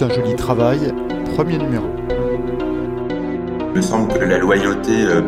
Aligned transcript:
Bulletin 0.00 0.22
Joli 0.22 0.34
Travail, 0.34 0.78
premier 1.34 1.58
numéro. 1.58 1.84
Il 3.68 3.76
me 3.76 3.82
semble 3.82 4.08
que 4.08 4.24
la 4.24 4.38
loyauté 4.38 4.92
euh, 5.04 5.20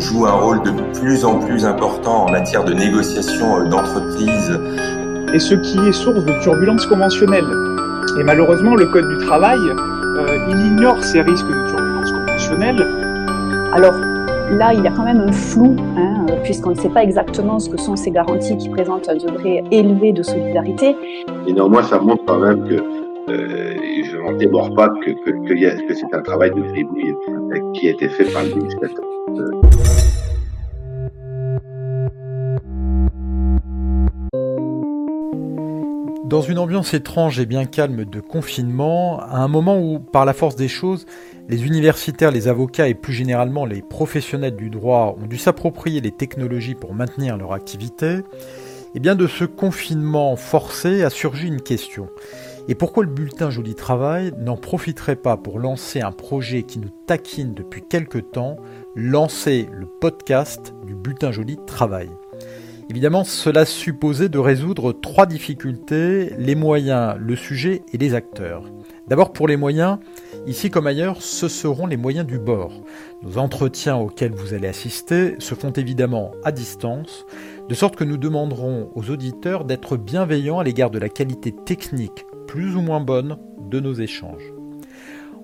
joue 0.00 0.26
un 0.26 0.32
rôle 0.32 0.60
de 0.62 0.72
plus 0.98 1.24
en 1.24 1.38
plus 1.38 1.64
important 1.64 2.24
en 2.24 2.30
matière 2.32 2.64
de 2.64 2.74
négociation 2.74 3.58
euh, 3.58 3.68
d'entreprise. 3.68 4.58
Et 5.32 5.38
ce 5.38 5.54
qui 5.54 5.78
est 5.86 5.92
source 5.92 6.24
de 6.24 6.42
turbulences 6.42 6.86
conventionnelles. 6.86 7.46
Et 8.18 8.24
malheureusement, 8.24 8.74
le 8.74 8.86
Code 8.86 9.08
du 9.08 9.24
travail, 9.24 9.58
euh, 9.60 10.46
il 10.48 10.66
ignore 10.66 11.00
ces 11.04 11.20
risques 11.20 11.46
de 11.46 11.68
turbulences 11.68 12.10
conventionnelles. 12.10 12.86
Alors, 13.72 13.94
Là, 14.50 14.72
il 14.72 14.82
y 14.82 14.86
a 14.86 14.90
quand 14.90 15.04
même 15.04 15.20
un 15.20 15.30
flou, 15.30 15.76
hein, 15.98 16.24
puisqu'on 16.42 16.70
ne 16.70 16.74
sait 16.74 16.88
pas 16.88 17.02
exactement 17.02 17.58
ce 17.58 17.68
que 17.68 17.76
sont 17.76 17.96
ces 17.96 18.10
garanties 18.10 18.56
qui 18.56 18.70
présentent 18.70 19.06
un 19.10 19.16
degré 19.16 19.62
élevé 19.70 20.14
de 20.14 20.22
solidarité. 20.22 20.96
Et 21.46 21.52
néanmoins, 21.52 21.82
ça 21.82 21.98
montre 21.98 22.24
quand 22.24 22.38
même 22.38 22.66
que 22.66 22.82
euh, 23.28 23.74
démords 24.36 24.74
pas 24.74 24.88
que 24.88 25.94
c'est 25.94 26.14
un 26.14 26.22
travail 26.22 26.50
de 26.50 26.60
gribouille 26.60 27.14
qui 27.74 27.88
a 27.88 27.92
été 27.92 28.08
fait 28.08 28.24
par 28.32 28.42
le 28.42 28.50
législateur. 28.50 29.04
Dans 36.24 36.42
une 36.42 36.58
ambiance 36.58 36.92
étrange 36.92 37.40
et 37.40 37.46
bien 37.46 37.64
calme 37.64 38.04
de 38.04 38.20
confinement, 38.20 39.18
à 39.18 39.38
un 39.38 39.48
moment 39.48 39.78
où, 39.80 39.98
par 39.98 40.26
la 40.26 40.34
force 40.34 40.56
des 40.56 40.68
choses, 40.68 41.06
les 41.48 41.64
universitaires, 41.64 42.30
les 42.30 42.48
avocats 42.48 42.86
et 42.86 42.92
plus 42.92 43.14
généralement 43.14 43.64
les 43.64 43.80
professionnels 43.80 44.54
du 44.54 44.68
droit 44.68 45.16
ont 45.18 45.26
dû 45.26 45.38
s'approprier 45.38 46.02
les 46.02 46.10
technologies 46.10 46.74
pour 46.74 46.92
maintenir 46.92 47.38
leur 47.38 47.54
activité, 47.54 48.16
et 48.16 48.22
eh 48.96 49.00
bien 49.00 49.14
de 49.14 49.26
ce 49.26 49.44
confinement 49.44 50.36
forcé 50.36 51.02
a 51.02 51.08
surgi 51.08 51.46
une 51.46 51.62
question. 51.62 52.08
Et 52.70 52.74
pourquoi 52.74 53.02
le 53.02 53.10
bulletin 53.10 53.48
Joli 53.48 53.74
Travail 53.74 54.34
n'en 54.36 54.58
profiterait 54.58 55.16
pas 55.16 55.38
pour 55.38 55.58
lancer 55.58 56.02
un 56.02 56.12
projet 56.12 56.64
qui 56.64 56.78
nous 56.78 56.90
taquine 57.06 57.54
depuis 57.54 57.80
quelque 57.80 58.18
temps, 58.18 58.56
lancer 58.94 59.70
le 59.72 59.86
podcast 59.86 60.74
du 60.86 60.94
bulletin 60.94 61.32
Joli 61.32 61.56
Travail 61.66 62.10
Évidemment, 62.90 63.24
cela 63.24 63.64
supposait 63.64 64.28
de 64.28 64.38
résoudre 64.38 64.92
trois 64.92 65.24
difficultés, 65.24 66.30
les 66.38 66.54
moyens, 66.54 67.16
le 67.18 67.36
sujet 67.36 67.80
et 67.94 67.98
les 67.98 68.14
acteurs. 68.14 68.64
D'abord 69.08 69.32
pour 69.32 69.48
les 69.48 69.56
moyens, 69.56 69.98
ici 70.46 70.68
comme 70.68 70.86
ailleurs, 70.86 71.22
ce 71.22 71.48
seront 71.48 71.86
les 71.86 71.96
moyens 71.96 72.26
du 72.26 72.38
bord. 72.38 72.72
Nos 73.22 73.38
entretiens 73.38 73.96
auxquels 73.96 74.32
vous 74.32 74.52
allez 74.52 74.68
assister 74.68 75.36
se 75.38 75.54
font 75.54 75.70
évidemment 75.70 76.32
à 76.44 76.52
distance, 76.52 77.24
de 77.66 77.74
sorte 77.74 77.96
que 77.96 78.04
nous 78.04 78.18
demanderons 78.18 78.90
aux 78.94 79.08
auditeurs 79.08 79.64
d'être 79.64 79.96
bienveillants 79.96 80.58
à 80.58 80.64
l'égard 80.64 80.90
de 80.90 80.98
la 80.98 81.08
qualité 81.08 81.52
technique 81.52 82.26
plus 82.48 82.74
ou 82.74 82.80
moins 82.80 83.00
bonne 83.00 83.38
de 83.70 83.78
nos 83.78 83.94
échanges. 83.94 84.52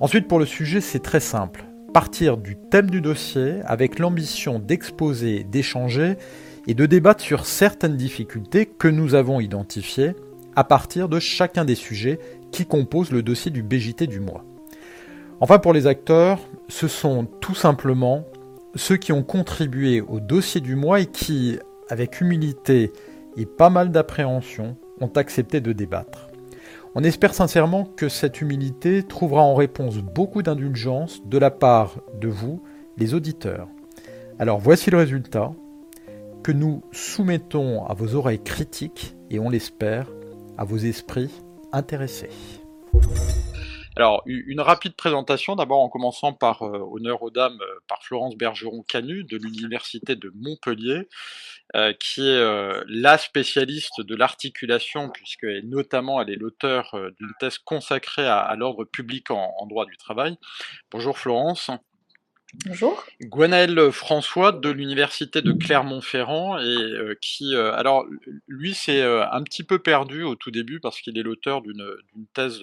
Ensuite 0.01 0.27
pour 0.27 0.41
le 0.41 0.47
sujet, 0.47 0.81
c'est 0.81 1.03
très 1.03 1.21
simple. 1.21 1.65
Partir 1.93 2.37
du 2.37 2.57
thème 2.57 2.91
du 2.91 3.01
dossier 3.01 3.61
avec 3.67 4.01
l'ambition 4.01 4.59
d'exposer, 4.59 5.45
d'échanger 5.45 6.17
et 6.67 6.75
de 6.75 6.87
débattre 6.87 7.23
sur 7.23 7.47
certaines 7.47 7.97
difficultés 7.97 8.67
que 8.67 8.89
nous 8.89 9.15
avons 9.15 9.39
identifiées 9.39 10.17
à 10.57 10.65
partir 10.65 11.09
de 11.09 11.21
chacun 11.21 11.65
des 11.65 11.75
sujets 11.77 12.19
qui 12.51 12.67
composent 12.67 13.13
le 13.13 13.23
dossier 13.23 13.53
du 13.53 13.63
BJT 13.63 14.07
du 14.09 14.19
mois. 14.19 14.45
Enfin 15.41 15.59
pour 15.59 15.73
les 15.73 15.87
acteurs, 15.87 16.41
ce 16.69 16.89
sont 16.89 17.27
tout 17.41 17.55
simplement 17.55 18.25
ceux 18.75 18.97
qui 18.97 19.13
ont 19.13 19.23
contribué 19.23 20.01
au 20.01 20.19
dossier 20.19 20.61
du 20.61 20.75
mois 20.75 21.01
et 21.01 21.07
qui, 21.07 21.59
avec 21.89 22.21
humilité 22.21 22.93
et 23.37 23.47
pas 23.47 23.71
mal 23.71 23.91
d'appréhension, 23.91 24.77
ont 25.01 25.13
accepté 25.15 25.61
de 25.61 25.73
débattre. 25.73 26.29
On 26.97 27.03
espère 27.03 27.35
sincèrement 27.35 27.85
que 27.85 28.09
cette 28.09 28.41
humilité 28.41 29.03
trouvera 29.03 29.43
en 29.43 29.57
réponse 29.57 29.97
beaucoup 29.97 30.43
d'indulgence 30.43 31.27
de 31.27 31.39
la 31.39 31.51
part 31.51 31.97
de 32.21 32.29
vous, 32.29 32.63
les 32.97 33.15
auditeurs. 33.15 33.67
Alors 34.39 34.61
voici 34.61 34.93
le 34.93 34.99
résultat 34.99 35.51
que 36.45 36.53
nous 36.53 36.85
soumettons 36.93 37.85
à 37.85 37.95
vos 37.95 38.15
oreilles 38.15 38.45
critiques 38.45 39.17
et 39.29 39.41
on 39.41 39.51
l'espère 39.51 40.07
à 40.57 40.65
vos 40.65 40.77
esprits 40.77 41.33
intéressés. 41.73 42.31
Alors, 43.97 44.23
une 44.27 44.61
rapide 44.61 44.97
présentation, 44.97 45.55
d'abord 45.55 45.81
en 45.81 45.89
commençant 45.89 46.33
par 46.33 46.63
euh, 46.63 46.81
honneur 46.91 47.23
aux 47.23 47.31
dames, 47.31 47.59
euh, 47.61 47.81
par 47.87 48.03
Florence 48.03 48.37
Bergeron-Canu 48.37 49.23
de 49.23 49.37
l'Université 49.37 50.17
de 50.17 50.33
Montpellier, 50.35 51.09
euh, 51.75 51.93
qui 51.99 52.29
est 52.29 52.85
la 52.87 53.19
spécialiste 53.19 54.01
de 54.01 54.15
l'articulation, 54.15 55.11
puisque 55.11 55.47
notamment 55.65 56.21
elle 56.21 56.31
est 56.31 56.37
l'auteur 56.37 56.95
d'une 57.19 57.33
thèse 57.41 57.59
consacrée 57.59 58.27
à, 58.27 58.55
l'ordre 58.57 58.85
public 58.85 59.31
en, 59.31 59.67
droit 59.67 59.87
du 59.87 59.97
travail. 59.97 60.37
Bonjour 60.91 61.19
Florence. 61.19 61.71
Bonjour. 62.67 63.05
Gwenaël 63.21 63.91
François 63.91 64.53
de 64.53 64.71
l'université 64.71 65.43
de 65.43 65.53
Clermont-Ferrand 65.53 66.59
et 66.59 66.65
euh, 66.65 67.15
qui, 67.21 67.55
euh, 67.55 67.75
alors 67.75 68.07
lui, 68.49 68.75
c'est 68.75 69.03
euh, 69.03 69.29
un 69.31 69.43
petit 69.43 69.65
peu 69.65 69.79
perdu 69.79 70.23
au 70.23 70.35
tout 70.35 70.51
début 70.51 70.81
parce 70.81 71.01
qu'il 71.01 71.19
est 71.19 71.23
l'auteur 71.23 71.63
d'une 71.63 71.85
thèse 72.33 72.63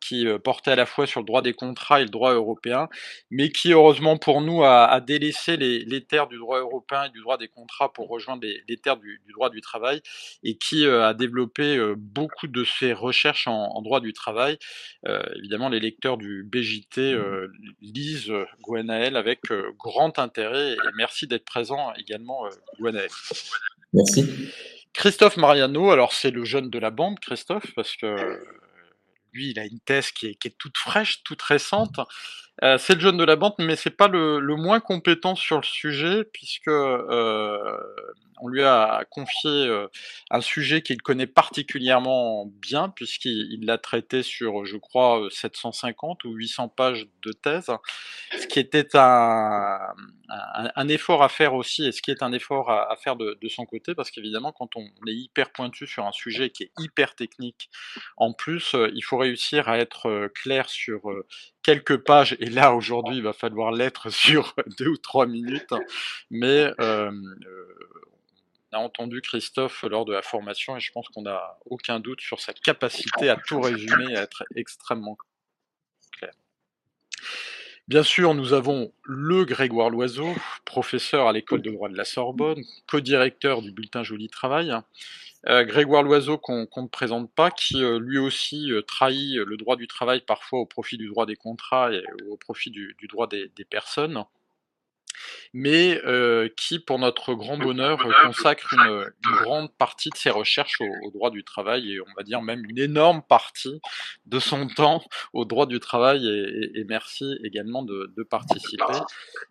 qui 0.00 0.26
portait 0.44 0.72
à 0.72 0.76
la 0.76 0.86
fois 0.86 1.06
sur 1.06 1.20
le 1.20 1.26
droit 1.26 1.42
des 1.42 1.54
contrats 1.54 2.00
et 2.00 2.04
le 2.04 2.10
droit 2.10 2.34
européen, 2.34 2.88
mais 3.30 3.50
qui 3.50 3.72
heureusement 3.72 4.16
pour 4.16 4.40
nous 4.40 4.64
a, 4.64 5.00
délaissé 5.00 5.56
les, 5.56 6.04
terres 6.04 6.28
du 6.28 6.36
droit 6.36 6.58
européen 6.58 7.04
et 7.04 7.10
du 7.10 7.20
droit 7.20 7.38
des 7.38 7.48
contrats 7.48 7.92
pour 7.92 8.08
rejoindre 8.08 8.42
les, 8.42 8.76
terres 8.76 8.96
du, 8.96 9.22
droit 9.32 9.50
du 9.50 9.60
travail 9.60 10.00
et 10.42 10.56
qui 10.56 10.86
a 10.86 11.14
développé 11.14 11.94
beaucoup 11.96 12.48
de 12.48 12.64
ses 12.64 12.92
recherches 12.92 13.46
en, 13.46 13.80
droit 13.82 14.00
du 14.00 14.12
travail. 14.12 14.58
évidemment, 15.36 15.68
les 15.68 15.80
lecteurs 15.80 16.16
du 16.16 16.44
BJT 16.44 17.16
lisent 17.80 18.32
Gwenaël 18.62 19.16
avec 19.16 19.27
avec 19.28 19.50
euh, 19.50 19.72
grand 19.78 20.18
intérêt 20.18 20.72
et 20.72 20.78
merci 20.96 21.26
d'être 21.26 21.44
présent 21.44 21.92
également, 21.94 22.46
euh, 22.46 23.08
Merci. 23.92 24.26
Christophe 24.92 25.36
Mariano, 25.36 25.90
alors 25.90 26.12
c'est 26.12 26.30
le 26.30 26.44
jeune 26.44 26.70
de 26.70 26.78
la 26.78 26.90
bande, 26.90 27.20
Christophe, 27.20 27.72
parce 27.74 27.94
que 27.96 28.42
lui, 29.32 29.50
il 29.50 29.58
a 29.58 29.64
une 29.64 29.80
thèse 29.80 30.10
qui 30.10 30.26
est, 30.28 30.34
qui 30.34 30.48
est 30.48 30.56
toute 30.58 30.76
fraîche, 30.76 31.22
toute 31.22 31.42
récente. 31.42 32.00
Euh, 32.64 32.76
c'est 32.78 32.94
le 32.94 33.00
jeune 33.00 33.16
de 33.16 33.24
la 33.24 33.36
bande, 33.36 33.54
mais 33.58 33.76
c'est 33.76 33.90
pas 33.90 34.08
le, 34.08 34.40
moins 34.56 34.80
compétent 34.80 35.36
sur 35.36 35.58
le 35.58 35.62
sujet, 35.62 36.24
puisque 36.24 36.68
euh, 36.68 37.76
on 38.40 38.48
lui 38.48 38.64
a 38.64 39.04
confié 39.10 39.50
euh, 39.50 39.86
un 40.30 40.40
sujet 40.40 40.82
qu'il 40.82 41.00
connaît 41.00 41.28
particulièrement 41.28 42.46
bien, 42.46 42.88
puisqu'il 42.88 43.64
l'a 43.64 43.78
traité 43.78 44.24
sur, 44.24 44.64
je 44.64 44.76
crois, 44.76 45.28
750 45.30 46.24
ou 46.24 46.32
800 46.32 46.68
pages 46.68 47.06
de 47.22 47.32
thèse, 47.32 47.70
ce 48.36 48.46
qui 48.48 48.58
était 48.58 48.88
un, 48.94 49.94
effort 50.88 51.22
à 51.22 51.28
faire 51.28 51.54
aussi, 51.54 51.86
et 51.86 51.92
ce 51.92 52.02
qui 52.02 52.10
est 52.10 52.22
un 52.24 52.32
effort 52.32 52.70
à, 52.70 52.96
faire 52.96 53.14
de, 53.14 53.36
son 53.48 53.66
côté, 53.66 53.94
parce 53.94 54.10
qu'évidemment, 54.10 54.52
quand 54.52 54.74
on 54.74 54.84
est 55.06 55.14
hyper 55.14 55.52
pointu 55.52 55.86
sur 55.86 56.06
un 56.06 56.12
sujet 56.12 56.50
qui 56.50 56.64
est 56.64 56.72
hyper 56.80 57.14
technique, 57.14 57.70
en 58.16 58.32
plus, 58.32 58.74
il 58.94 59.02
faut 59.02 59.16
réussir 59.16 59.68
à 59.68 59.78
être 59.78 60.28
clair 60.34 60.68
sur 60.68 61.02
quelques 61.68 61.98
pages, 61.98 62.34
et 62.40 62.48
là 62.48 62.72
aujourd'hui 62.72 63.16
il 63.18 63.22
va 63.22 63.34
falloir 63.34 63.72
l'être 63.72 64.08
sur 64.24 64.54
deux 64.78 64.88
ou 64.88 64.96
trois 64.96 65.26
minutes, 65.26 65.74
mais 66.30 66.72
euh, 66.80 67.10
on 68.72 68.76
a 68.76 68.78
entendu 68.78 69.20
Christophe 69.20 69.82
lors 69.82 70.06
de 70.06 70.14
la 70.14 70.22
formation 70.22 70.78
et 70.78 70.80
je 70.80 70.90
pense 70.92 71.08
qu'on 71.10 71.22
n'a 71.22 71.58
aucun 71.66 72.00
doute 72.00 72.22
sur 72.22 72.40
sa 72.40 72.54
capacité 72.54 73.28
à 73.28 73.36
tout 73.36 73.60
résumer 73.60 74.12
et 74.12 74.16
à 74.16 74.22
être 74.22 74.44
extrêmement 74.56 75.18
clair. 76.12 76.32
Bien 77.86 78.02
sûr, 78.02 78.34
nous 78.34 78.54
avons 78.54 78.90
le 79.04 79.44
Grégoire 79.44 79.90
Loiseau, 79.90 80.34
professeur 80.64 81.26
à 81.26 81.34
l'école 81.34 81.60
de 81.60 81.70
droit 81.70 81.90
de 81.90 81.96
la 81.98 82.06
Sorbonne, 82.06 82.62
co-directeur 82.86 83.60
du 83.60 83.72
bulletin 83.72 84.02
Joli 84.02 84.30
Travail, 84.30 84.70
euh, 84.70 84.80
Grégoire 85.44 86.02
Loiseau, 86.02 86.36
qu'on 86.36 86.66
ne 86.76 86.88
présente 86.88 87.32
pas, 87.32 87.50
qui 87.50 87.82
euh, 87.82 87.98
lui 87.98 88.18
aussi 88.18 88.72
euh, 88.72 88.82
trahit 88.82 89.36
le 89.36 89.56
droit 89.56 89.76
du 89.76 89.86
travail 89.86 90.20
parfois 90.20 90.58
au 90.58 90.66
profit 90.66 90.98
du 90.98 91.08
droit 91.08 91.26
des 91.26 91.36
contrats 91.36 91.92
et 91.92 92.02
au 92.28 92.36
profit 92.36 92.70
du, 92.70 92.96
droit 93.08 93.28
des 93.28 93.48
personnes 93.70 94.24
mais 95.52 96.00
euh, 96.04 96.48
qui, 96.56 96.78
pour 96.78 96.98
notre 96.98 97.34
grand 97.34 97.58
bonheur, 97.58 97.98
consacre 98.24 98.74
une, 98.74 99.10
grande 99.42 99.72
partie 99.76 100.10
de 100.10 100.16
ses 100.16 100.30
recherches 100.30 100.80
au, 100.80 101.10
droit 101.10 101.30
du 101.30 101.44
travail 101.44 101.92
et 101.92 102.00
on 102.00 102.12
va 102.16 102.22
dire 102.22 102.42
même 102.42 102.64
une 102.68 102.78
énorme 102.78 103.22
partie 103.22 103.80
de 104.26 104.38
son 104.38 104.66
temps 104.76 105.02
au 105.32 105.44
droit 105.44 105.66
du 105.66 105.80
travail 105.80 106.26
et, 106.26 106.84
merci 106.84 107.38
également 107.44 107.82
de, 107.82 108.12
participer. 108.30 108.84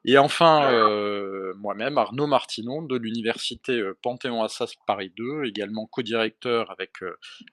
Et 0.06 0.18
enfin, 0.18 0.72
euh, 0.72 1.54
moi-même, 1.56 1.98
Arnaud 1.98 2.28
Martinon 2.28 2.82
de 2.82 2.96
l'université 2.96 3.80
euh, 3.80 3.98
Panthéon-Assas 4.02 4.76
Paris 4.86 5.12
2, 5.18 5.46
également 5.46 5.86
co-directeur 5.88 6.70
avec, 6.72 6.98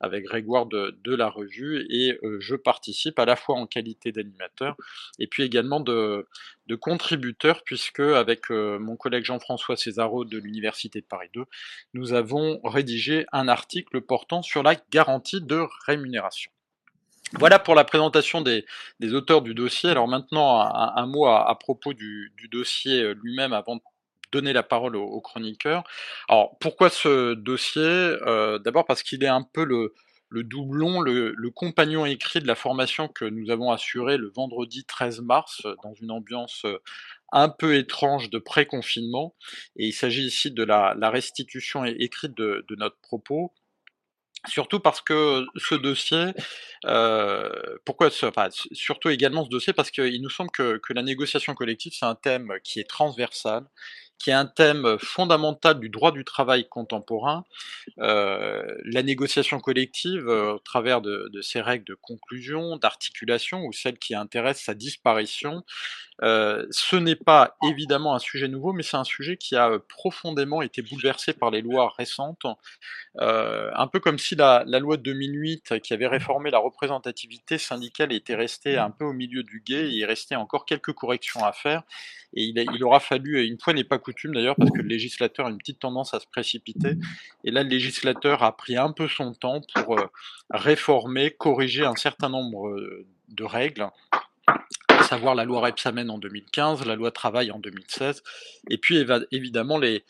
avec 0.01 0.25
Grégoire 0.25 0.67
de, 0.67 0.97
de, 1.03 1.15
la 1.15 1.29
revue 1.29 1.87
et 1.91 2.19
je 2.41 2.57
participe 2.57 3.19
à 3.19 3.25
la 3.25 3.37
fois 3.37 3.57
en 3.57 3.67
qualité 3.67 4.11
d'animateur 4.13 4.77
et 5.19 5.27
puis 5.27 5.45
également 5.45 5.81
de, 5.81 6.27
de 6.67 6.75
contributeur 6.75 7.63
puisque 7.65 8.01
avec 8.01 8.34
euh, 8.51 8.79
mon 8.79 8.97
collègue 8.97 9.25
Jean-François 9.25 9.77
Césaro 9.77 10.25
de 10.25 10.39
l'Université 10.39 11.01
de 11.01 11.07
Paris 11.07 11.29
2, 11.35 11.45
nous 11.95 12.13
avons 12.13 12.61
rédigé 12.65 13.27
un 13.33 13.49
article 13.49 14.01
portant 14.01 14.43
sur 14.43 14.63
la 14.63 14.77
garantie 14.91 15.41
de 15.41 15.65
rémunération. 15.87 16.51
Voilà 17.39 17.59
pour 17.59 17.75
la 17.75 17.85
présentation 17.85 18.43
des, 18.43 18.65
auteurs 19.13 19.43
du 19.43 19.55
dossier. 19.55 19.91
Alors 19.91 20.07
maintenant, 20.07 20.61
un, 20.61 21.07
mot 21.07 21.27
à, 21.27 21.59
propos 21.59 21.93
du, 21.93 22.33
dossier 22.51 23.13
lui-même 23.15 23.53
avant 23.53 23.77
de 23.77 23.81
donner 24.35 24.53
la 24.53 24.63
parole 24.63 24.97
aux, 24.97 25.21
chroniqueurs. 25.21 25.85
Alors 26.29 26.59
pourquoi 26.59 26.91
ce 26.91 27.35
dossier? 27.35 27.83
Euh, 27.83 28.59
D'abord 28.59 28.85
parce 28.85 29.03
qu'il 29.03 29.23
est 29.25 29.29
un 29.29 29.43
peu 29.43 29.65
le, 29.65 29.93
doublon, 30.43 31.01
le, 31.01 31.51
compagnon 31.51 32.07
écrit 32.07 32.41
de 32.41 32.47
la 32.47 32.57
formation 32.57 33.09
que 33.09 33.25
nous 33.25 33.51
avons 33.51 33.71
assurée 33.71 34.17
le 34.17 34.29
vendredi 34.29 34.85
13 34.85 35.21
mars 35.21 35.63
dans 35.83 35.95
une 35.95 36.11
ambiance 36.11 36.67
un 37.35 37.51
peu 37.51 37.77
étrange 37.77 38.31
de 38.31 38.39
pré-confinement. 38.39 39.35
Et 39.77 39.87
il 39.89 39.93
s'agit 39.93 40.25
ici 40.25 40.51
de 40.51 40.65
la, 40.65 40.95
restitution 41.11 41.85
écrite 41.85 42.35
de 42.35 42.65
notre 42.79 42.97
propos 43.03 43.53
Surtout 44.47 44.79
parce 44.79 45.01
que 45.01 45.47
ce 45.57 45.75
dossier, 45.75 46.27
euh, 46.85 47.49
pourquoi 47.87 48.11
ce, 48.11 48.27
surtout 48.73 49.09
également 49.09 49.45
ce 49.45 49.49
dossier 49.49 49.73
parce 49.73 49.91
qu'il 49.91 50.21
nous 50.21 50.29
semble 50.29 50.51
que, 50.51 50.79
que 50.79 50.93
la 50.93 51.03
négociation 51.03 51.55
collective 51.55 51.95
c'est 51.99 52.05
un 52.05 52.15
thème 52.15 52.53
qui 52.63 52.79
est 52.79 52.89
transversal, 52.89 53.65
qui 54.19 54.31
est 54.31 54.35
un 54.35 54.47
thème 54.47 54.97
fondamental 54.99 55.79
du 55.79 55.89
droit 55.89 56.13
du 56.13 56.25
travail 56.25 56.67
contemporain. 56.69 57.45
Euh, 57.99 58.63
la 58.85 59.03
négociation 59.03 59.61
collective, 59.61 60.29
euh, 60.29 60.55
au 60.55 60.59
travers 60.59 61.01
de, 61.01 61.31
ses 61.43 61.61
règles 61.61 61.85
de 61.85 61.95
conclusion, 61.95 62.77
d'articulation 62.77 63.65
ou 63.65 63.73
celles 63.73 63.99
qui 63.99 64.15
intéressent 64.15 64.67
sa 64.67 64.75
disparition, 64.75 65.65
euh, 66.23 66.65
ce 66.71 66.95
n'est 66.97 67.17
pas 67.17 67.57
évidemment 67.65 68.15
un 68.15 68.21
sujet 68.21 68.47
nouveau, 68.47 68.73
mais 68.73 68.85
c'est 68.85 68.97
un 68.97 69.05
sujet 69.05 69.37
qui 69.37 69.57
a 69.57 69.79
profondément 69.89 70.63
été 70.63 70.81
bouleversé 70.81 71.33
par 71.33 71.51
les 71.51 71.61
lois 71.61 71.93
récentes, 71.99 72.47
un 73.21 73.87
peu 73.89 74.01
comme 74.01 74.19
si 74.19 74.37
la, 74.37 74.65
loi 74.65 74.97
de 74.97 75.03
2008, 75.03 75.81
qui 75.81 75.93
avait 75.93 76.07
réformé 76.07 76.51
la 76.51 76.59
représentativité 76.59 77.59
syndicale, 77.59 78.13
était 78.13 78.37
restée 78.37 78.79
un 78.79 78.91
peu 78.91 79.05
au 79.05 79.13
milieu 79.13 79.43
du 79.43 79.61
guet, 79.61 79.91
il 79.91 80.05
restait 80.05 80.37
encore 80.37 80.67
quelques 80.67 80.93
corrections 80.93 81.45
à 81.45 81.53
faire, 81.53 81.83
et 82.33 82.45
il, 82.45 82.65
il 82.75 82.85
aura 82.85 83.01
fallu, 83.01 83.45
une 83.45 83.59
fois 83.61 83.73
n'est 83.73 83.85
pas 83.85 83.99
coutume 84.05 84.35
d'ailleurs, 84.35 84.57
parce 84.57 84.71
que 84.71 84.83
le 84.83 84.89
législateur 84.89 85.47
a 85.47 85.51
une 85.51 85.59
petite 85.59 85.81
tendance 85.81 86.15
à 86.15 86.21
se 86.21 86.27
précipiter, 86.27 86.97
et 87.45 87.51
là 87.51 87.63
le 87.63 87.69
législateur 87.69 88.43
a 88.43 88.57
pris 88.57 88.77
un 88.77 88.93
peu 88.93 89.09
son 89.09 89.33
temps 89.35 89.63
pour 89.75 89.99
réformer, 90.51 91.31
corriger 91.31 91.85
un 91.85 91.97
certain 91.97 92.29
nombre 92.29 92.77
de 93.29 93.45
règles 93.45 93.89
à 94.89 95.03
savoir 95.03 95.35
la 95.35 95.45
loi 95.45 95.61
Repsamen 95.61 96.11
en 96.11 96.19
2015, 96.19 96.85
la 96.87 96.97
loi 96.97 97.11
travail 97.11 97.51
en 97.51 97.59
2016, 97.59 98.23
et 98.71 98.79
puis 98.79 99.05
évidemment 99.31 99.79
les, 99.79 100.05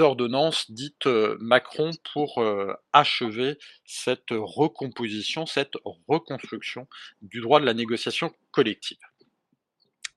ordonnances 0.00 0.70
dites 0.70 1.06
euh, 1.06 1.36
Macron 1.38 1.90
pour 2.14 2.38
euh, 2.38 2.72
achever 2.94 3.58
cette 3.84 4.30
recomposition, 4.30 5.44
cette 5.44 5.74
reconstruction 6.08 6.88
du 7.20 7.40
droit 7.40 7.60
de 7.60 7.66
la 7.66 7.74
négociation 7.74 8.32
collective. 8.52 8.98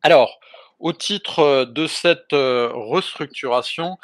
Alors, 0.02 0.40
au 0.80 0.94
titre 0.94 1.40
euh, 1.40 1.66
de 1.66 1.88
cette 1.88 2.32
restructuration, 2.34 3.98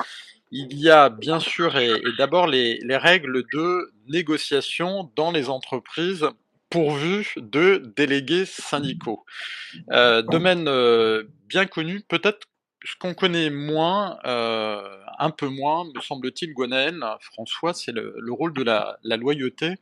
il 0.52 0.78
y 0.78 0.90
a 0.90 1.10
bien 1.10 1.40
sûr 1.40 1.78
et, 1.78 1.92
d'abord 2.18 2.48
les, 2.48 2.80
les, 2.84 2.98
règles 2.98 3.44
de 3.52 3.92
négociation 4.08 5.12
dans 5.16 5.32
les 5.32 5.50
entreprises 5.50 6.28
pourvu 6.70 7.34
de 7.38 7.94
délégués 7.96 8.46
syndicaux. 8.46 9.26
Euh, 9.92 10.22
domaine 10.22 10.68
euh, 10.68 11.24
bien 11.48 11.66
connu, 11.66 12.02
peut-être 12.02 12.48
ce 12.86 12.96
qu'on 13.00 13.14
connaît 13.14 13.50
moins, 13.50 14.18
euh, 14.26 14.98
un 15.18 15.32
peu 15.32 15.48
moins, 15.48 15.86
me 15.86 16.02
semble-t-il, 16.02 16.54
Gwenaël, 16.54 17.04
François, 17.20 17.74
c'est 17.74 17.92
le, 17.92 18.16
rôle 18.30 18.54
de 18.54 18.64
la, 18.64 18.98
loyauté 19.04 19.76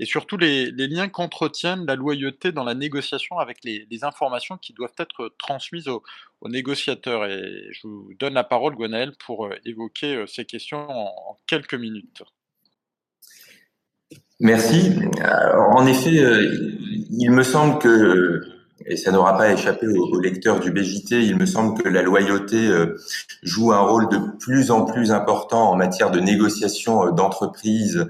et 0.00 0.06
surtout 0.06 0.36
les, 0.36 0.70
liens 0.70 1.08
qu'entretiennent 1.08 1.86
la 1.86 1.94
loyauté 1.94 2.52
dans 2.52 2.64
la 2.64 2.74
négociation 2.74 3.38
avec 3.38 3.58
les, 3.64 3.86
informations 4.02 4.56
qui 4.56 4.72
doivent 4.72 4.94
être 4.98 5.34
transmises 5.38 5.88
aux, 5.88 6.02
négociateurs. 6.44 7.26
Et 7.26 7.68
je 7.72 7.86
vous 7.86 8.12
donne 8.18 8.34
la 8.34 8.44
parole, 8.44 8.74
Gwenaël, 8.74 9.12
pour 9.24 9.48
évoquer 9.64 10.24
ces 10.26 10.44
questions 10.44 10.88
en 10.88 11.36
quelques 11.46 11.74
minutes. 11.74 12.22
Merci. 14.40 14.92
en 15.54 15.86
effet, 15.86 16.18
euh, 16.18 16.46
il 17.10 17.30
me 17.30 17.42
semble 17.42 17.78
que, 17.78 18.42
et 18.86 18.96
ça 18.96 19.10
n'aura 19.10 19.36
pas 19.36 19.50
échappé 19.52 19.86
aux, 19.86 20.20
lecteurs 20.20 20.60
du 20.60 20.70
BJT, 20.70 21.12
il 21.12 21.36
me 21.36 21.46
semble 21.46 21.80
que 21.82 21.88
la 21.88 22.02
loyauté 22.02 22.68
euh, 22.68 22.96
joue 23.42 23.72
un 23.72 23.80
rôle 23.80 24.08
de 24.08 24.18
plus 24.38 24.70
en 24.70 24.84
plus 24.84 25.12
important 25.12 25.70
en 25.70 25.76
matière 25.76 26.10
de 26.10 26.20
négociation 26.20 27.06
euh, 27.06 27.10
d'entreprise 27.10 28.06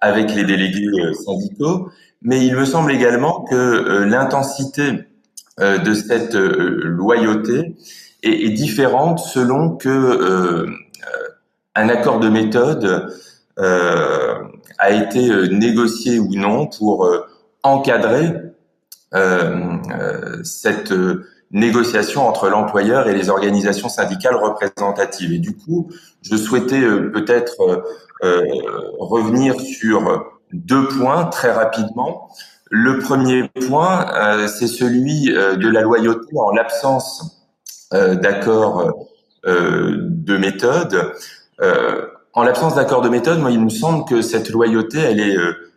avec 0.00 0.34
les 0.34 0.44
délégués 0.44 0.86
syndicaux. 1.24 1.90
Mais 2.22 2.44
il 2.46 2.54
me 2.54 2.64
semble 2.64 2.92
également 2.92 3.42
que 3.42 4.04
l'intensité 4.04 5.04
de 5.58 5.94
cette 5.94 6.34
loyauté 6.34 7.76
est, 8.22 8.50
différente 8.50 9.18
selon 9.18 9.76
que 9.76 10.66
un 11.74 11.88
accord 11.88 12.20
de 12.20 12.28
méthode 12.28 13.12
a 14.78 14.90
été 14.90 15.30
euh, 15.30 15.46
négocié 15.48 16.18
ou 16.18 16.34
non 16.34 16.66
pour 16.66 17.04
euh, 17.04 17.26
encadrer 17.62 18.26
euh, 18.26 18.52
cette 19.12 20.92
négociation 21.50 22.26
entre 22.28 22.48
l'employeur 22.48 23.08
et 23.08 23.14
les 23.14 23.30
organisations 23.30 23.88
syndicales 23.88 24.36
représentatives. 24.36 25.32
Et 25.32 25.38
du 25.38 25.56
coup, 25.56 25.90
je 26.22 26.36
souhaitais 26.36 26.82
peut-être 27.12 27.84
revenir 28.98 29.58
sur 29.60 30.26
deux 30.52 30.86
points 30.88 31.24
très 31.26 31.52
rapidement. 31.52 32.28
Le 32.70 32.98
premier 32.98 33.48
point, 33.48 34.06
c'est 34.46 34.66
celui 34.66 35.32
de 35.32 35.68
la 35.68 35.80
loyauté 35.80 36.36
en 36.36 36.50
l'absence 36.50 37.48
d'accord 37.92 39.08
de 39.44 40.36
méthode. 40.36 41.14
En 42.38 42.44
l'absence 42.44 42.76
d'accord 42.76 43.00
de 43.00 43.08
méthode, 43.08 43.40
moi, 43.40 43.50
il 43.50 43.60
me 43.60 43.68
semble 43.68 44.04
que 44.04 44.22
cette 44.22 44.50
loyauté, 44.50 44.98
elle 44.98 45.18
est 45.18 45.36
euh, 45.36 45.67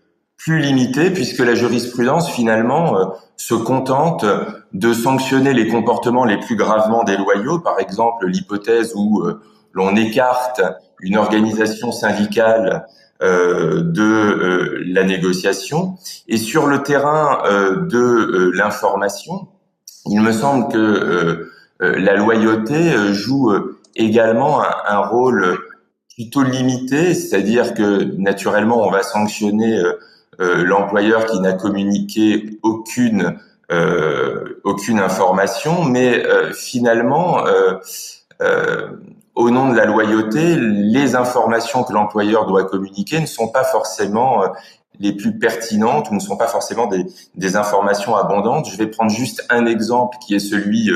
plus 0.44 0.60
limitée 0.60 1.12
puisque 1.12 1.40
la 1.40 1.56
jurisprudence, 1.56 2.32
finalement, 2.32 2.98
euh, 2.98 3.06
se 3.38 3.54
contente 3.54 4.26
de 4.74 4.94
sanctionner 4.94 5.54
les 5.54 5.68
comportements 5.68 6.26
les 6.26 6.38
plus 6.38 6.56
gravement 6.56 7.04
déloyaux, 7.04 7.60
par 7.60 7.80
exemple 7.80 8.28
l'hypothèse 8.28 8.94
où 8.96 9.22
euh, 9.22 9.42
l'on 9.74 9.96
écarte 9.96 10.62
une 11.00 11.18
organisation 11.18 11.92
syndicale 11.92 12.86
de 13.24 14.82
la 14.92 15.04
négociation. 15.04 15.96
Et 16.27 16.38
sur 16.38 16.65
le 16.65 16.82
terrain 16.82 17.44
de 17.88 18.51
l'information, 18.56 19.48
il 20.08 20.22
me 20.22 20.32
semble 20.32 20.74
que 20.74 21.48
la 21.80 22.15
loyauté 22.15 23.13
joue 23.13 23.54
également 23.96 24.63
un 24.88 24.98
rôle 24.98 25.60
plutôt 26.15 26.44
limité, 26.44 27.13
c'est-à-dire 27.13 27.74
que 27.74 28.04
naturellement 28.18 28.86
on 28.86 28.92
va 28.92 29.04
sanctionner 29.04 29.77
euh, 29.77 29.94
euh, 29.94 30.00
l'employeur 30.40 31.26
qui 31.26 31.40
n'a 31.40 31.54
communiqué 31.54 32.58
aucune 32.64 33.38
euh, 33.72 34.60
aucune 34.64 35.00
information, 35.00 35.84
mais 35.86 36.24
finalement 36.54 37.44
au 39.36 39.50
nom 39.50 39.70
de 39.70 39.78
la 39.78 39.86
loyauté, 39.86 40.58
les 40.58 41.16
informations 41.16 41.84
que 41.84 41.94
l'employeur 41.94 42.46
doit 42.48 42.66
communiquer 42.66 43.20
ne 43.20 43.26
sont 43.26 43.48
pas 43.48 43.64
forcément 43.64 44.44
les 45.00 45.14
plus 45.14 45.38
pertinentes 45.40 46.12
ou 46.12 46.16
ne 46.16 46.20
sont 46.20 46.38
pas 46.38 46.48
forcément 46.48 46.88
des, 46.88 47.06
des, 47.36 47.56
informations 47.56 48.16
abondantes. 48.16 48.70
Je 48.70 48.78
vais 48.78 48.88
prendre 48.88 49.12
juste 49.12 49.46
un 49.50 49.66
exemple 49.66 50.18
qui 50.26 50.36
est 50.36 50.40
celui 50.40 50.92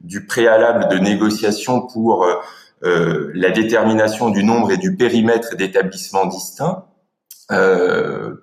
du 0.00 0.26
préalable 0.26 0.88
de 0.88 0.98
négociation 0.98 1.80
pour 1.82 2.26
euh, 2.84 3.30
la 3.34 3.50
détermination 3.50 4.30
du 4.30 4.42
nombre 4.42 4.72
et 4.72 4.76
du 4.76 4.96
périmètre 4.96 5.56
d'établissements 5.56 6.26
distincts. 6.26 6.84
Euh, 7.52 8.41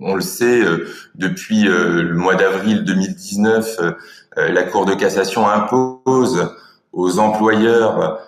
on 0.00 0.14
le 0.14 0.20
sait, 0.20 0.60
euh, 0.60 0.88
depuis 1.14 1.62
le 1.62 2.14
mois 2.14 2.34
d'avril 2.34 2.84
2019, 2.84 3.80
la 4.36 4.62
Cour 4.64 4.84
de 4.84 4.94
cassation 4.94 5.48
impose 5.48 6.54
aux 6.92 7.18
employeurs 7.18 8.20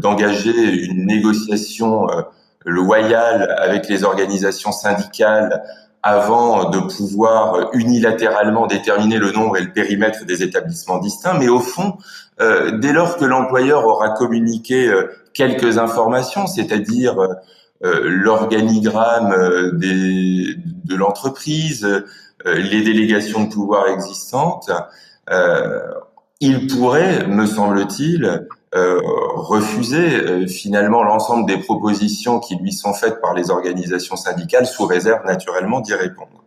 d'engager 0.00 0.84
une 0.84 1.06
négociation 1.06 2.06
loyale 2.64 3.54
avec 3.58 3.88
les 3.88 4.02
organisations 4.02 4.72
syndicales 4.72 5.62
avant 6.06 6.70
de 6.70 6.78
pouvoir 6.78 7.70
unilatéralement 7.72 8.68
déterminer 8.68 9.18
le 9.18 9.32
nombre 9.32 9.56
et 9.56 9.62
le 9.62 9.72
périmètre 9.72 10.24
des 10.24 10.44
établissements 10.44 10.98
distincts. 10.98 11.34
Mais 11.36 11.48
au 11.48 11.58
fond, 11.58 11.98
euh, 12.40 12.78
dès 12.78 12.92
lors 12.92 13.16
que 13.16 13.24
l'employeur 13.24 13.84
aura 13.84 14.10
communiqué 14.10 14.86
euh, 14.86 15.10
quelques 15.34 15.78
informations, 15.78 16.46
c'est-à-dire 16.46 17.20
euh, 17.20 17.34
l'organigramme 17.82 19.34
des, 19.78 20.56
de 20.84 20.94
l'entreprise, 20.96 22.04
les 22.44 22.82
délégations 22.82 23.44
de 23.44 23.52
pouvoir 23.52 23.88
existantes, 23.88 24.70
il 26.40 26.66
pourrait, 26.66 27.26
me 27.26 27.46
semble-t-il, 27.46 28.46
refuser 28.72 30.46
finalement 30.48 31.02
l'ensemble 31.02 31.46
des 31.46 31.58
propositions 31.58 32.40
qui 32.40 32.56
lui 32.56 32.72
sont 32.72 32.92
faites 32.92 33.20
par 33.20 33.34
les 33.34 33.50
organisations 33.50 34.16
syndicales 34.16 34.66
sous 34.66 34.86
réserve 34.86 35.24
naturellement 35.26 35.80
d'y 35.80 35.94
répondre. 35.94 36.44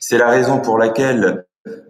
C'est 0.00 0.18
la 0.18 0.28
raison 0.28 0.60
pour 0.60 0.78
laquelle 0.78 1.44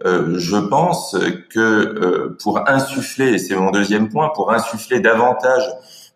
euh, 0.05 0.37
je 0.37 0.57
pense 0.57 1.15
que 1.49 1.59
euh, 1.59 2.37
pour 2.41 2.69
insuffler, 2.69 3.33
et 3.33 3.37
c'est 3.37 3.55
mon 3.55 3.71
deuxième 3.71 4.09
point, 4.09 4.29
pour 4.29 4.51
insuffler 4.51 4.99
davantage 4.99 5.63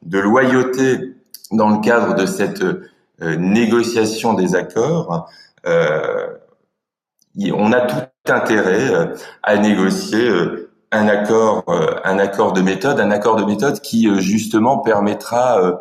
de 0.01 0.19
loyauté 0.19 1.15
dans 1.53 1.69
le 1.69 1.81
cadre 1.81 2.15
de 2.15 2.25
cette 2.25 2.63
euh, 2.63 3.35
négociation 3.37 4.33
des 4.33 4.55
accords, 4.55 5.29
on 5.65 7.71
a 7.71 7.81
tout 7.81 8.31
intérêt 8.31 9.13
à 9.41 9.57
négocier 9.57 10.29
un 10.91 11.07
accord, 11.07 11.63
un 12.03 12.19
accord 12.19 12.53
de 12.53 12.61
méthode, 12.61 12.99
un 12.99 13.11
accord 13.11 13.37
de 13.37 13.45
méthode 13.45 13.79
qui 13.79 14.09
justement 14.21 14.79
permettra 14.79 15.79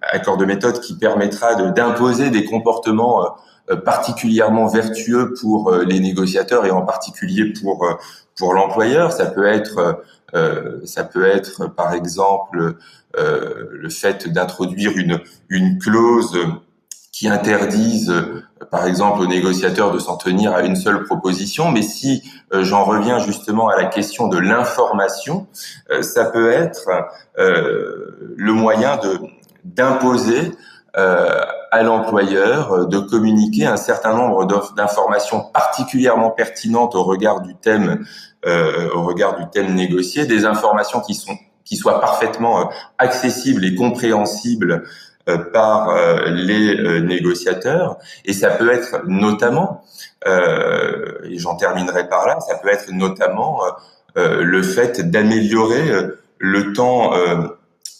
accord 0.00 0.36
de 0.36 0.44
méthode 0.44 0.80
qui 0.80 0.96
permettra 0.96 1.56
d'imposer 1.72 2.30
des 2.30 2.44
comportements 2.44 3.36
euh, 3.70 3.76
particulièrement 3.76 4.68
vertueux 4.68 5.34
pour 5.40 5.72
euh, 5.72 5.84
les 5.84 5.98
négociateurs 5.98 6.66
et 6.66 6.70
en 6.70 6.82
particulier 6.82 7.52
pour 7.60 7.84
euh, 7.84 7.94
pour 8.36 8.54
l'employeur. 8.54 9.12
Ça 9.12 9.26
peut 9.26 9.46
être 9.46 10.02
ça 10.84 11.04
peut 11.04 11.24
être 11.26 11.66
par 11.68 11.94
exemple 11.94 12.74
le 13.14 13.88
fait 13.88 14.28
d'introduire 14.28 14.92
une 14.96 15.20
une 15.48 15.78
clause 15.78 16.38
qui 17.12 17.28
interdise, 17.28 18.12
par 18.70 18.86
exemple, 18.86 19.20
aux 19.22 19.26
négociateurs 19.26 19.90
de 19.90 19.98
s'en 19.98 20.18
tenir 20.18 20.52
à 20.52 20.60
une 20.60 20.76
seule 20.76 21.04
proposition. 21.04 21.70
Mais 21.70 21.80
si 21.80 22.22
j'en 22.52 22.84
reviens 22.84 23.18
justement 23.20 23.68
à 23.68 23.76
la 23.76 23.86
question 23.86 24.28
de 24.28 24.36
l'information, 24.36 25.46
ça 26.02 26.26
peut 26.26 26.52
être 26.52 26.90
le 27.38 28.52
moyen 28.52 28.98
de 28.98 29.18
d'imposer 29.64 30.52
à 31.76 31.82
l'employeur 31.82 32.72
euh, 32.72 32.86
de 32.86 32.98
communiquer 32.98 33.66
un 33.66 33.76
certain 33.76 34.14
nombre 34.14 34.46
d'informations 34.76 35.42
particulièrement 35.52 36.30
pertinentes 36.30 36.94
au 36.94 37.02
regard 37.02 37.42
du 37.42 37.54
thème, 37.54 38.04
euh, 38.46 38.88
au 38.94 39.02
regard 39.02 39.36
du 39.36 39.44
thème 39.50 39.74
négocié, 39.74 40.26
des 40.26 40.44
informations 40.44 41.00
qui 41.00 41.14
sont 41.14 41.36
qui 41.64 41.76
soient 41.76 42.00
parfaitement 42.00 42.60
euh, 42.60 42.64
accessibles 42.98 43.64
et 43.64 43.74
compréhensibles 43.74 44.84
euh, 45.28 45.38
par 45.52 45.92
les 46.28 47.00
négociateurs. 47.00 47.98
Et 48.24 48.32
ça 48.32 48.50
peut 48.50 48.70
être 48.70 49.02
notamment, 49.06 49.82
et 50.24 51.38
j'en 51.38 51.56
terminerai 51.56 52.08
par 52.08 52.26
là, 52.26 52.38
ça 52.40 52.54
peut 52.58 52.68
être 52.68 52.92
notamment 52.92 53.60
le 54.14 54.62
fait 54.62 55.10
d'améliorer 55.10 55.82
le 56.38 56.72
temps 56.72 57.10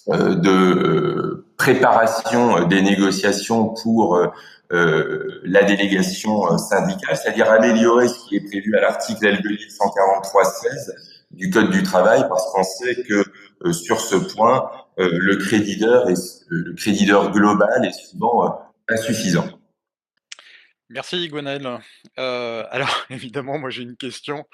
de 0.06 1.35
préparation 1.56 2.58
euh, 2.58 2.64
des 2.64 2.82
négociations 2.82 3.68
pour 3.82 4.16
euh, 4.16 4.28
euh, 4.72 5.40
la 5.44 5.62
délégation 5.62 6.58
syndicale, 6.58 7.16
c'est-à-dire 7.16 7.50
améliorer 7.50 8.08
ce 8.08 8.28
qui 8.28 8.36
est 8.36 8.44
prévu 8.44 8.76
à 8.76 8.80
l'article 8.80 9.24
L2 9.24 9.56
143.16 9.68 10.92
du 11.32 11.50
Code 11.50 11.70
du 11.70 11.82
travail, 11.82 12.24
parce 12.28 12.50
qu'on 12.52 12.62
sait 12.62 13.02
que 13.02 13.24
sur 13.72 14.00
ce 14.00 14.16
point, 14.16 14.70
le 14.96 15.36
créditeur, 15.36 17.30
global 17.32 17.84
est 17.84 17.92
souvent 17.92 18.60
insuffisant. 18.88 19.46
Merci 20.88 21.28
Gwenaël. 21.28 21.66
alors 22.16 23.06
évidemment, 23.10 23.58
moi 23.58 23.70
j'ai 23.70 23.82
une 23.82 23.96
question 23.96 24.44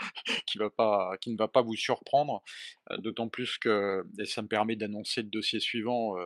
qui 0.47 0.59
ne 0.59 1.37
va 1.37 1.49
pas 1.49 1.63
vous 1.63 1.77
surprendre, 1.77 2.43
d'autant 2.99 3.29
plus 3.29 3.59
que, 3.59 4.05
et 4.19 4.25
ça 4.25 4.43
me 4.43 4.49
permet 4.49 4.75
d'annoncer 4.75 5.23
le 5.23 5.29
dossier 5.29 5.61
suivant, 5.61 6.17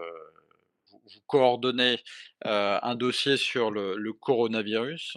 vous 1.13 1.21
coordonnez 1.27 1.99
un 2.45 2.95
dossier 2.95 3.37
sur 3.37 3.71
le, 3.71 4.13
coronavirus. 4.13 5.17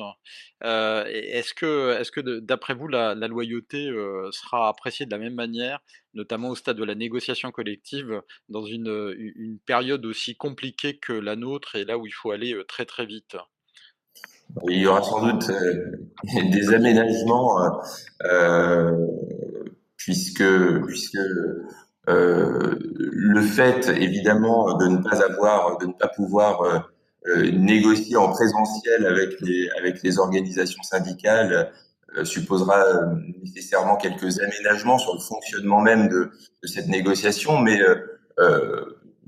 est-ce 0.62 1.54
que, 1.54 1.98
est-ce 2.00 2.12
que 2.12 2.40
d'après 2.40 2.74
vous, 2.74 2.88
la, 2.88 3.16
loyauté 3.28 3.90
sera 4.32 4.70
appréciée 4.70 5.06
de 5.06 5.12
la 5.12 5.18
même 5.18 5.36
manière, 5.36 5.80
notamment 6.14 6.50
au 6.50 6.56
stade 6.56 6.78
de 6.78 6.84
la 6.84 6.96
négociation 6.96 7.52
collective, 7.52 8.22
dans 8.50 8.66
une, 8.66 9.60
période 9.66 10.06
aussi 10.06 10.36
compliquée 10.36 10.98
que 10.98 11.14
la 11.14 11.36
nôtre 11.36 11.76
et 11.76 11.86
là 11.86 11.98
où 11.98 12.06
il 12.08 12.12
faut 12.12 12.32
aller 12.32 12.56
très 12.68 12.86
très 12.86 13.06
vite? 13.06 13.36
Il 14.68 14.80
y 14.80 14.88
aura 14.88 15.04
sans 15.04 15.26
doute 15.26 15.52
des 16.52 16.74
aménagements 16.74 17.58
puisque, 20.00 20.44
puisque 20.88 21.16
euh, 21.16 21.68
le 22.08 23.42
fait, 23.42 23.88
évidemment, 23.90 24.78
de 24.78 24.88
ne 24.88 24.98
pas 24.98 25.24
avoir, 25.24 25.78
de 25.78 25.86
ne 25.88 25.94
pas 25.94 26.08
pouvoir 26.08 26.62
euh, 26.62 26.80
euh, 27.28 27.52
négocier 27.52 28.16
en 28.16 28.30
présentiel 28.30 29.06
avec 29.06 29.40
les 29.42 29.70
avec 29.78 30.02
les 30.04 30.20
organisations 30.20 30.84
syndicales 30.84 31.72
supposera 32.24 32.84
nécessairement 33.44 33.96
quelques 33.96 34.40
aménagements 34.40 34.98
sur 34.98 35.14
le 35.14 35.20
fonctionnement 35.20 35.80
même 35.80 36.10
de, 36.10 36.32
de 36.64 36.68
cette 36.68 36.88
négociation, 36.88 37.60
mais 37.60 37.80
euh, 38.40 38.84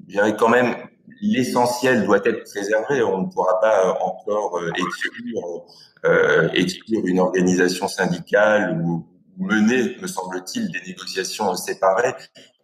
je 0.07 0.13
dirais 0.13 0.35
quand 0.35 0.49
même 0.49 0.75
l'essentiel 1.21 2.05
doit 2.05 2.21
être 2.25 2.43
préservé. 2.49 3.03
On 3.03 3.21
ne 3.21 3.27
pourra 3.27 3.59
pas 3.59 3.97
encore 4.01 4.59
exclure, 4.69 5.65
euh, 6.05 6.49
exclure 6.53 7.05
une 7.05 7.19
organisation 7.19 7.87
syndicale 7.87 8.81
ou 8.81 9.05
mener, 9.37 9.97
me 10.01 10.07
semble-t-il, 10.07 10.71
des 10.71 10.81
négociations 10.87 11.55
séparées 11.55 12.13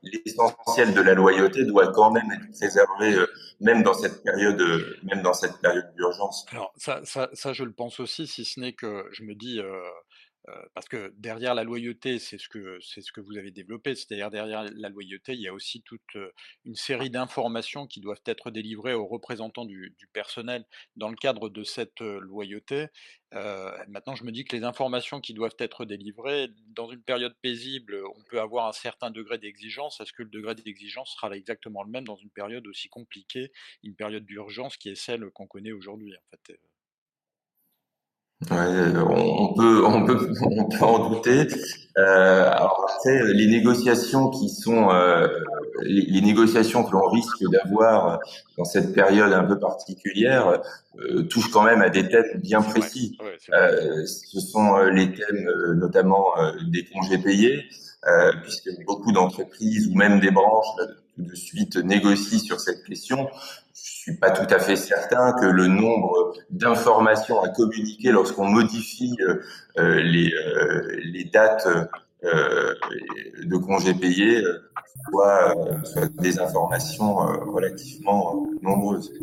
l'essentiel 0.04 0.94
de 0.94 1.02
la 1.02 1.14
loyauté 1.14 1.66
doit 1.66 1.92
quand 1.92 2.12
même 2.12 2.30
être 2.32 2.52
préservé, 2.58 3.14
euh, 3.14 3.28
même 3.60 3.84
dans 3.84 3.94
cette 3.94 4.24
période, 4.24 4.60
euh, 4.60 4.98
même 5.04 5.22
dans 5.22 5.34
cette 5.34 5.58
période 5.60 5.94
d'urgence. 5.96 6.46
Alors 6.52 6.74
ça, 6.78 7.02
ça, 7.04 7.30
ça, 7.34 7.54
je 7.54 7.64
le 7.64 7.72
pense 7.72 8.00
aussi, 8.00 8.28
si 8.28 8.46
ce 8.46 8.60
n'est 8.60 8.74
que 8.74 9.06
je 9.12 9.24
me 9.24 9.36
dis, 9.36 9.60
euh, 9.60 9.80
parce 10.74 10.88
que 10.88 11.14
derrière 11.18 11.54
la 11.56 11.64
loyauté, 11.64 12.20
c'est 12.20 12.38
ce 12.38 12.48
que 12.48 12.80
c'est 12.82 13.02
ce 13.02 13.12
que 13.12 13.20
vous 13.20 13.38
avez 13.38 13.52
développé, 13.52 13.96
c'est-à-dire 13.96 14.30
derrière 14.30 14.64
la 14.64 14.90
loyauté, 14.90 15.34
il 15.34 15.42
y 15.42 15.48
a 15.48 15.54
aussi 15.54 15.82
toute 15.82 16.18
une 16.66 16.76
série 16.76 17.10
d'informations 17.10 17.86
qui 17.86 18.00
doivent 18.00 18.22
être 18.26 18.50
délivrées 18.52 18.94
aux 18.94 19.08
représentants 19.08 19.66
du, 19.66 19.96
personnel 20.14 20.66
dans 20.96 21.10
le 21.10 21.16
cadre 21.16 21.50
de 21.50 21.64
cette 21.64 22.00
loyauté. 22.00 22.88
maintenant, 23.34 24.16
je 24.16 24.24
me 24.24 24.32
dis 24.32 24.46
que 24.46 24.56
les 24.56 24.64
informations 24.64 25.20
qui 25.20 25.34
doivent 25.34 25.56
être 25.60 25.86
délivrées 25.86 26.50
dans 26.68 26.90
une 26.90 27.02
période 27.02 27.36
paisible, 27.42 28.02
on 28.16 28.24
peut 28.30 28.40
avoir 28.40 28.68
un 28.68 28.74
certain 28.74 29.12
degré 29.12 29.38
d'exigence. 29.38 30.00
Est-ce 30.00 30.14
que 30.14 30.24
le 30.24 30.30
degré 30.30 30.56
d'exigence 30.56 31.14
sera 31.14 31.36
exactement 31.36 31.84
le 31.84 31.90
même 31.90 32.06
dans 32.06 32.16
une 32.16 32.30
période 32.30 32.66
aussi 32.68 32.90
compliquée, 32.90 33.52
une 33.84 33.96
période 33.96 34.26
d'urgence 34.26 34.78
qui 34.78 34.90
est 34.90 34.96
celle 34.96 35.30
qu'on 35.32 35.48
connaît 35.48 35.74
aujourd'hui 35.74 36.16
en 36.16 36.30
fait 36.30 36.58
Ouais, 38.52 38.94
on 39.00 39.54
peut, 39.56 39.84
on 39.84 40.06
peut, 40.06 40.32
on 40.44 40.70
peut 40.70 40.86
en 40.86 41.10
douter. 41.10 41.48
Euh, 41.98 42.52
alors 42.52 42.88
après, 42.88 43.34
les 43.34 43.48
négociations 43.48 44.30
qui 44.30 44.48
sont, 44.50 44.92
euh, 44.92 45.28
les, 45.82 46.22
négociations 46.22 46.84
que 46.84 46.92
l'on 46.92 47.10
risque 47.10 47.44
d'avoir 47.52 48.20
dans 48.56 48.64
cette 48.64 48.94
période 48.94 49.34
un 49.34 49.44
peu 49.44 49.58
particulière 49.58 50.62
euh, 51.00 51.24
touchent 51.24 51.50
quand 51.50 51.64
même 51.64 51.82
à 51.82 51.90
des 51.90 52.08
thèmes 52.08 52.40
bien 52.40 52.62
précis. 52.62 53.18
euh, 53.54 54.06
ce 54.06 54.40
sont 54.40 54.76
euh, 54.76 54.92
les 54.92 55.12
thèmes 55.12 55.48
euh, 55.48 55.74
notamment 55.74 56.28
des 56.72 56.86
congés 56.86 57.18
payés, 57.18 57.66
puisque 58.44 58.70
beaucoup 58.86 59.12
d'entreprises 59.12 59.88
ou 59.88 59.96
même 59.96 60.20
des 60.20 60.30
branches 60.32 60.68
tout 61.16 61.24
de 61.24 61.36
suite 61.36 61.76
négocient 61.78 62.40
sur 62.40 62.60
cette 62.60 62.84
question 62.84 63.28
suis 63.78 64.18
pas 64.18 64.32
tout 64.32 64.48
à 64.54 64.60
fait 64.60 64.76
certain 64.76 65.34
que 65.34 65.46
le 65.46 65.68
nombre 65.68 66.34
d'informations 66.50 67.42
à 67.42 67.50
communiquer 67.50 68.12
lorsqu'on 68.12 68.46
modifie 68.46 69.16
euh, 69.20 69.42
euh, 69.78 70.02
les, 70.02 70.34
euh, 70.34 71.00
les 71.04 71.26
dates 71.26 71.68
de 72.24 73.58
congés 73.58 73.94
payés 73.94 74.42
soient 75.10 75.54
des 76.20 76.40
informations 76.40 77.16
relativement 77.54 78.48
nombreuses. 78.62 79.14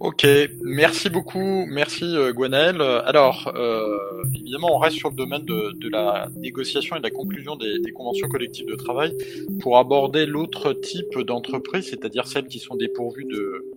Ok, 0.00 0.26
merci 0.62 1.10
beaucoup, 1.10 1.66
merci 1.66 2.16
euh. 2.16 2.80
Alors, 3.04 3.52
euh, 3.54 3.98
évidemment, 4.34 4.74
on 4.74 4.78
reste 4.78 4.96
sur 4.96 5.10
le 5.10 5.14
domaine 5.14 5.44
de, 5.44 5.72
de, 5.78 5.90
la 5.90 6.28
négociation 6.38 6.96
et 6.96 7.00
de 7.00 7.04
la 7.04 7.10
conclusion 7.10 7.54
des, 7.56 7.80
des 7.80 7.92
conventions 7.92 8.26
collectives 8.26 8.64
de 8.64 8.76
travail 8.76 9.14
pour 9.60 9.76
aborder 9.76 10.24
l'autre 10.24 10.72
type 10.72 11.18
d'entreprise, 11.18 11.90
c'est-à-dire 11.90 12.26
celles 12.26 12.46
qui 12.46 12.60
sont 12.60 12.76
dépourvues 12.76 13.26
de, 13.26 13.69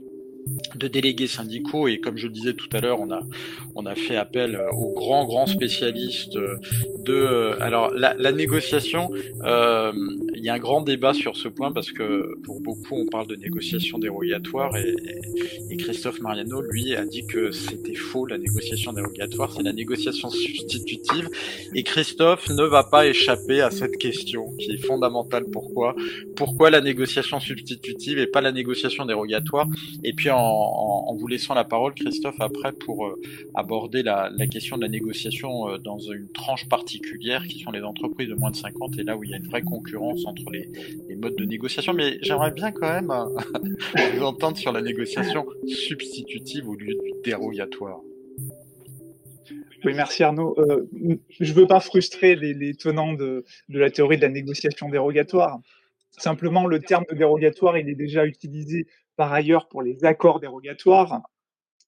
de 0.76 0.88
délégués 0.88 1.28
syndicaux. 1.28 1.88
Et 1.88 2.00
comme 2.00 2.18
je 2.18 2.28
le 2.28 2.34
disais 2.34 2.54
tout 2.54 2.70
à 2.74 2.82
l'heure, 2.82 3.00
on 3.00 3.12
a 3.12 3.22
on 3.76 3.86
a 3.86 3.96
fait 3.96 4.16
appel 4.16 4.56
euh, 4.56 4.70
aux 4.72 4.94
grands 4.94 5.26
grands 5.26 5.48
spécialistes 5.48 6.36
euh, 6.36 6.58
de 7.06 7.14
euh, 7.14 7.56
alors 7.62 7.92
la, 7.94 8.14
la 8.18 8.32
négociation. 8.32 9.10
Euh, 9.44 9.92
il 10.36 10.44
y 10.44 10.50
a 10.50 10.54
un 10.56 10.60
grand 10.60 10.82
débat 10.82 11.14
sur 11.14 11.38
ce 11.38 11.48
point 11.48 11.72
parce 11.72 11.92
que 11.92 12.36
pour 12.44 12.60
beaucoup 12.60 12.96
on 12.98 13.06
parle 13.08 13.28
de 13.28 13.36
négociation 13.36 13.98
dérogatoire. 13.98 14.76
Et, 14.78 14.96
et 15.70 15.78
Christophe 15.78 16.20
Mariano 16.22 16.62
lui 16.62 16.96
a 16.96 17.06
dit 17.06 17.26
que 17.26 17.52
c'était 17.52 17.96
faux 17.96 18.26
la 18.26 18.38
négociation 18.38 18.94
dérogatoire, 18.94 19.52
c'est 19.56 19.64
la 19.64 19.74
négociation 19.74 20.30
substitutive. 20.30 21.30
Et 21.74 21.84
Christophe 21.84 22.50
ne 22.50 22.64
va 22.64 22.84
pas 22.84 23.08
échapper 23.08 23.62
à 23.62 23.72
cette 23.72 23.98
question 23.98 24.52
qui 24.58 24.72
est 24.72 24.86
fondamentale. 24.86 25.46
Pourquoi? 25.52 25.96
Pourquoi 26.36 26.70
la 26.70 26.82
négociation 26.82 27.40
substitutive 27.40 28.20
et 28.20 28.28
pas 28.28 28.42
la 28.42 28.52
négociation 28.52 29.06
dérogatoire? 29.06 29.68
Et 30.04 30.14
puis 30.14 30.30
en, 30.34 31.16
vous 31.16 31.28
laissant 31.28 31.54
la 31.54 31.64
parole, 31.64 31.94
Christophe, 31.94 32.40
après 32.40 32.72
pour 32.72 33.06
euh, 33.06 33.22
aborder 33.56 34.04
la, 34.04 34.30
question 34.52 34.78
de 34.78 34.82
la 34.82 34.90
négociation 34.90 35.70
euh, 35.70 35.78
dans 35.78 36.00
une 36.00 36.30
tranche 36.32 36.68
particulière 36.68 37.46
qui 37.48 37.60
sont 37.60 37.72
les 37.72 37.82
entreprises 37.82 38.30
de 38.30 38.36
moins 38.36 38.52
de 38.52 38.56
50 38.56 38.98
et 39.00 39.04
là 39.04 39.16
où 39.16 39.24
il 39.24 39.30
y 39.30 39.34
a 39.34 39.38
une 39.38 39.48
vraie 39.48 39.62
concurrence 39.62 40.26
entre 40.26 40.44
les, 40.52 40.70
modes 41.16 41.36
de 41.36 41.46
négociation. 41.46 41.94
Mais 41.94 42.18
j'aimerais 42.22 42.52
bien 42.52 42.72
quand 42.72 42.90
même 42.90 43.12
vous 44.16 44.24
entendre 44.24 44.58
sur 44.58 44.72
la 44.72 44.82
négociation 44.82 45.46
substitutive 45.68 46.68
au 46.68 46.76
lieu 46.76 46.94
du 46.96 47.12
dérogatoire. 47.24 48.02
Oui, 49.86 49.94
merci 49.94 50.24
Arnaud. 50.24 50.56
je 51.40 51.54
ne 51.54 51.60
veux 51.60 51.68
pas 51.68 51.82
frustrer 51.82 52.36
les, 52.36 52.74
tenants 52.74 53.14
de, 53.14 53.44
la 53.70 53.92
théorie 53.92 54.18
de 54.18 54.22
la 54.22 54.30
négociation 54.30 54.90
dérogatoire. 54.90 55.60
Simplement, 56.18 56.68
le 56.68 56.80
terme 56.80 57.06
dérogatoire, 57.12 57.78
il 57.78 57.90
est 57.90 57.96
déjà 57.96 58.26
utilisé 58.26 58.86
par 59.16 59.34
ailleurs 59.34 59.68
pour 59.68 59.82
les 59.82 60.06
accords 60.06 60.40
dérogatoires. 60.40 61.22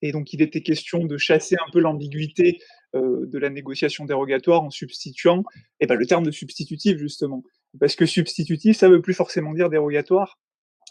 Et 0.02 0.12
donc, 0.12 0.34
il 0.34 0.42
était 0.42 0.62
question 0.62 1.06
de 1.06 1.18
chasser 1.18 1.56
un 1.56 1.72
peu 1.72 1.80
l'ambiguïté 1.80 2.60
euh, 2.96 3.26
de 3.26 3.40
la 3.40 3.50
négociation 3.50 4.06
dérogatoire 4.06 4.64
en 4.64 4.70
substituant 4.70 5.44
eh 5.80 5.88
ben, 5.88 5.96
le 5.96 6.06
terme 6.06 6.26
de 6.26 6.32
substitutif, 6.32 6.98
justement. 6.98 7.44
Parce 7.80 7.96
que 7.96 8.06
substitutif, 8.06 8.78
ça 8.78 8.90
veut 8.90 9.02
plus 9.02 9.14
forcément 9.14 9.54
dire 9.54 9.70
dérogatoire. 9.70 10.38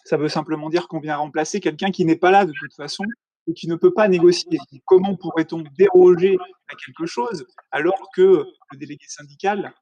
Ça 0.04 0.16
veut 0.16 0.28
simplement 0.28 0.68
dire 0.68 0.88
qu'on 0.88 1.00
vient 1.00 1.16
remplacer 1.16 1.60
quelqu'un 1.60 1.90
qui 1.90 2.04
n'est 2.04 2.16
pas 2.16 2.30
là 2.30 2.44
de 2.44 2.52
toute 2.58 2.74
façon 2.74 3.04
et 3.46 3.54
qui 3.54 3.68
ne 3.68 3.76
peut 3.76 3.92
pas 3.92 4.08
négocier. 4.08 4.58
Comment 4.84 5.16
pourrait-on 5.16 5.62
déroger 5.78 6.36
à 6.68 6.74
quelque 6.74 7.06
chose 7.06 7.46
alors 7.70 8.08
que 8.14 8.44
le 8.72 8.78
délégué 8.78 9.06
syndical 9.08 9.72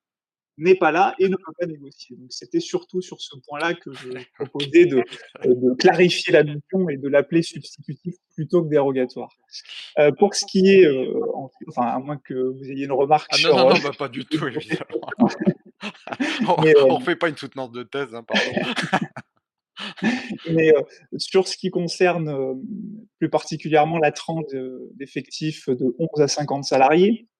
n'est 0.59 0.75
pas 0.75 0.91
là 0.93 1.15
et 1.19 1.29
ne 1.29 1.37
peut 1.37 1.53
pas 1.59 1.67
négocier. 1.67 2.17
Donc 2.17 2.33
c'était 2.33 2.61
surtout 2.61 3.01
sur 3.01 3.21
ce 3.21 3.37
point-là 3.47 3.75
que 3.75 3.93
je 3.93 4.09
proposais 4.39 4.87
de, 4.87 5.03
de, 5.45 5.75
clarifier 5.75 6.33
la 6.33 6.45
notion 6.45 6.89
et 6.89 6.97
de 6.97 7.09
l'appeler 7.09 7.43
substitutif 7.43 8.15
plutôt 8.35 8.63
que 8.63 8.69
dérogatoire. 8.69 9.31
Euh, 9.99 10.11
pour 10.19 10.35
ce 10.35 10.45
qui 10.47 10.69
est, 10.69 10.87
euh, 10.87 11.21
enfin 11.69 11.87
à 11.87 11.99
moins 11.99 12.19
que 12.19 12.35
vous 12.35 12.65
ayez 12.71 12.85
une 12.85 12.93
remarque 12.93 13.29
ah, 13.33 13.37
sur... 13.37 13.57
Non, 13.57 13.69
non, 13.69 13.75
non, 13.75 13.81
bah, 13.83 13.91
pas 13.99 14.09
du 14.09 14.25
tout, 14.25 14.47
évidemment. 14.47 15.01
on 16.59 16.63
ne 16.63 16.97
euh, 16.97 17.01
fait 17.01 17.17
pas 17.17 17.29
une 17.29 17.37
soutenance 17.37 17.73
de 17.73 17.83
thèse, 17.83 18.15
hein, 18.15 18.25
pardon. 18.25 19.05
Mais 20.51 20.75
euh, 20.75 20.83
sur 21.17 21.49
ce 21.49 21.57
qui 21.57 21.71
concerne 21.71 22.29
euh, 22.29 22.55
plus 23.19 23.29
particulièrement 23.29 23.99
la 23.99 24.13
tranche 24.13 24.45
d'effectifs 24.95 25.69
de 25.69 25.95
11 25.99 26.21
à 26.21 26.29
50 26.29 26.65
salariés, 26.65 27.27
euh, 27.27 27.32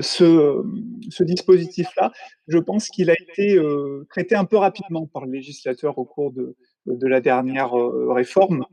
ce, 0.00 0.62
ce 1.10 1.24
dispositif-là, 1.24 2.12
je 2.48 2.58
pense 2.58 2.88
qu'il 2.88 3.10
a 3.10 3.14
été 3.14 3.56
euh, 3.56 4.06
traité 4.10 4.34
un 4.34 4.44
peu 4.44 4.56
rapidement 4.56 5.06
par 5.06 5.26
le 5.26 5.32
législateur 5.32 5.98
au 5.98 6.04
cours 6.04 6.32
de, 6.32 6.56
la 6.86 7.20
dernière 7.20 7.78
euh, 7.78 8.12
réforme. 8.12 8.64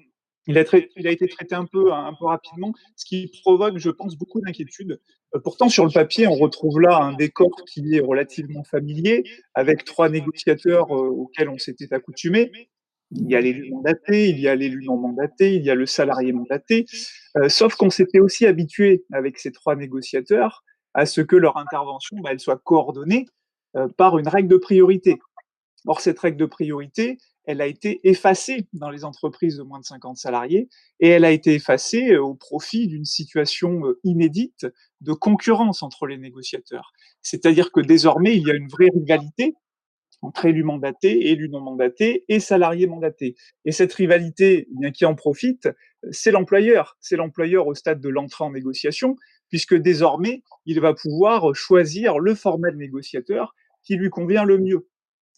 Il 0.48 0.60
a, 0.60 0.62
été 0.62 1.28
traité 1.28 1.56
un 1.56 1.66
peu, 1.66 1.92
un 1.92 2.14
peu 2.14 2.26
rapidement, 2.26 2.72
ce 2.96 3.06
qui 3.06 3.32
provoque, 3.42 3.80
je 3.80 3.90
pense, 3.90 4.16
beaucoup 4.16 4.42
d'inquiétudes. 4.42 5.02
pourtant, 5.44 5.70
sur 5.70 5.86
le 5.86 5.92
papier, 5.92 6.28
on 6.28 6.36
retrouve 6.36 6.80
là 6.80 7.00
un 7.02 7.14
décor 7.14 7.50
qui 7.68 7.96
est 7.96 8.00
relativement 8.00 8.64
familier, 8.64 9.24
avec 9.56 9.86
trois 9.86 10.08
négociateurs 10.08 10.92
auxquels 10.92 11.50
on 11.50 11.58
s'était 11.58 11.92
accoutumé. 11.96 12.52
Il 13.10 13.28
y 13.28 13.36
a 13.36 13.42
l'élu 13.42 13.72
mandaté, 13.72 14.30
il 14.30 14.40
y 14.40 14.48
a 14.48 14.54
l'élu 14.54 14.84
non 14.86 14.98
mandaté, 14.98 15.56
il 15.56 15.64
y 15.64 15.72
a 15.72 15.76
le 15.76 15.88
salarié 15.88 16.32
mandaté. 16.32 16.86
sauf 17.48 17.74
qu'on 17.74 17.90
s'était 17.90 18.20
aussi 18.20 18.46
habitué 18.46 19.04
avec 19.14 19.40
ces 19.40 19.52
trois 19.52 19.76
négociateurs 19.76 20.64
à 20.96 21.06
ce 21.06 21.22
que 21.22 21.36
leur 21.36 21.58
intervention 21.58 22.18
bah, 22.22 22.30
elle 22.32 22.40
soit 22.40 22.58
coordonnée 22.58 23.28
euh, 23.76 23.88
par 23.90 24.18
une 24.18 24.28
règle 24.28 24.48
de 24.48 24.58
priorité. 24.58 25.20
Or, 25.86 26.02
cette 26.02 26.18
règle 26.18 26.38
de 26.38 26.46
priorité, 26.46 27.20
elle 27.44 27.62
a 27.62 27.68
été 27.68 28.00
effacée 28.08 28.68
dans 28.74 28.90
les 28.90 29.06
entreprises 29.06 29.58
de 29.58 29.64
moins 29.64 29.80
de 29.80 29.86
50 29.86 30.18
salariés 30.18 30.70
et 31.00 31.10
elle 31.10 31.26
a 31.26 31.32
été 31.32 31.54
effacée 31.54 32.14
euh, 32.14 32.24
au 32.24 32.34
profit 32.34 32.88
d'une 32.88 33.06
situation 33.06 33.86
euh, 33.86 34.00
inédite 34.04 34.66
de 35.02 35.14
concurrence 35.14 35.84
entre 35.84 36.08
les 36.08 36.18
négociateurs. 36.18 36.92
C'est-à-dire 37.22 37.72
que 37.72 37.82
désormais, 37.82 38.36
il 38.36 38.48
y 38.48 38.52
a 38.52 38.56
une 38.56 38.70
vraie 38.70 38.90
rivalité 38.94 39.54
entre 40.22 40.46
élus 40.46 40.64
mandatés, 40.64 41.30
élus 41.30 41.50
non 41.50 41.60
mandatés 41.60 42.24
et 42.30 42.40
salariés 42.40 42.88
mandatés. 42.88 43.36
Et 43.66 43.72
cette 43.72 43.94
rivalité, 43.94 44.68
eh 44.72 44.80
bien 44.80 44.92
qui 44.92 45.06
en 45.06 45.14
profite, 45.14 45.70
c'est 46.12 46.32
l'employeur. 46.32 46.98
C'est 47.00 47.18
l'employeur 47.18 47.68
au 47.68 47.76
stade 47.76 48.00
de 48.00 48.10
l'entrée 48.10 48.44
en 48.44 48.52
négociation 48.52 49.18
puisque 49.50 49.76
désormais, 49.76 50.44
il 50.66 50.80
va 50.80 50.94
pouvoir 50.94 51.54
choisir 51.56 52.20
le 52.20 52.36
format 52.36 52.72
de 52.72 52.78
négociateur 52.78 53.56
qui 53.84 53.96
lui 53.96 54.10
convient 54.10 54.44
le 54.44 54.58
mieux. 54.58 54.88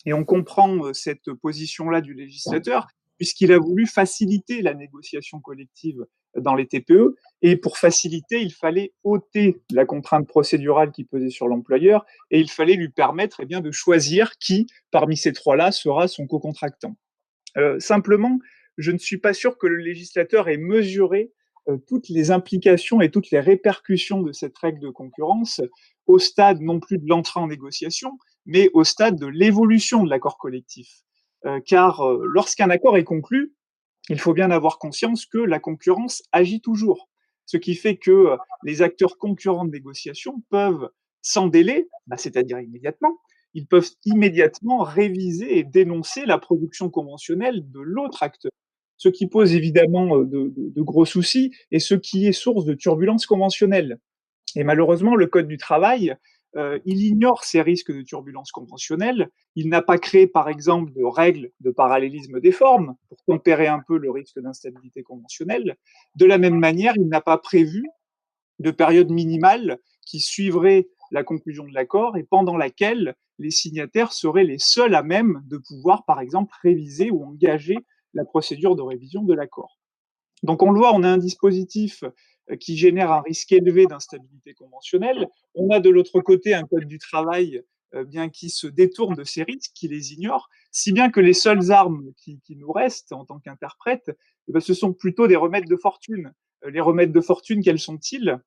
Et 0.05 0.13
on 0.13 0.23
comprend 0.23 0.85
euh, 0.85 0.93
cette 0.93 1.33
position-là 1.33 2.01
du 2.01 2.13
législateur, 2.13 2.87
puisqu'il 3.17 3.51
a 3.51 3.59
voulu 3.59 3.85
faciliter 3.85 4.61
la 4.61 4.73
négociation 4.73 5.39
collective 5.39 6.05
dans 6.35 6.55
les 6.55 6.67
TPE. 6.67 7.15
Et 7.41 7.57
pour 7.57 7.77
faciliter, 7.77 8.41
il 8.41 8.53
fallait 8.53 8.93
ôter 9.03 9.61
la 9.71 9.85
contrainte 9.85 10.27
procédurale 10.27 10.91
qui 10.91 11.03
pesait 11.03 11.29
sur 11.29 11.47
l'employeur 11.47 12.05
et 12.31 12.39
il 12.39 12.49
fallait 12.49 12.75
lui 12.75 12.89
permettre 12.89 13.41
eh 13.41 13.45
bien, 13.45 13.59
de 13.59 13.71
choisir 13.71 14.37
qui, 14.37 14.67
parmi 14.91 15.17
ces 15.17 15.33
trois-là, 15.33 15.71
sera 15.71 16.07
son 16.07 16.27
co-contractant. 16.27 16.95
Euh, 17.57 17.79
simplement, 17.79 18.39
je 18.77 18.91
ne 18.91 18.97
suis 18.97 19.17
pas 19.17 19.33
sûr 19.33 19.57
que 19.57 19.67
le 19.67 19.77
législateur 19.77 20.49
ait 20.49 20.57
mesuré 20.57 21.31
euh, 21.31 21.33
toutes 21.87 22.09
les 22.09 22.31
implications 22.31 23.01
et 23.01 23.11
toutes 23.11 23.31
les 23.31 23.39
répercussions 23.39 24.21
de 24.21 24.31
cette 24.31 24.57
règle 24.57 24.79
de 24.79 24.89
concurrence 24.89 25.61
au 26.05 26.19
stade 26.19 26.61
non 26.61 26.79
plus 26.79 26.97
de 26.97 27.07
l'entrée 27.07 27.39
en 27.39 27.47
négociation, 27.47 28.17
mais 28.45 28.69
au 28.73 28.83
stade 28.83 29.19
de 29.19 29.27
l'évolution 29.27 30.03
de 30.03 30.09
l'accord 30.09 30.37
collectif. 30.37 31.03
Euh, 31.45 31.59
car 31.65 32.01
euh, 32.01 32.23
lorsqu'un 32.25 32.69
accord 32.69 32.97
est 32.97 33.03
conclu, 33.03 33.53
il 34.09 34.19
faut 34.19 34.33
bien 34.33 34.51
avoir 34.51 34.79
conscience 34.79 35.25
que 35.25 35.37
la 35.37 35.59
concurrence 35.59 36.23
agit 36.31 36.61
toujours. 36.61 37.09
Ce 37.45 37.57
qui 37.57 37.75
fait 37.75 37.97
que 37.97 38.37
les 38.63 38.81
acteurs 38.81 39.17
concurrents 39.17 39.65
de 39.65 39.71
négociation 39.71 40.43
peuvent, 40.49 40.89
sans 41.21 41.47
délai, 41.47 41.87
bah, 42.07 42.17
c'est-à-dire 42.17 42.59
immédiatement, 42.59 43.19
ils 43.53 43.67
peuvent 43.67 43.89
immédiatement 44.05 44.79
réviser 44.79 45.57
et 45.57 45.63
dénoncer 45.63 46.25
la 46.25 46.37
production 46.37 46.89
conventionnelle 46.89 47.69
de 47.71 47.79
l'autre 47.79 48.23
acteur 48.23 48.51
ce 48.97 49.09
qui 49.09 49.27
pose 49.27 49.53
évidemment 49.53 50.17
euh, 50.17 50.25
de, 50.25 50.81
gros 50.81 51.05
soucis 51.05 51.53
et 51.71 51.79
ce 51.79 51.95
qui 51.95 52.27
est 52.27 52.31
source 52.33 52.65
de 52.65 52.73
turbulences 52.73 53.25
conventionnelles. 53.25 53.99
Et 54.55 54.63
malheureusement, 54.63 55.15
le 55.15 55.27
Code 55.27 55.47
du 55.47 55.57
travail, 55.57 56.15
euh, 56.55 56.79
il 56.85 57.03
ignore 57.03 57.43
ces 57.43 57.61
risques 57.61 57.93
de 57.93 58.01
turbulences 58.01 58.51
conventionnelles. 58.51 59.29
Il 59.55 59.69
n'a 59.69 59.81
pas 59.81 59.97
créé, 59.97 60.27
par 60.27 60.49
exemple, 60.49 60.91
de 60.93 61.03
règles 61.03 61.51
de 61.59 61.69
parallélisme 61.69 62.39
des 62.39 62.51
formes 62.51 62.95
pour 63.09 63.17
tempérer 63.25 63.67
un 63.67 63.81
peu 63.87 63.97
le 63.97 64.09
risque 64.09 64.39
d'instabilité 64.39 65.03
conventionnelle. 65.03 65.77
De 66.15 66.25
la 66.25 66.37
même 66.37 66.57
manière, 66.57 66.93
il 66.95 67.07
n'a 67.07 67.21
pas 67.21 67.37
prévu 67.37 67.85
de 68.59 68.71
période 68.71 69.11
minimale 69.11 69.77
qui 70.05 70.19
suivrait 70.19 70.87
la 71.11 71.23
conclusion 71.23 71.65
de 71.65 71.73
l'accord 71.73 72.17
et 72.17 72.23
pendant 72.23 72.57
laquelle 72.57 73.15
les 73.39 73.51
signataires 73.51 74.13
seraient 74.13 74.43
les 74.43 74.57
seuls 74.57 74.95
à 74.95 75.03
même 75.03 75.43
de 75.45 75.57
pouvoir, 75.57 76.05
par 76.05 76.19
exemple, 76.19 76.53
réviser 76.63 77.11
ou 77.11 77.23
engager 77.23 77.77
la 78.13 78.25
procédure 78.25 78.75
de 78.75 78.81
révision 78.81 79.23
de 79.23 79.33
l'accord. 79.33 79.79
Donc 80.43 80.61
on 80.63 80.71
le 80.71 80.79
voit, 80.79 80.93
on 80.93 81.03
a 81.03 81.09
un 81.09 81.17
dispositif 81.17 82.03
euh, 82.51 82.55
qui 82.55 82.77
génère 82.77 83.11
un 83.11 83.21
risque 83.21 83.51
élevé 83.51 83.85
d'instabilité 83.85 84.53
conventionnelle. 84.53 85.27
On 85.55 85.69
a 85.69 85.79
de 85.79 85.89
l'autre 85.89 86.21
côté 86.21 86.53
un 86.53 86.63
code 86.63 86.85
du 86.85 86.99
travail 86.99 87.63
euh, 87.95 88.03
bien 88.03 88.29
qui 88.29 88.49
se 88.49 88.67
détourne 88.67 89.15
de 89.15 89.23
ces 89.23 89.43
risques, 89.43 89.71
qui 89.73 89.87
les 89.87 90.13
ignore, 90.13 90.49
si 90.71 90.91
bien 90.91 91.09
que 91.09 91.19
les 91.19 91.33
seules 91.33 91.71
armes 91.71 92.11
qui, 92.17 92.39
nous 92.55 92.71
restent 92.71 93.13
en 93.13 93.25
tant 93.25 93.39
qu'interprètes, 93.39 94.11
eh 94.47 94.51
ben, 94.51 94.59
ce 94.59 94.73
sont 94.73 94.93
plutôt 94.93 95.27
des 95.27 95.35
remèdes 95.35 95.67
de 95.67 95.75
fortune. 95.75 96.33
Euh, 96.65 96.69
les 96.69 96.81
remèdes 96.81 97.11
de 97.11 97.21
fortune, 97.21 97.63
quels 97.63 97.79
sont-ils? 97.79 98.39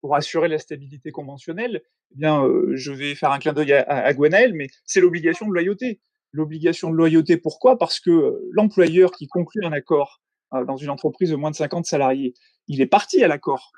Pour 0.00 0.16
assurer 0.16 0.48
la 0.48 0.58
stabilité 0.58 1.10
conventionnelle 1.10 1.82
Eh 2.12 2.16
bien, 2.16 2.42
je 2.72 2.90
vais 2.90 3.14
faire 3.14 3.32
un 3.32 3.38
clin 3.38 3.52
d'œil 3.52 3.74
à, 3.74 3.82
à 3.82 4.12
mais 4.14 4.68
c'est 4.86 5.00
l'obligation 5.02 5.46
de 5.46 5.52
loyauté 5.52 6.00
l'obligation 6.32 6.90
de 6.90 6.96
loyauté. 6.96 7.36
Pourquoi? 7.36 7.78
Parce 7.78 8.00
que 8.00 8.10
euh, 8.10 8.48
l'employeur 8.52 9.12
qui 9.12 9.26
conclut 9.26 9.64
un 9.64 9.72
accord 9.72 10.20
euh, 10.54 10.64
dans 10.64 10.76
une 10.76 10.90
entreprise 10.90 11.30
de 11.30 11.36
moins 11.36 11.50
de 11.50 11.56
50 11.56 11.86
salariés, 11.86 12.34
il 12.68 12.80
est 12.80 12.86
parti 12.86 13.22
à 13.22 13.28
l'accord. 13.28 13.72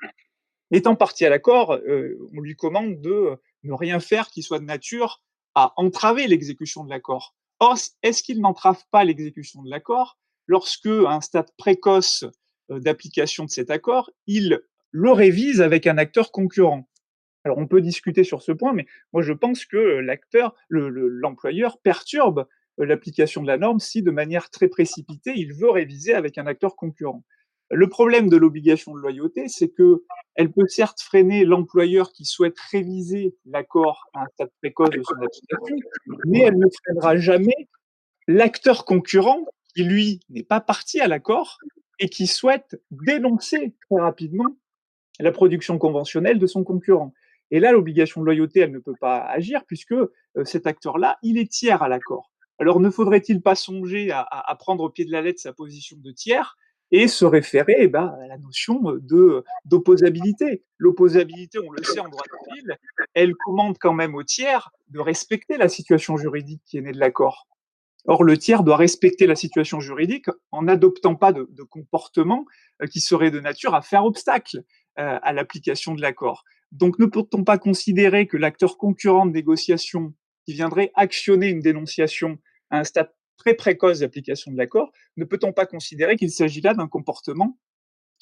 Étant 0.71 0.95
parti 0.95 1.25
à 1.25 1.29
l'accord, 1.29 1.73
euh, 1.73 2.17
on 2.35 2.41
lui 2.41 2.55
commande 2.55 3.01
de 3.01 3.37
ne 3.63 3.73
rien 3.73 3.99
faire 3.99 4.29
qui 4.29 4.43
soit 4.43 4.59
de 4.59 4.65
nature 4.65 5.21
à 5.55 5.73
entraver 5.77 6.27
l'exécution 6.27 6.83
de 6.83 6.89
l'accord. 6.89 7.35
Or, 7.59 7.77
est-ce 8.01 8.23
qu'il 8.23 8.41
n'entrave 8.41 8.81
pas 8.91 9.03
l'exécution 9.03 9.61
de 9.61 9.69
l'accord? 9.69 10.17
Lorsque, 10.47 10.87
à 10.87 11.11
un 11.11 11.21
stade 11.21 11.49
précoce 11.57 12.25
d'application 12.69 13.45
de 13.45 13.49
cet 13.49 13.69
accord, 13.69 14.09
il 14.25 14.61
le 14.91 15.11
révise 15.11 15.61
avec 15.61 15.87
un 15.87 15.97
acteur 15.97 16.31
concurrent 16.31 16.87
alors 17.43 17.57
on 17.57 17.67
peut 17.67 17.81
discuter 17.81 18.23
sur 18.23 18.41
ce 18.41 18.51
point, 18.51 18.73
mais 18.73 18.85
moi 19.11 19.21
je 19.21 19.33
pense 19.33 19.65
que 19.65 19.77
l'acteur, 19.77 20.55
l'employeur 20.69 21.79
perturbe 21.79 22.47
euh, 22.79 22.85
l'application 22.85 23.41
de 23.41 23.47
la 23.47 23.57
norme 23.57 23.79
si 23.79 24.01
de 24.01 24.11
manière 24.11 24.49
très 24.49 24.67
précipitée 24.67 25.33
il 25.35 25.53
veut 25.53 25.69
réviser 25.69 26.13
avec 26.13 26.37
un 26.37 26.47
acteur 26.47 26.75
concurrent. 26.75 27.23
Le 27.71 27.89
problème 27.89 28.29
de 28.29 28.37
l'obligation 28.37 28.93
de 28.93 28.99
loyauté, 28.99 29.47
c'est 29.47 29.69
que 29.69 30.03
elle 30.35 30.51
peut 30.51 30.67
certes 30.67 31.01
freiner 31.01 31.43
l'employeur 31.43 32.11
qui 32.11 32.25
souhaite 32.25 32.59
réviser 32.71 33.35
l'accord 33.45 34.05
à 34.13 34.23
un 34.23 34.27
stade 34.33 34.51
précoce 34.61 34.91
de 34.91 35.01
son 35.01 35.15
application, 35.15 35.75
mais 36.25 36.41
elle 36.41 36.57
ne 36.57 36.67
freinera 36.83 37.17
jamais 37.17 37.67
l'acteur 38.27 38.85
concurrent 38.85 39.45
qui 39.75 39.83
lui 39.83 40.19
n'est 40.29 40.43
pas 40.43 40.61
parti 40.61 40.99
à 40.99 41.07
l'accord 41.07 41.57
et 41.99 42.09
qui 42.09 42.27
souhaite 42.27 42.81
dénoncer 42.91 43.75
très 43.89 44.01
rapidement 44.01 44.55
la 45.19 45.31
production 45.31 45.77
conventionnelle 45.77 46.39
de 46.39 46.47
son 46.47 46.63
concurrent. 46.63 47.13
Et 47.53 47.59
là, 47.59 47.71
l'obligation 47.71 48.19
de 48.19 48.25
loyauté, 48.25 48.61
elle 48.61 48.71
ne 48.71 48.79
peut 48.79 48.95
pas 48.99 49.19
agir 49.19 49.63
puisque 49.67 49.91
euh, 49.91 50.09
cet 50.43 50.65
acteur-là, 50.65 51.19
il 51.21 51.37
est 51.37 51.49
tiers 51.49 51.83
à 51.83 51.87
l'accord. 51.87 52.31
Alors 52.57 52.79
ne 52.79 52.89
faudrait-il 52.89 53.43
pas 53.43 53.53
songer 53.53 54.09
à, 54.11 54.55
prendre 54.57 54.83
au 54.83 54.89
pied 54.89 55.05
de 55.05 55.11
la 55.11 55.21
lettre 55.21 55.39
sa 55.39 55.53
position 55.53 55.97
de 55.99 56.11
tiers 56.11 56.57
et 56.89 57.07
se 57.07 57.25
référer 57.25 57.75
eh 57.77 57.87
ben, 57.87 58.15
à 58.23 58.27
la 58.27 58.37
notion 58.39 58.79
de 58.81 59.43
d'opposabilité? 59.65 60.63
L'opposabilité, 60.79 61.59
on 61.59 61.71
le 61.71 61.83
sait 61.83 61.99
en 61.99 62.09
droit 62.09 62.23
civil, 62.49 62.75
elle 63.13 63.35
commande 63.35 63.77
quand 63.79 63.93
même 63.93 64.15
au 64.15 64.23
tiers 64.23 64.71
de 64.89 64.99
respecter 64.99 65.57
la 65.57 65.69
situation 65.69 66.17
juridique 66.17 66.63
qui 66.65 66.77
est 66.77 66.81
née 66.81 66.91
de 66.91 66.99
l'accord. 66.99 67.47
Or, 68.05 68.23
le 68.23 68.37
tiers 68.37 68.63
doit 68.63 68.77
respecter 68.77 69.27
la 69.27 69.35
situation 69.35 69.79
juridique 69.79 70.27
en 70.51 70.63
n'adoptant 70.63 71.15
pas 71.15 71.33
de, 71.33 71.47
de, 71.51 71.63
comportement 71.63 72.45
euh, 72.81 72.87
qui 72.87 72.99
serait 72.99 73.31
de 73.31 73.39
nature 73.39 73.75
à 73.75 73.81
faire 73.81 74.05
obstacle 74.05 74.63
euh, 74.99 75.19
à 75.21 75.33
l'application 75.33 75.95
de 75.95 76.01
l'accord. 76.01 76.43
Donc, 76.73 76.97
ne 76.97 77.05
peut-on 77.05 77.43
pas 77.43 77.59
considérer 77.59 78.25
que 78.25 78.35
l'acteur 78.35 78.77
concurrent 78.77 79.27
de 79.27 79.31
négociation 79.31 80.13
qui 80.45 80.53
viendrait 80.53 80.91
actionner 80.95 81.49
une 81.49 81.59
dénonciation 81.59 82.39
à 82.71 82.79
un 82.79 82.83
stade 82.83 83.11
très 83.37 83.53
précoce 83.53 83.99
d'application 83.99 84.51
de 84.51 84.57
l'accord, 84.57 84.91
ne 85.15 85.23
peut-on 85.23 85.53
pas 85.53 85.67
considérer 85.67 86.15
qu'il 86.15 86.31
s'agit 86.31 86.61
là 86.61 86.73
d'un 86.73 86.87
comportement 86.87 87.59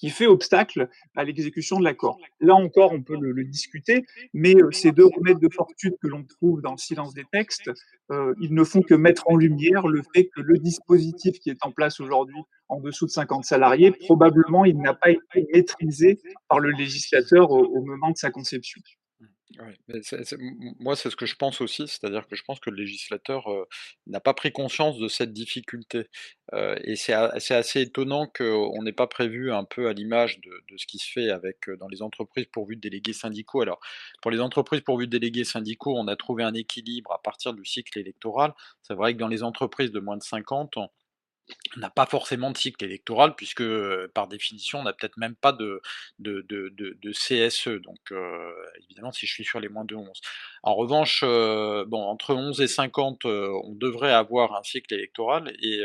qui 0.02 0.10
fait 0.10 0.26
obstacle 0.26 0.90
à 1.16 1.24
l'exécution 1.24 1.78
de 1.78 1.84
l'accord. 1.84 2.18
Là 2.40 2.56
encore, 2.56 2.92
on 2.92 3.04
peut 3.04 3.16
le, 3.22 3.44
discuter, 3.44 4.04
mais 4.34 4.56
euh, 4.56 4.72
ces 4.72 4.92
deux 4.92 5.06
remèdes 5.06 5.40
de 5.40 5.50
fortune 5.54 5.94
que 6.02 6.08
l'on 6.08 6.24
trouve 6.24 6.62
dans 6.62 6.72
le 6.72 6.78
silence 6.78 7.14
des 7.14 7.26
textes, 7.32 7.70
euh, 8.10 8.34
ils 8.42 8.54
ne 8.54 8.64
font 8.64 8.82
que 8.82 8.96
mettre 8.96 9.24
en 9.28 9.36
lumière 9.36 9.88
le 9.88 10.02
fait 10.14 10.26
que 10.36 10.42
le 10.42 10.58
dispositif 10.58 11.40
qui 11.40 11.52
est 11.52 11.64
en 11.64 11.72
place 11.72 12.00
aujourd'hui 12.00 12.42
en 12.68 12.80
dessous 12.80 13.06
de 13.06 13.12
50 13.12 13.46
salariés, 13.46 13.92
probablement, 13.92 14.66
il 14.66 14.80
n'a 14.80 14.96
pas 14.96 15.12
été 15.12 15.48
maîtrisé 15.54 16.20
par 16.50 16.60
le 16.60 16.72
législateur 16.72 17.52
au 17.52 17.82
moment 17.84 18.10
de 18.10 18.18
sa 18.18 18.32
conception. 18.32 18.82
Moi, 20.80 20.96
c'est 20.96 21.10
ce 21.10 21.16
que 21.16 21.26
je 21.26 21.36
pense 21.36 21.62
aussi, 21.62 21.88
c'est-à-dire 21.88 22.28
que 22.28 22.36
je 22.36 22.44
pense 22.44 22.60
que 22.60 22.70
le 22.70 22.78
législateur 22.78 23.48
n'a 24.08 24.20
pas 24.20 24.34
pris 24.34 24.52
conscience 24.52 24.98
de 24.98 25.08
cette 25.08 25.34
difficulté. 25.34 26.08
Et 26.54 26.96
c'est 26.96 27.14
assez 27.14 27.82
étonnant 27.82 28.28
qu'on 28.28 28.84
n'ait 28.84 28.92
pas 28.92 29.08
prévu 29.08 29.52
un 29.52 29.64
peu 29.64 29.88
à 29.88 29.94
l'image 29.94 30.40
de, 30.42 30.78
ce 30.78 30.86
qui 30.86 30.98
se 30.98 31.12
fait 31.12 31.30
avec 31.30 31.70
dans 31.80 31.88
les 31.88 32.02
entreprises 32.02 32.46
pourvues 32.52 32.76
de 32.76 32.82
délégués 32.82 33.14
syndicaux. 33.14 33.62
Alors, 33.62 33.80
pour 34.22 34.32
les 34.32 34.40
entreprises 34.40 34.82
pourvues 34.82 35.08
de 35.08 35.12
délégués 35.18 35.44
syndicaux, 35.44 35.98
on 35.98 36.08
a 36.08 36.16
trouvé 36.16 36.44
un 36.44 36.54
équilibre 36.54 37.12
à 37.12 37.22
partir 37.22 37.54
du 37.54 37.66
cycle 37.66 37.98
électoral. 38.00 38.54
C'est 38.84 38.96
vrai 38.96 39.14
que 39.14 39.20
dans 39.20 39.28
les 39.28 39.44
entreprises 39.44 39.92
de 39.92 40.00
moins 40.00 40.18
de 40.18 40.24
50, 40.24 40.78
on 40.78 40.82
on 40.82 40.90
n'a 41.78 41.90
pas 41.90 42.06
forcément 42.06 42.52
de 42.52 42.58
cycle 42.58 42.84
électoral 42.84 43.36
puisque 43.36 43.64
par 44.14 44.28
définition 44.28 44.80
on 44.80 44.84
n'a 44.84 44.94
peut-être 44.94 45.18
même 45.18 45.36
pas 45.36 45.54
de, 45.54 45.82
CSE 47.12 47.82
donc 47.82 48.00
euh, 48.12 48.52
évidemment 48.84 49.12
si 49.12 49.26
je 49.26 49.34
suis 49.34 49.44
sur 49.44 49.60
les 49.60 49.70
moins 49.70 49.86
de 49.86 49.96
11 49.96 50.10
en 50.64 50.76
revanche 50.76 51.22
bon 51.24 52.04
entre 52.04 52.34
11 52.34 52.62
et 52.62 52.68
50 52.68 53.26
euh, 53.26 53.50
on 53.64 53.74
devrait 53.74 54.14
avoir 54.14 54.56
un 54.56 54.64
cycle 54.64 54.94
électoral 54.94 55.54
et, 55.62 55.84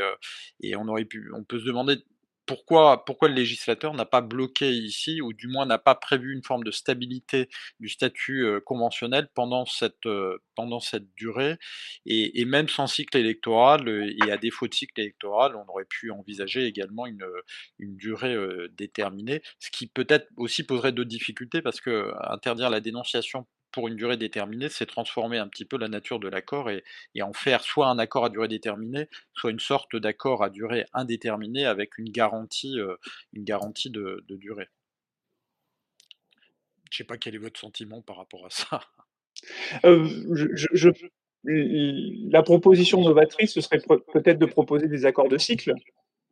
et 0.60 0.76
on 0.76 0.88
aurait 0.88 1.04
pu 1.04 1.30
on 1.34 1.44
peut 1.44 1.58
se 1.58 1.64
demander 1.64 2.02
pourquoi, 2.46 3.04
le 3.22 3.34
législateur 3.34 3.94
n'a 3.94 4.04
pas 4.04 4.20
bloqué 4.20 4.70
ici, 4.70 5.20
ou 5.20 5.32
du 5.32 5.48
moins 5.48 5.66
n'a 5.66 5.78
pas 5.78 5.94
prévu 5.94 6.32
une 6.32 6.42
forme 6.42 6.64
de 6.64 6.70
stabilité 6.70 7.48
du 7.80 7.88
statut 7.88 8.44
euh, 8.44 8.60
conventionnel 8.60 9.28
pendant 9.34 9.66
cette, 9.66 10.06
euh, 10.06 10.38
durée, 11.16 11.56
et, 12.06 12.44
même 12.44 12.68
sans 12.68 12.86
cycle 12.86 13.18
électoral, 13.18 13.88
euh, 13.88 14.14
et 14.24 14.30
à 14.30 14.38
défaut 14.38 14.68
de 14.68 14.74
cycle 14.74 15.00
électoral, 15.00 15.56
on 15.56 15.68
aurait 15.70 15.84
pu 15.84 16.10
envisager 16.10 16.64
également 16.64 17.06
une, 17.06 17.24
durée 17.78 18.36
déterminée, 18.76 19.42
ce 19.58 19.70
qui 19.70 19.86
peut-être 19.86 20.28
aussi 20.36 20.62
poserait 20.62 20.92
d'autres 20.92 21.08
difficultés, 21.08 21.62
parce 21.62 21.80
que 21.80 22.12
interdire 22.30 22.70
la 22.70 22.80
dénonciation 22.80 23.46
pour 23.76 23.88
une 23.88 23.96
durée 23.96 24.16
déterminée, 24.16 24.70
c'est 24.70 24.86
transformer 24.86 25.36
un 25.36 25.48
petit 25.48 25.66
peu 25.66 25.76
la 25.76 25.88
nature 25.88 26.18
de 26.18 26.28
l'accord 26.28 26.70
et, 26.70 26.82
en 27.20 27.34
faire 27.34 27.62
soit 27.62 27.88
un 27.88 27.98
accord 27.98 28.24
à 28.24 28.30
durée 28.30 28.48
déterminée, 28.48 29.06
soit 29.34 29.50
une 29.50 29.60
sorte 29.60 29.96
d'accord 29.96 30.42
à 30.42 30.48
durée 30.48 30.86
indéterminée 30.94 31.66
avec 31.66 31.98
une 31.98 32.08
garantie, 32.08 32.80
euh, 32.80 32.96
de, 33.34 34.36
durée. 34.36 34.68
Je 36.90 36.94
ne 36.94 36.96
sais 36.96 37.04
pas 37.04 37.18
quel 37.18 37.34
est 37.34 37.38
votre 37.38 37.60
sentiment 37.60 38.00
par 38.00 38.16
rapport 38.16 38.46
à 38.46 38.48
ça. 38.48 38.80
Euh, 39.84 40.08
la 41.44 42.42
proposition 42.42 43.02
novatrice, 43.02 43.52
ce 43.52 43.60
serait 43.60 43.82
peut-être 44.14 44.38
de 44.38 44.46
proposer 44.46 44.88
des 44.88 45.04
accords 45.04 45.28
de 45.28 45.36
cycle 45.36 45.74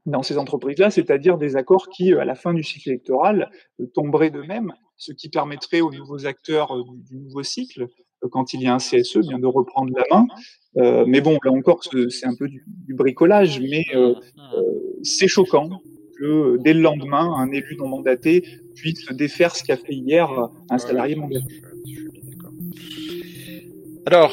dans 0.07 0.23
ces 0.23 0.39
entreprises-là, 0.39 0.91
c'est-à-dire 0.91 1.39
des 1.39 1.57
accords 1.57 1.89
qui, 1.89 2.13
à 2.13 2.25
la 2.25 2.35
fin 2.35 2.53
du 2.53 2.63
cycle 2.63 2.91
électoral, 2.91 3.51
tomberaient 3.95 4.31
d'eux-mêmes, 4.31 4.73
ce 4.97 5.13
qui 5.13 5.29
permettrait 5.29 5.81
aux 5.81 5.93
nouveaux 5.93 6.27
acteurs 6.27 6.77
du, 6.85 7.03
du 7.03 7.19
nouveau 7.19 7.43
cycle, 7.43 7.89
quand 8.31 8.55
il 8.55 8.63
y 8.63 8.67
a 8.67 8.75
un 8.75 8.79
CSE, 8.79 9.19
bien 9.19 9.39
de 9.39 9.47
reprendre 9.47 9.93
la 9.97 10.05
main. 10.11 10.27
Euh, 10.77 11.05
mais 11.07 11.21
bon, 11.21 11.39
là 11.45 11.53
encore, 11.53 11.81
c'est 11.85 12.27
un 12.27 12.35
peu 12.35 12.49
du, 12.49 12.65
du 12.67 12.95
bricolage, 12.95 13.61
mais 13.61 13.85
euh, 13.95 14.15
euh, 14.39 14.63
c'est 15.03 15.29
choquant 15.29 15.69
que 16.19 16.59
dès 16.63 16.73
le 16.75 16.81
lendemain, 16.81 17.33
un 17.37 17.51
élu 17.51 17.77
non 17.77 17.89
mandaté 17.89 18.45
puisse 18.75 19.07
défaire 19.13 19.55
ce 19.55 19.65
qu'a 19.65 19.77
fait 19.77 19.95
hier 19.95 20.29
un 20.71 20.79
salarié 20.79 21.17
mandaté. 21.17 21.63
Alors, 24.07 24.33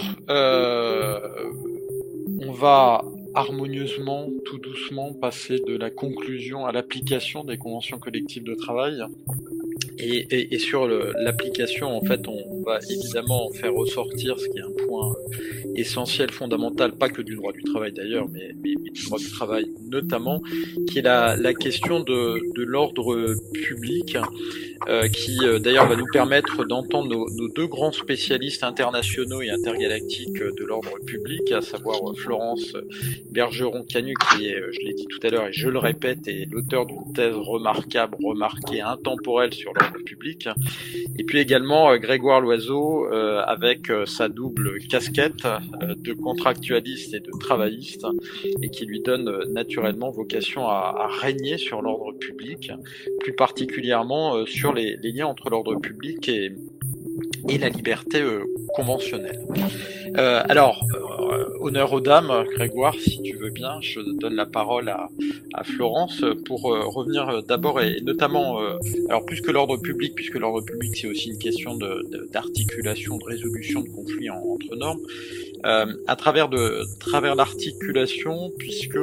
on 2.43 2.51
va 2.51 3.03
harmonieusement, 3.33 4.29
tout 4.45 4.57
doucement, 4.57 5.13
passer 5.13 5.59
de 5.67 5.77
la 5.77 5.89
conclusion 5.89 6.65
à 6.65 6.71
l'application 6.71 7.43
des 7.43 7.57
conventions 7.57 7.99
collectives 7.99 8.43
de 8.43 8.55
travail. 8.55 9.01
Et, 9.97 10.25
et, 10.31 10.55
et 10.55 10.59
sur 10.59 10.87
l'application, 10.87 11.95
en 11.95 12.01
fait, 12.01 12.27
on, 12.27 12.50
va 12.65 12.79
évidemment 12.89 13.49
faire 13.53 13.73
ressortir 13.73 14.39
ce 14.39 14.47
qui 14.47 14.57
est 14.57 14.61
un 14.61 14.85
point 14.87 15.13
essentiel, 15.75 16.31
fondamental, 16.31 16.93
pas 16.93 17.09
que 17.09 17.21
du 17.21 17.35
droit 17.35 17.53
du 17.53 17.63
travail 17.63 17.91
d'ailleurs, 17.93 18.27
mais, 18.31 18.51
mais, 18.63 18.73
mais, 18.83 18.89
du 18.89 19.03
droit 19.05 19.19
du 19.19 19.29
travail 19.29 19.65
notamment, 19.89 20.41
qui 20.87 20.99
est 20.99 21.01
la, 21.01 21.35
la 21.35 21.53
question 21.53 21.99
de, 22.01 22.41
de 22.55 22.63
l'ordre 22.63 23.35
public, 23.53 24.17
euh, 24.89 25.07
qui 25.07 25.37
euh, 25.43 25.59
d'ailleurs 25.59 25.87
va 25.87 25.95
nous 25.95 26.07
permettre 26.11 26.65
d'entendre 26.65 27.07
nos, 27.07 27.29
nos, 27.29 27.47
deux 27.49 27.67
grands 27.67 27.91
spécialistes 27.91 28.63
internationaux 28.63 29.41
et 29.41 29.49
intergalactiques 29.49 30.41
de 30.41 30.65
l'ordre 30.65 30.97
public, 31.05 31.51
à 31.51 31.61
savoir 31.61 31.99
Florence 32.17 32.73
Bergeron-Canu, 33.29 34.13
qui 34.31 34.47
est, 34.47 34.55
je 34.71 34.85
l'ai 34.85 34.93
dit 34.93 35.05
tout 35.05 35.19
à 35.23 35.29
l'heure, 35.29 35.47
et 35.47 35.53
je 35.53 35.69
le 35.69 35.77
répète, 35.77 36.27
est 36.27 36.47
l'auteur 36.49 36.85
d'une 36.85 37.13
thèse 37.13 37.35
remarquable, 37.35 38.17
remarquée, 38.23 38.81
intemporelle 38.81 39.53
sur 39.53 39.71
l'ordre 39.73 39.99
public, 40.03 40.49
et 41.17 41.23
puis 41.23 41.39
également 41.39 41.95
Grégoire 41.97 42.41
Euh, 42.51 43.41
avec 43.47 43.89
sa 44.05 44.27
double 44.27 44.79
casquette 44.79 45.45
euh, 45.45 45.95
de 45.97 46.11
contractualiste 46.11 47.13
et 47.13 47.21
de 47.21 47.31
travailliste, 47.39 48.05
et 48.61 48.69
qui 48.69 48.85
lui 48.85 48.99
donne 48.99 49.45
naturellement 49.53 50.11
vocation 50.11 50.67
à, 50.67 51.07
régner 51.21 51.57
sur 51.57 51.81
l'ordre 51.81 52.11
public, 52.19 52.71
plus 53.21 53.33
particulièrement 53.33 54.35
euh, 54.35 54.45
sur 54.45 54.73
les, 54.73 54.97
liens 55.01 55.27
entre 55.27 55.49
l'ordre 55.49 55.75
public 55.75 56.27
et, 56.27 56.51
la 57.57 57.69
liberté 57.69 58.21
euh, 58.21 58.43
conventionnelle. 58.75 59.39
Euh, 60.17 60.43
alors, 60.49 60.85
euh, 60.93 61.45
honneur 61.61 61.93
aux 61.93 62.01
dames, 62.01 62.45
Grégoire, 62.55 62.95
si 62.95 63.21
tu 63.21 63.37
veux 63.37 63.49
bien, 63.49 63.79
je 63.81 63.99
donne 63.99 64.35
la 64.35 64.45
parole 64.45 64.89
à, 64.89 65.09
Florence 65.63 66.23
pour 66.45 66.73
euh, 66.73 66.85
revenir 66.85 67.43
d'abord 67.43 67.81
et, 67.81 68.01
notamment, 68.01 68.61
euh, 68.61 68.77
alors 69.09 69.25
plus 69.25 69.41
que 69.41 69.51
l'ordre 69.51 69.77
public, 69.77 70.13
puisque 70.15 70.35
l'ordre 70.35 70.61
public 70.61 70.95
c'est 70.95 71.07
aussi 71.07 71.29
une 71.29 71.37
question 71.37 71.77
d'articulation, 72.31 73.17
de, 73.17 73.21
de, 73.21 73.25
résolution 73.25 73.81
de 73.81 73.89
conflits 73.89 74.29
en, 74.29 74.37
entre 74.37 74.75
normes, 74.75 75.01
euh, 75.65 75.93
à 76.07 76.15
travers 76.15 76.49
de 76.49 76.83
travers 76.99 77.35
l'articulation, 77.35 78.51
puisque 78.57 78.97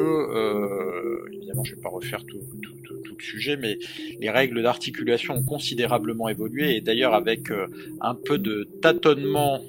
évidemment 1.33 1.65
je 1.65 1.75
vais 1.75 1.81
pas 1.81 1.91
refaire 1.91 2.25
tout, 2.27 2.41
tout, 2.63 2.73
sujet, 3.23 3.57
mais 3.57 3.79
les 4.21 4.31
règles 4.31 4.63
d'articulation 4.63 5.35
ont 5.35 5.43
considérablement 5.43 6.29
évolué 6.29 6.77
et 6.77 6.81
d'ailleurs 6.81 7.15
avec 7.15 7.51
un 8.01 8.15
peu 8.15 8.39
de 8.39 8.69
tâtonnement 8.81 9.63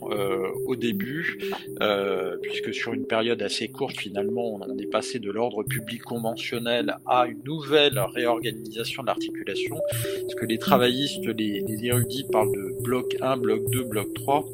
au 0.65 0.75
début, 0.75 1.39
euh, 1.81 2.37
puisque 2.41 2.73
sur 2.73 2.93
une 2.93 3.05
période 3.05 3.41
assez 3.41 3.67
courte, 3.67 3.97
finalement, 3.97 4.55
on, 4.55 4.77
est 4.77 4.89
passé 4.89 5.19
de 5.19 5.31
l'ordre 5.31 5.63
public 5.63 6.01
conventionnel 6.01 6.95
à 7.05 7.27
une 7.27 7.41
nouvelle 7.43 7.99
réorganisation 8.13 9.03
de 9.03 9.07
l'articulation, 9.07 9.77
parce 10.21 10.35
que 10.35 10.45
les 10.45 10.57
travaillistes, 10.57 11.25
les, 11.25 11.61
les, 11.61 11.85
érudits 11.85 12.25
parlent 12.31 12.53
de 12.53 12.81
bloc 12.81 13.15
1, 13.21 13.37
bloc 13.37 13.69
2, 13.71 13.83
bloc 13.83 14.13
3. 14.13 14.45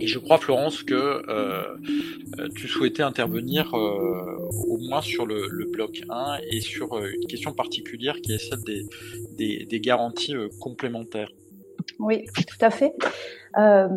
Et 0.00 0.06
je 0.06 0.18
crois, 0.18 0.38
Florence, 0.38 0.82
que 0.82 1.22
euh, 1.28 1.76
tu 2.54 2.68
souhaitais 2.68 3.02
intervenir 3.02 3.74
euh, 3.74 4.48
au 4.68 4.78
moins 4.78 5.02
sur 5.02 5.26
le, 5.26 5.48
le, 5.50 5.64
bloc 5.66 6.02
1 6.08 6.38
et 6.50 6.60
sur 6.60 6.96
une 7.04 7.26
question 7.26 7.52
particulière 7.52 8.16
qui 8.22 8.32
est 8.32 8.38
celle 8.38 8.62
des, 8.62 8.86
des, 9.32 9.64
des 9.64 9.80
garanties 9.80 10.34
complémentaires. 10.60 11.30
Oui, 11.98 12.24
tout 12.34 12.64
à 12.64 12.70
fait. 12.70 12.92
Euh, 13.58 13.88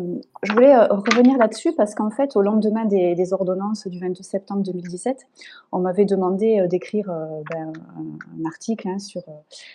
je 0.42 0.52
voulais 0.52 0.74
euh, 0.74 0.86
revenir 0.88 1.38
là-dessus 1.38 1.72
parce 1.72 1.94
qu'en 1.94 2.10
fait, 2.10 2.36
au 2.36 2.42
lendemain 2.42 2.84
des, 2.84 3.32
ordonnances 3.32 3.86
du 3.86 4.00
22 4.00 4.22
septembre 4.22 4.62
2017, 4.62 5.26
on 5.70 5.78
m'avait 5.78 6.04
demandé 6.04 6.60
euh, 6.60 6.66
d'écrire 6.66 7.06
ben, 7.50 7.72
un, 7.96 8.46
article 8.46 8.88
hein, 8.88 8.98
sur, 8.98 9.22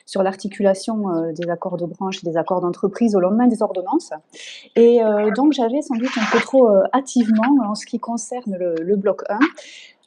sur 0.05 0.23
l'articulation 0.23 1.31
des 1.31 1.49
accords 1.49 1.77
de 1.77 1.85
branche 1.85 2.23
et 2.23 2.29
des 2.29 2.37
accords 2.37 2.61
d'entreprise 2.61 3.15
au 3.15 3.19
lendemain 3.19 3.47
des 3.47 3.61
ordonnances. 3.61 4.11
Et 4.75 4.99
donc, 5.35 5.53
j'avais 5.53 5.81
sans 5.81 5.95
doute 5.95 6.11
un 6.17 6.31
peu 6.31 6.39
trop 6.39 6.69
hâtivement, 6.93 7.57
en 7.65 7.75
ce 7.75 7.85
qui 7.85 7.99
concerne 7.99 8.55
le, 8.57 8.75
le 8.75 8.95
bloc 8.95 9.21
1, 9.29 9.39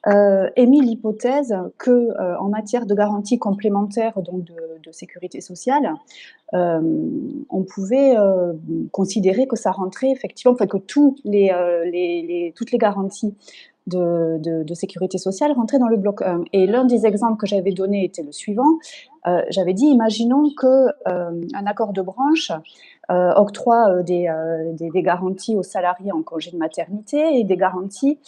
euh, 0.07 0.49
émis 0.57 0.81
l'hypothèse 0.81 1.55
que, 1.79 1.91
euh, 1.91 2.39
en 2.39 2.49
matière 2.49 2.87
de 2.87 2.95
garantie 2.95 3.39
complémentaire 3.39 4.21
donc 4.23 4.45
de, 4.45 4.93
sécurité 4.93 5.41
sociale, 5.41 5.95
euh, 6.53 6.81
on 7.49 7.63
pouvait 7.63 8.17
euh, 8.17 8.55
considérer 8.91 9.47
que 9.47 9.55
ça 9.55 9.71
rentrait 9.71 10.11
effectivement, 10.11 10.53
enfin 10.53 10.67
que 10.67 10.79
les, 11.25 12.53
toutes 12.57 12.73
les 12.73 12.79
garanties 12.79 13.37
de, 13.90 14.74
sécurité 14.74 15.18
sociale 15.18 15.53
rentraient 15.53 15.79
dans 15.79 15.88
le 15.88 15.96
bloc 15.96 16.22
1. 16.22 16.44
Et 16.53 16.66
l'un 16.66 16.85
des 16.85 17.07
exemples 17.07 17.37
que 17.37 17.46
j'avais 17.46 17.72
donné 17.72 18.05
était 18.05 18.22
le 18.22 18.33
suivant. 18.33 18.79
j'avais 19.48 19.74
dit, 19.74 19.87
imaginons 19.87 20.50
que 20.57 20.88
un 21.07 21.66
accord 21.66 21.92
de 21.92 22.03
branche 22.03 22.53
euh, 23.11 23.33
octroie 23.35 23.88
euh, 23.88 24.03
euh, 24.11 24.72
des, 24.72 24.90
des, 24.90 25.03
garanties 25.03 25.57
aux 25.57 25.64
salariés 25.64 26.12
en 26.12 26.22
congé 26.22 26.53
de 26.53 26.57
maternité 26.57 27.38
et 27.38 27.44
des 27.44 27.57
garanties 27.57 28.18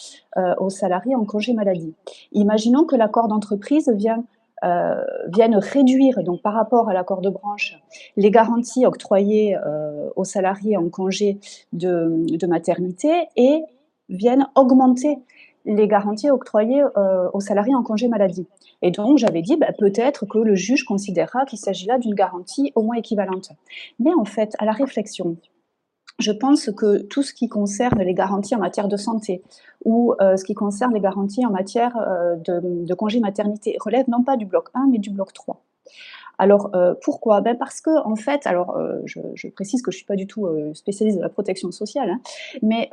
aux 0.57 0.69
salariés 0.69 1.15
en 1.15 1.23
congé 1.23 1.53
maladie. 1.53 1.93
Imaginons 2.33 2.83
que 2.83 2.95
l'accord 2.95 3.29
d'entreprise 3.29 3.89
vient 3.95 4.23
euh, 4.63 5.03
viennent 5.27 5.57
réduire, 5.57 6.23
donc 6.23 6.41
par 6.41 6.53
rapport 6.53 6.87
à 6.87 6.93
l'accord 6.93 7.19
de 7.19 7.29
branche, 7.29 7.81
les 8.15 8.31
garanties 8.31 8.85
octroyées 8.85 9.57
euh, 9.57 10.09
aux 10.15 10.23
salariés 10.23 10.77
en 10.77 10.87
congé 10.87 11.37
de, 11.73 12.25
de, 12.29 12.47
maternité 12.47 13.11
et 13.35 13.61
viennent 14.07 14.47
augmenter 14.55 15.17
les 15.65 15.87
garanties 15.87 16.29
octroyées 16.29 16.83
euh, 16.97 17.29
aux 17.33 17.39
salariés 17.39 17.75
en 17.75 17.83
congé 17.83 18.07
maladie. 18.07 18.47
Et 18.81 18.91
donc, 18.91 19.17
j'avais 19.17 19.41
dit, 19.41 19.55
bah, 19.55 19.71
peut-être 19.77 20.25
que 20.25 20.37
le 20.37 20.55
juge 20.55 20.83
considérera 20.83 21.45
qu'il 21.45 21.59
s'agit 21.59 21.85
là 21.85 21.97
d'une 21.97 22.15
garantie 22.15 22.71
au 22.75 22.83
moins 22.83 22.97
équivalente. 22.97 23.51
Mais 23.99 24.13
en 24.13 24.25
fait, 24.25 24.55
à 24.59 24.65
la 24.65 24.71
réflexion, 24.71 25.37
je 26.19 26.31
pense 26.31 26.69
que 26.71 27.01
tout 27.03 27.23
ce 27.23 27.33
qui 27.33 27.47
concerne 27.49 28.01
les 28.01 28.13
garanties 28.13 28.55
en 28.55 28.59
matière 28.59 28.87
de 28.87 28.97
santé 28.97 29.41
ou 29.83 30.13
euh, 30.21 30.37
ce 30.37 30.43
qui 30.43 30.53
concerne 30.53 30.93
les 30.93 30.99
garanties 30.99 31.45
en 31.45 31.49
matière 31.49 31.97
euh, 31.97 32.35
de, 32.35 32.85
de 32.85 32.93
congé 32.93 33.19
maternité 33.19 33.77
relève 33.79 34.05
non 34.09 34.23
pas 34.23 34.37
du 34.37 34.45
bloc 34.45 34.69
1, 34.73 34.89
mais 34.91 34.99
du 34.99 35.09
bloc 35.09 35.33
3. 35.33 35.61
Alors 36.39 36.71
euh, 36.73 36.93
pourquoi? 37.01 37.41
Ben 37.41 37.55
Parce 37.57 37.81
que 37.81 37.91
en 38.05 38.15
fait, 38.15 38.47
alors 38.47 38.75
euh, 38.75 39.01
je, 39.05 39.47
précise 39.49 39.81
que 39.81 39.91
je 39.91 39.97
suis 39.97 40.05
pas 40.05 40.15
du 40.15 40.27
tout 40.27 40.47
euh, 40.47 40.73
spécialiste 40.73 41.17
de 41.17 41.21
la 41.21 41.29
protection 41.29 41.71
sociale, 41.71 42.09
hein, 42.09 42.19
mais 42.61 42.89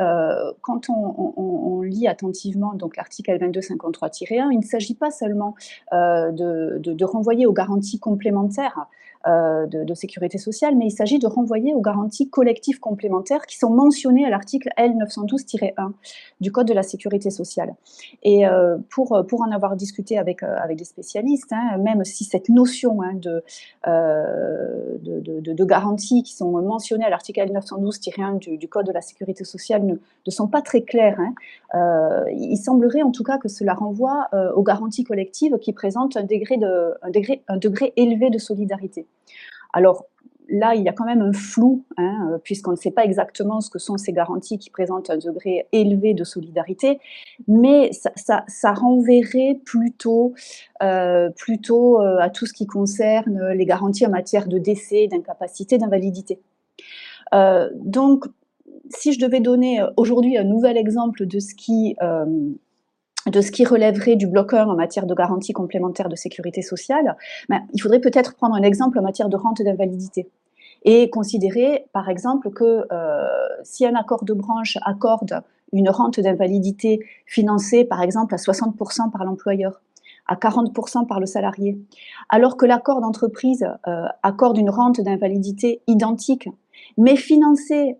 quand 0.60 0.88
on, 0.88 1.80
lit 1.82 2.06
attentivement 2.06 2.74
donc 2.74 2.96
l'article 2.96 3.32
2253-1, 3.38 4.52
il 4.52 4.58
ne 4.58 4.62
s'agit 4.62 4.94
pas 4.94 5.10
seulement 5.10 5.54
de, 5.92 6.78
de, 6.78 7.04
renvoyer 7.04 7.46
aux 7.46 7.52
garanties 7.52 7.98
complémentaires 7.98 8.86
de, 9.26 9.94
sécurité 9.94 10.38
sociale, 10.38 10.76
mais 10.76 10.86
il 10.86 10.90
s'agit 10.90 11.18
de 11.18 11.26
renvoyer 11.26 11.74
aux 11.74 11.80
garanties 11.80 12.28
collectives 12.28 12.80
complémentaires 12.80 13.46
qui 13.46 13.56
sont 13.56 13.70
mentionnées 13.70 14.24
à 14.26 14.30
l'article 14.30 14.70
L912-1 14.78 15.92
du 16.40 16.52
Code 16.52 16.68
de 16.68 16.74
la 16.74 16.82
sécurité 16.82 17.30
sociale. 17.30 17.74
Et 18.22 18.44
pour, 18.90 19.24
pour 19.26 19.40
en 19.40 19.50
avoir 19.50 19.76
discuté 19.76 20.18
avec, 20.18 20.42
avec 20.42 20.76
des 20.76 20.84
spécialistes, 20.84 21.52
hein, 21.52 21.78
même 21.78 22.04
si 22.04 22.24
cette 22.24 22.48
notion 22.48 23.02
hein, 23.02 23.14
de, 23.14 23.29
de, 23.86 25.52
de, 25.52 25.64
garanties 25.64 26.22
qui 26.22 26.34
sont 26.34 26.50
mentionnées 26.62 27.04
à 27.04 27.10
l'article 27.10 27.40
L912-1 27.40 28.38
du, 28.38 28.68
Code 28.68 28.86
de 28.86 28.92
la 28.92 29.00
sécurité 29.00 29.44
sociale 29.44 29.84
ne, 29.84 30.30
sont 30.30 30.48
pas 30.48 30.62
très 30.62 30.82
claires, 30.82 31.18
hein, 31.20 32.24
il 32.32 32.56
semblerait 32.56 33.02
en 33.02 33.10
tout 33.10 33.24
cas 33.24 33.38
que 33.38 33.48
cela 33.48 33.74
renvoie 33.74 34.28
aux 34.54 34.62
garanties 34.62 35.04
collectives 35.04 35.58
qui 35.58 35.72
présentent 35.72 36.16
un 36.16 36.24
degré, 36.24 36.56
de, 36.56 36.94
un 37.48 37.56
degré 37.56 37.92
élevé 37.96 38.30
de 38.30 38.38
solidarité. 38.38 39.06
Alors 39.72 40.06
là, 40.50 40.74
il 40.74 40.82
y 40.82 40.88
a 40.88 40.92
quand 40.92 41.04
même 41.04 41.22
un 41.22 41.32
flou, 41.32 41.84
hein, 41.96 42.30
euh, 42.32 42.38
puisqu'on 42.42 42.72
ne 42.72 42.76
sait 42.76 42.90
pas 42.90 43.04
exactement 43.04 43.60
ce 43.60 43.70
que 43.70 43.78
sont 43.78 43.96
ces 43.96 44.12
garanties 44.12 44.58
qui 44.58 44.70
présentent 44.70 45.10
un 45.10 45.16
degré 45.16 45.66
élevé 45.72 46.12
de 46.14 46.24
solidarité, 46.24 47.00
mais 47.48 47.90
ça, 47.92 48.72
renverrait 48.72 49.60
plutôt, 49.64 50.34
euh, 50.82 51.30
euh, 51.30 52.18
à 52.18 52.30
tout 52.30 52.46
ce 52.46 52.52
qui 52.52 52.66
concerne 52.66 53.52
les 53.52 53.64
garanties 53.64 54.06
en 54.06 54.10
matière 54.10 54.48
de 54.48 54.58
décès, 54.58 55.06
d'incapacité, 55.06 55.78
d'invalidité. 55.78 56.40
Donc, 57.74 58.26
si 58.88 59.12
je 59.12 59.20
devais 59.20 59.40
donner 59.40 59.80
aujourd'hui 59.96 60.36
un 60.36 60.44
nouvel 60.44 60.76
exemple 60.76 61.26
de 61.26 61.38
ce 61.38 61.54
qui 61.54 61.96
de 63.26 63.40
ce 63.42 63.52
qui 63.52 63.66
relèverait 63.66 64.16
du 64.16 64.26
bloc 64.26 64.54
1 64.54 64.66
en 64.66 64.74
matière 64.74 65.04
de 65.04 65.14
garantie 65.14 65.52
complémentaire 65.52 66.08
de 66.08 66.16
sécurité 66.16 66.62
sociale, 66.62 67.16
ben, 67.50 67.60
il 67.74 67.80
faudrait 67.80 68.00
peut-être 68.00 68.34
prendre 68.34 68.54
un 68.54 68.62
exemple 68.62 68.98
en 68.98 69.02
matière 69.02 69.28
de 69.28 69.36
rente 69.36 69.60
d'invalidité 69.62 70.26
et 70.82 71.10
considérer, 71.10 71.86
par 71.92 72.08
exemple, 72.08 72.50
que 72.50 72.86
euh, 72.90 73.28
si 73.62 73.84
un 73.86 73.94
accord 73.94 74.24
de 74.24 74.32
branche 74.32 74.78
accorde 74.82 75.42
une 75.72 75.90
rente 75.90 76.18
d'invalidité 76.18 77.00
financée, 77.26 77.84
par 77.84 78.02
exemple, 78.02 78.34
à 78.34 78.38
60% 78.38 79.10
par 79.10 79.24
l'employeur, 79.24 79.82
à 80.26 80.36
40% 80.36 81.06
par 81.06 81.20
le 81.20 81.26
salarié, 81.26 81.78
alors 82.28 82.56
que 82.56 82.66
l'accord 82.66 83.00
d'entreprise 83.00 83.66
euh, 83.86 84.04
accorde 84.22 84.58
une 84.58 84.70
rente 84.70 85.00
d'invalidité 85.00 85.82
identique, 85.86 86.48
mais 86.96 87.16
financée 87.16 87.96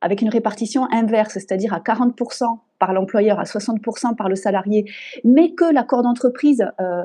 avec 0.00 0.22
une 0.22 0.28
répartition 0.28 0.86
inverse, 0.92 1.34
c'est-à-dire 1.34 1.72
à 1.72 1.80
40% 1.80 2.58
par 2.78 2.92
l'employeur, 2.92 3.38
à 3.38 3.44
60% 3.44 4.16
par 4.16 4.28
le 4.28 4.34
salarié, 4.34 4.84
mais 5.24 5.54
que 5.54 5.64
l'accord 5.64 6.02
d'entreprise 6.02 6.66
euh, 6.80 7.04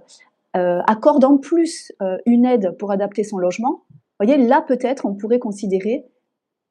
accorde 0.88 1.24
en 1.24 1.38
plus 1.38 1.94
une 2.26 2.46
aide 2.46 2.76
pour 2.78 2.92
adapter 2.92 3.24
son 3.24 3.38
logement, 3.38 3.84
voyez, 4.20 4.38
là 4.38 4.62
peut-être 4.62 5.06
on 5.06 5.16
pourrait 5.16 5.40
considérer 5.40 6.06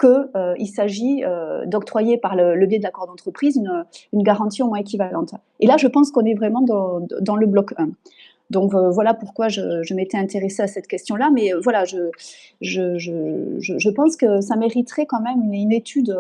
qu'il 0.01 0.29
euh, 0.37 0.55
s'agit 0.73 1.25
euh, 1.25 1.67
d'octroyer 1.67 2.19
par 2.19 2.37
le, 2.37 2.67
biais 2.67 2.79
de 2.79 2.85
l'accord 2.85 3.07
d'entreprise 3.07 3.57
une, 3.57 3.85
une, 4.13 4.23
garantie 4.23 4.63
au 4.63 4.69
moins 4.69 4.79
équivalente. 4.79 5.35
Et 5.61 5.67
là, 5.67 5.77
je 5.77 5.89
pense 5.89 6.13
qu'on 6.13 6.25
est 6.25 6.35
vraiment 6.35 6.61
dans, 6.61 7.37
le 7.37 7.47
bloc 7.47 7.75
1. 7.77 7.89
Donc 8.51 8.75
euh, 8.75 8.91
voilà 8.91 9.13
pourquoi 9.13 9.49
je, 9.49 9.83
je 9.83 9.95
m'étais 9.95 10.17
intéressée 10.17 10.63
à 10.63 10.69
cette 10.69 10.87
question-là. 10.87 11.31
Mais 11.35 11.53
voilà, 11.63 11.85
je, 11.85 12.11
je, 12.61 12.97
je, 12.97 13.91
pense 13.91 14.17
que 14.17 14.41
ça 14.41 14.57
mériterait 14.57 15.07
quand 15.07 15.21
même 15.21 15.43
une, 15.43 15.55
une 15.55 15.73
étude 15.73 16.17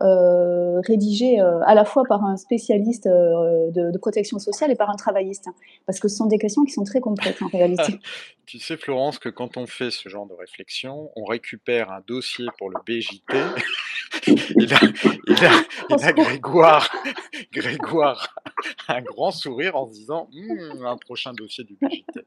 euh, 0.00 0.80
rédigé 0.80 1.40
euh, 1.40 1.60
à 1.66 1.74
la 1.74 1.84
fois 1.84 2.02
par 2.08 2.24
un 2.24 2.36
spécialiste 2.36 3.06
euh, 3.06 3.70
de, 3.70 3.92
de, 3.92 3.98
protection 3.98 4.40
sociale 4.40 4.72
et 4.72 4.74
par 4.74 4.90
un 4.90 4.96
travailliste, 4.96 5.46
hein, 5.46 5.54
parce 5.86 6.00
que 6.00 6.08
ce 6.08 6.16
sont 6.16 6.26
des 6.26 6.38
questions 6.38 6.64
qui 6.64 6.72
sont 6.72 6.82
très 6.82 7.00
complexes 7.00 7.40
en 7.42 7.46
réalité. 7.46 8.00
tu 8.46 8.58
sais, 8.58 8.76
Florence, 8.76 9.20
que 9.20 9.28
quand 9.28 9.56
on 9.56 9.66
fait 9.66 9.92
ce 9.92 10.08
genre 10.08 10.26
de 10.26 10.34
réflexion, 10.34 11.12
on 11.14 11.24
récupère 11.24 11.92
un 11.92 12.00
dossier 12.06 12.46
pour 12.58 12.70
le 12.70 12.76
BJT, 12.84 13.34
et 14.26 14.66
là, 14.66 14.78
et 15.28 15.34
là, 15.34 15.64
et 15.90 15.96
là 15.96 16.12
Grégoire, 16.12 16.90
Grégoire 17.52 18.34
a 18.88 18.96
un 18.96 19.02
grand 19.02 19.30
sourire 19.30 19.76
en 19.76 19.86
se 19.86 19.92
disant 19.92 20.28
hm, 20.32 20.84
un 20.84 20.96
prochain 20.96 21.32
dossier 21.32 21.64
du 21.64 21.76
BJT. 21.80 22.26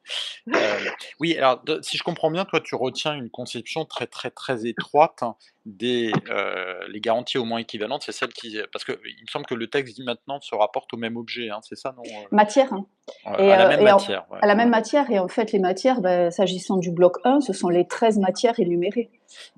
Euh, 0.56 0.80
oui, 1.20 1.38
alors 1.38 1.64
de, 1.64 1.80
si 1.82 1.98
je 1.98 2.04
comprends 2.04 2.32
bien, 2.32 2.46
toi 2.46 2.62
tu 2.62 2.76
retiens 2.76 3.14
une 3.14 3.30
conception 3.30 3.86
très 3.86 4.08
très 4.08 4.30
très 4.30 4.66
étroite 4.66 5.22
hein, 5.22 5.36
des 5.68 6.14
euh, 6.30 6.80
les 6.88 7.02
garanties 7.02 7.38
au 7.38 7.44
moins 7.44 7.60
équivalentes, 7.60 8.04
c'est 8.06 8.14
celle 8.14 8.30
qui 8.30 8.58
parce 8.72 8.86
que 8.86 8.94
il 9.06 9.22
me 9.22 9.28
semble 9.30 9.46
que 9.46 9.54
le 9.54 9.68
texte 9.68 9.96
dit 9.96 10.04
maintenant 10.04 10.40
se 10.40 10.56
rapporte 10.56 10.94
au 10.94 10.98
même 10.98 11.18
objet, 11.18 11.50
hein, 11.50 11.60
c'est 11.62 11.76
ça 11.76 11.94
non? 11.96 12.04
Matière. 12.32 12.72
Hein. 12.72 12.86
et, 13.38 13.52
à 13.52 13.58
la 13.58 13.68
même 13.68 13.84
matière. 13.84 14.26
En, 14.30 14.34
ouais. 14.34 14.40
À 14.42 14.48
la 14.48 14.56
même 14.56 14.70
matière 14.70 15.12
et 15.12 15.20
en 15.20 15.28
fait 15.28 15.52
les 15.52 15.60
matières, 15.60 16.00
ben, 16.00 16.32
s'agissant 16.32 16.78
du 16.78 16.90
bloc 16.90 17.18
1, 17.26 17.42
ce 17.42 17.52
sont 17.52 17.68
les 17.68 17.86
13 17.86 18.18
matières 18.20 18.58
énumérées 18.60 19.10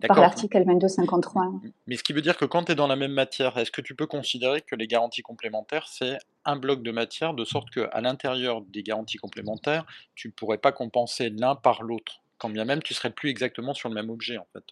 par 0.08 0.20
l'article 0.20 0.66
2253. 0.66 1.52
Mais 1.86 1.96
ce 1.96 2.04
qui 2.04 2.14
veut 2.14 2.22
dire 2.22 2.38
que 2.38 2.46
quand 2.46 2.64
tu 2.64 2.72
es 2.72 2.76
dans 2.76 2.88
la 2.88 2.96
même 2.96 3.14
matière, 3.14 3.56
est-ce 3.60 3.72
que 3.72 3.82
tu 3.82 3.94
peux 3.94 4.08
considérer 4.08 4.62
que 4.62 4.76
les 4.76 4.88
garanties 4.88 5.22
complémentaires 5.22 5.88
c'est 5.88 6.18
un 6.44 6.56
bloc 6.56 6.82
de 6.82 6.92
matière 6.92 7.36
de 7.36 7.46
sorte 7.46 7.70
que 7.70 7.88
à 7.92 8.02
l'intérieur 8.02 8.62
des 8.62 8.82
garanties 8.82 9.18
complémentaires, 9.18 9.86
tu 10.16 10.32
pourrais 10.32 10.58
pas 10.58 10.72
compenser 10.72 11.30
l'un 11.30 11.54
par 11.56 11.84
l'autre? 11.84 12.24
Quand 12.40 12.50
bien 12.50 12.66
même 12.66 12.82
tu 12.82 12.94
serais 12.94 13.12
plus 13.12 13.30
exactement 13.30 13.74
sur 13.74 13.90
le 13.90 13.96
même 13.96 14.10
objet 14.10 14.38
en 14.38 14.48
fait. 14.54 14.64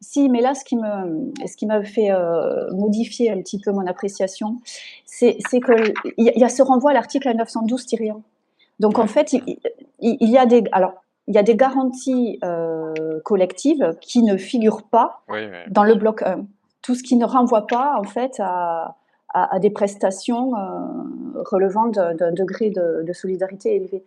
Si, 0.00 0.28
mais 0.28 0.40
là, 0.40 0.54
ce 0.54 0.64
qui 0.64 0.76
me, 0.76 1.32
ce 1.46 1.56
qui 1.56 1.66
m'a 1.66 1.82
fait 1.82 2.12
euh, 2.12 2.70
modifier 2.72 3.30
un 3.30 3.40
petit 3.40 3.58
peu 3.58 3.72
mon 3.72 3.86
appréciation, 3.86 4.58
c'est 5.04 5.36
que 5.36 5.94
il 6.18 6.32
y, 6.36 6.38
y, 6.38 6.44
a 6.44 6.48
ce 6.48 6.62
renvoi 6.62 6.90
à 6.90 6.94
l'article 6.94 7.28
912-1. 7.28 8.22
Donc 8.78 8.98
en 8.98 9.06
fait, 9.06 9.32
il, 9.32 9.58
il, 10.00 10.30
y 10.30 10.36
a 10.38 10.46
des, 10.46 10.62
alors 10.72 10.94
il 11.26 11.34
y 11.34 11.38
a 11.38 11.42
des 11.42 11.56
garanties 11.56 12.38
euh, 12.44 13.20
collectives 13.24 13.96
qui 14.00 14.22
ne 14.22 14.36
figurent 14.36 14.84
pas 14.84 15.22
oui, 15.28 15.40
oui. 15.44 15.58
dans 15.68 15.84
le 15.84 15.94
bloc 15.94 16.22
1. 16.22 16.46
Tout 16.82 16.94
ce 16.94 17.02
qui 17.02 17.16
ne 17.16 17.24
renvoie 17.24 17.66
pas 17.66 17.96
en 17.98 18.04
fait 18.04 18.38
à, 18.38 18.96
à, 19.30 19.54
à 19.54 19.58
des 19.58 19.70
prestations 19.70 20.54
euh, 20.54 21.42
relevant 21.50 21.86
d'un 21.88 22.32
degré 22.32 22.70
de, 22.70 23.02
de 23.02 23.12
solidarité 23.12 23.76
élevé. 23.76 24.04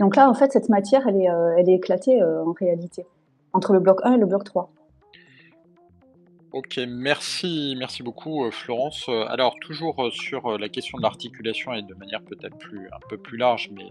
Donc 0.00 0.16
là, 0.16 0.28
en 0.28 0.34
fait, 0.34 0.52
cette 0.52 0.68
matière, 0.68 1.06
elle 1.06 1.16
est, 1.16 1.30
euh, 1.30 1.54
elle 1.56 1.68
est 1.68 1.74
éclatée 1.74 2.20
euh, 2.20 2.44
en 2.44 2.52
réalité, 2.52 3.06
entre 3.52 3.72
le 3.72 3.80
bloc 3.80 4.00
1 4.02 4.14
et 4.14 4.18
le 4.18 4.26
bloc 4.26 4.44
3. 4.44 4.70
Ok, 6.52 6.78
merci, 6.86 7.74
merci 7.78 8.02
beaucoup 8.02 8.44
euh, 8.44 8.50
Florence. 8.50 9.06
Euh, 9.08 9.24
alors 9.28 9.54
toujours 9.58 10.04
euh, 10.04 10.10
sur 10.10 10.58
la 10.58 10.68
question 10.68 10.98
de 10.98 11.02
l'articulation 11.02 11.72
et 11.72 11.80
de 11.80 11.94
manière 11.94 12.20
peut-être 12.20 12.58
plus 12.58 12.88
un 12.88 12.98
peu 13.08 13.16
plus 13.16 13.38
large, 13.38 13.70
mais 13.74 13.86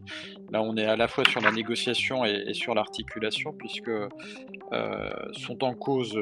là 0.52 0.62
on 0.62 0.78
est 0.78 0.86
à 0.86 0.96
la 0.96 1.08
fois 1.08 1.24
sur 1.28 1.42
la 1.42 1.52
négociation 1.52 2.24
et, 2.24 2.54
sur 2.54 2.76
l'articulation 2.76 3.52
puisque 3.52 3.90
sont 5.34 5.64
en 5.66 5.74
cause 5.74 6.18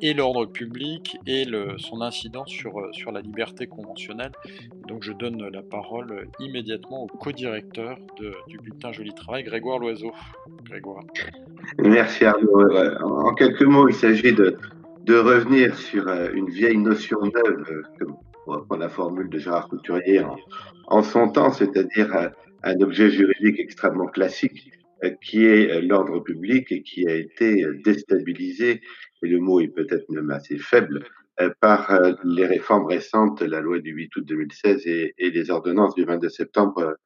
et 0.00 0.14
l'ordre 0.14 0.46
public 0.46 1.16
et 1.26 1.44
le, 1.44 1.78
son 1.78 2.00
incidence 2.00 2.48
sur, 2.48 2.72
sur 2.92 3.12
la 3.12 3.20
liberté 3.20 3.66
conventionnelle. 3.66 4.32
Donc 4.88 5.02
je 5.02 5.12
donne 5.12 5.48
la 5.48 5.62
parole 5.62 6.28
immédiatement 6.40 7.04
au 7.04 7.06
co-directeur 7.06 7.98
du 8.48 8.58
bulletin 8.58 8.90
Joli 8.90 9.14
Travail, 9.14 9.44
Grégoire 9.44 9.78
Loiseau. 9.78 10.12
Grégoire. 10.64 11.04
Merci 11.78 12.24
Arnaud. 12.24 12.74
En 13.02 13.32
quelques 13.34 13.62
mots, 13.62 13.88
il 13.88 13.94
s'agit 13.94 14.32
de 14.32 14.58
de 15.04 15.16
revenir 15.16 15.76
sur 15.76 16.08
euh, 16.08 16.30
une 16.32 16.48
vieille 16.48 16.78
notion 16.78 17.18
neuve, 17.20 17.66
euh, 17.70 18.06
pour 18.44 18.54
reprendre 18.54 18.80
la 18.80 18.88
formule 18.88 19.28
de 19.28 19.38
Gérard 19.38 19.68
Couturier 19.68 20.22
en, 20.86 21.02
son 21.02 21.28
temps, 21.28 21.52
c'est-à-dire 21.52 22.14
euh, 22.16 22.28
un 22.62 22.80
objet 22.80 23.10
juridique 23.10 23.60
extrêmement 23.60 24.06
classique 24.06 24.70
qui 25.22 25.44
est 25.44 25.82
l'ordre 25.82 26.20
public 26.20 26.72
et 26.72 26.82
qui 26.82 27.06
a 27.06 27.14
été 27.14 27.66
déstabilisé, 27.84 28.80
et 29.22 29.26
le 29.26 29.38
mot 29.38 29.60
est 29.60 29.68
peut-être 29.68 30.08
même 30.08 30.30
assez 30.30 30.56
faible, 30.56 31.04
par 31.60 31.92
les 32.24 32.46
réformes 32.46 32.86
récentes, 32.86 33.42
la 33.42 33.60
loi 33.60 33.80
du 33.80 33.90
8 33.90 34.16
août 34.16 34.24
2016 34.26 34.86
et, 34.86 35.14
les 35.18 35.50
ordonnances 35.50 35.94
du 35.94 36.04
22 36.04 36.30
septembre 36.30 36.96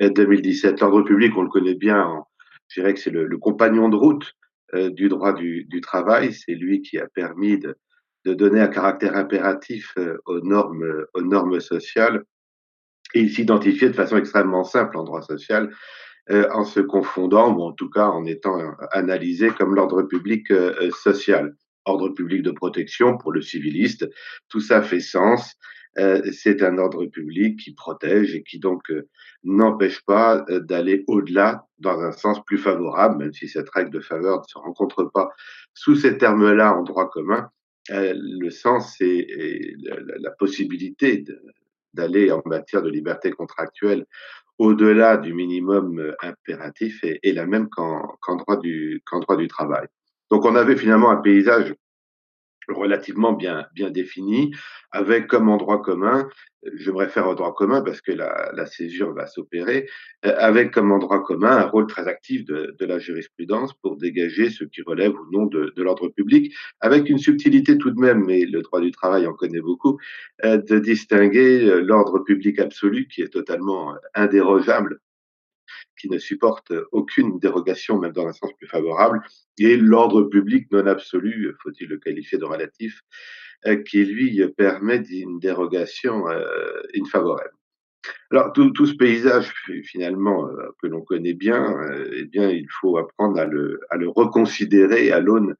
2017. 0.00 0.80
L'ordre 0.80 1.02
public, 1.02 1.36
on 1.36 1.42
le 1.42 1.48
connaît 1.48 1.76
bien, 1.76 2.24
je 2.66 2.80
dirais 2.80 2.94
que 2.94 3.00
c'est 3.00 3.10
le, 3.10 3.38
compagnon 3.38 3.88
de 3.88 3.96
route 3.96 4.24
euh, 4.24 4.45
du 4.74 5.08
droit 5.08 5.32
du, 5.32 5.64
du 5.64 5.80
travail. 5.80 6.32
C'est 6.32 6.54
lui 6.54 6.82
qui 6.82 6.98
a 6.98 7.06
permis 7.06 7.58
de, 7.58 7.76
de, 8.24 8.34
donner 8.34 8.60
un 8.60 8.68
caractère 8.68 9.16
impératif 9.16 9.92
euh, 9.98 10.18
aux 10.26 10.40
normes, 10.40 11.06
aux 11.14 11.22
normes 11.22 11.60
sociales. 11.60 12.24
Il 13.14 13.30
s'identifiait 13.30 13.90
de 13.90 13.94
façon 13.94 14.16
extrêmement 14.16 14.64
simple 14.64 14.96
en 14.96 15.04
droit 15.04 15.22
social, 15.22 15.74
euh, 16.30 16.48
en 16.52 16.64
se 16.64 16.80
confondant, 16.80 17.54
ou 17.54 17.62
en 17.62 17.72
tout 17.72 17.88
cas 17.88 18.06
en 18.06 18.24
étant 18.24 18.58
analysé 18.90 19.50
comme 19.50 19.74
l'ordre 19.74 20.02
public 20.02 20.50
euh, 20.50 20.90
social. 20.90 21.54
Ordre 21.84 22.08
public 22.08 22.42
de 22.42 22.50
protection 22.50 23.16
pour 23.16 23.30
le 23.30 23.40
civiliste, 23.40 24.10
tout 24.48 24.60
ça 24.60 24.82
fait 24.82 24.98
sens. 24.98 25.54
Euh, 25.98 26.20
c'est 26.32 26.62
un 26.62 26.76
ordre 26.76 27.06
public 27.06 27.58
qui 27.58 27.72
protège 27.74 28.34
et 28.34 28.42
qui 28.42 28.58
donc 28.58 28.90
euh, 28.90 29.08
n'empêche 29.44 30.04
pas 30.04 30.44
euh, 30.50 30.60
d'aller 30.60 31.04
au-delà 31.06 31.66
dans 31.78 32.00
un 32.00 32.12
sens 32.12 32.44
plus 32.44 32.58
favorable, 32.58 33.18
même 33.18 33.32
si 33.32 33.48
cette 33.48 33.70
règle 33.70 33.90
de 33.90 34.00
faveur 34.00 34.40
ne 34.40 34.46
se 34.46 34.58
rencontre 34.58 35.04
pas 35.04 35.30
sous 35.72 35.96
ces 35.96 36.18
termes-là 36.18 36.74
en 36.74 36.82
droit 36.82 37.08
commun. 37.08 37.48
le 37.88 38.50
sens 38.50 39.00
et, 39.00 39.74
la, 40.18 40.30
possibilité 40.32 41.24
d'aller 41.94 42.30
en 42.30 42.42
matière 42.44 42.82
de 42.82 42.90
liberté 42.90 43.30
contractuelle 43.30 44.04
au-delà 44.58 45.16
du 45.16 45.32
minimum 45.34 46.14
impératif 46.20 47.04
est, 47.04 47.32
la 47.32 47.46
même 47.46 47.68
qu'en 47.68 48.36
droit, 48.36 48.56
du, 48.58 49.02
qu'en 49.06 49.20
droit 49.20 49.36
du 49.36 49.48
travail. 49.48 49.86
Donc 50.30 50.44
on 50.44 50.56
avait 50.56 50.76
finalement 50.76 51.10
un 51.10 51.18
paysage 51.18 51.74
relativement 52.68 53.32
bien, 53.32 53.66
bien 53.74 53.90
défini, 53.90 54.52
avec 54.90 55.26
comme 55.26 55.48
en 55.48 55.56
droit 55.56 55.82
commun, 55.82 56.28
je 56.74 56.90
me 56.90 56.96
réfère 56.96 57.28
au 57.28 57.34
droit 57.34 57.54
commun 57.54 57.80
parce 57.80 58.00
que 58.00 58.12
la, 58.12 58.50
la 58.54 58.66
césure 58.66 59.12
va 59.12 59.26
s'opérer, 59.26 59.88
euh, 60.24 60.34
avec 60.38 60.72
comme 60.72 60.90
en 60.92 60.98
droit 60.98 61.22
commun 61.22 61.56
un 61.56 61.66
rôle 61.66 61.86
très 61.86 62.08
actif 62.08 62.44
de, 62.44 62.74
de, 62.78 62.86
la 62.86 62.98
jurisprudence 62.98 63.72
pour 63.74 63.96
dégager 63.96 64.50
ce 64.50 64.64
qui 64.64 64.82
relève 64.82 65.12
ou 65.12 65.26
non 65.32 65.46
de, 65.46 65.72
de 65.76 65.82
l'ordre 65.82 66.08
public, 66.08 66.54
avec 66.80 67.08
une 67.08 67.18
subtilité 67.18 67.78
tout 67.78 67.90
de 67.90 68.00
même, 68.00 68.24
mais 68.24 68.44
le 68.44 68.62
droit 68.62 68.80
du 68.80 68.90
travail 68.90 69.26
en 69.26 69.32
connaît 69.32 69.60
beaucoup, 69.60 69.98
euh, 70.44 70.56
de 70.56 70.78
distinguer 70.78 71.64
euh, 71.64 71.80
l'ordre 71.80 72.18
public 72.20 72.58
absolu 72.58 73.06
qui 73.08 73.22
est 73.22 73.32
totalement 73.32 73.94
indérogeable 74.14 75.00
qui 75.98 76.08
ne 76.10 76.18
supporte 76.18 76.72
aucune 76.92 77.38
dérogation, 77.38 77.98
même 77.98 78.12
dans 78.12 78.26
un 78.26 78.32
sens 78.32 78.52
plus 78.58 78.68
favorable, 78.68 79.20
et 79.58 79.76
l'ordre 79.76 80.24
public 80.24 80.70
non 80.70 80.86
absolu, 80.86 81.54
faut-il 81.62 81.88
le 81.88 81.98
qualifier 81.98 82.38
de 82.38 82.44
relatif, 82.44 83.00
euh, 83.66 83.76
qui 83.76 84.04
lui 84.04 84.42
permet 84.56 85.02
une 85.10 85.38
dérogation 85.38 86.28
euh, 86.28 86.82
infavorable. 86.94 87.50
Alors 88.30 88.52
tout, 88.52 88.70
tout, 88.70 88.86
ce 88.86 88.94
paysage 88.94 89.52
finalement 89.84 90.46
euh, 90.48 90.68
que 90.80 90.86
l'on 90.86 91.02
connaît 91.02 91.34
bien, 91.34 91.76
eh 92.12 92.24
bien 92.24 92.50
il 92.50 92.68
faut 92.70 92.98
apprendre 92.98 93.38
à 93.38 93.46
le, 93.46 93.80
à 93.90 93.96
le 93.96 94.08
reconsidérer 94.08 95.10
à 95.10 95.20
l'aune 95.20 95.50
euh, 95.50 95.54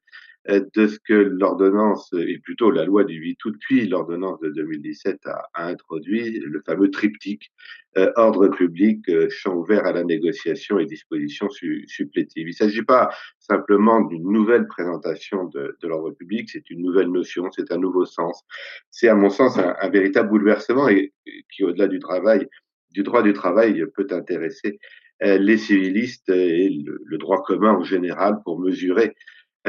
de 0.48 0.86
ce 0.86 0.98
que 1.00 1.14
l'ordonnance, 1.14 2.12
et 2.12 2.38
plutôt 2.38 2.70
la 2.70 2.84
loi 2.84 3.04
du 3.04 3.14
8 3.14 3.44
août, 3.44 3.56
puis 3.60 3.86
l'ordonnance 3.88 4.38
de 4.40 4.50
2017 4.50 5.26
a, 5.26 5.48
a, 5.54 5.68
introduit, 5.68 6.38
le 6.38 6.62
fameux 6.64 6.90
triptyque 6.90 7.50
euh, 7.98 8.12
ordre 8.16 8.48
public, 8.48 9.08
euh, 9.08 9.26
champ 9.30 9.54
ouvert 9.54 9.86
à 9.86 9.92
la 9.92 10.04
négociation 10.04 10.78
et 10.78 10.84
disposition 10.84 11.48
su, 11.48 11.84
supplétive. 11.88 12.46
Il 12.46 12.50
ne 12.50 12.52
s'agit 12.52 12.82
pas 12.82 13.10
simplement 13.38 14.02
d'une 14.02 14.30
nouvelle 14.30 14.66
présentation 14.66 15.46
de, 15.46 15.76
de 15.80 15.88
l'ordre 15.88 16.10
public, 16.10 16.50
c'est 16.50 16.68
une 16.68 16.82
nouvelle 16.82 17.10
notion, 17.10 17.50
c'est 17.50 17.72
un 17.72 17.78
nouveau 17.78 18.04
sens. 18.04 18.44
C'est 18.90 19.08
à 19.08 19.14
mon 19.14 19.30
sens 19.30 19.58
un, 19.58 19.74
un 19.80 19.88
véritable 19.88 20.28
bouleversement 20.28 20.88
et, 20.88 21.14
qui, 21.50 21.64
au-delà 21.64 21.88
du 21.88 21.98
travail, 21.98 22.46
du 22.90 23.02
droit 23.02 23.22
du 23.22 23.32
travail, 23.32 23.82
peut 23.94 24.06
intéresser 24.10 24.78
euh, 25.22 25.38
les 25.38 25.56
civilistes 25.56 26.28
et 26.28 26.68
le, 26.68 27.00
le 27.02 27.18
droit 27.18 27.42
commun 27.42 27.76
en 27.76 27.82
général 27.82 28.42
pour 28.44 28.60
mesurer 28.60 29.14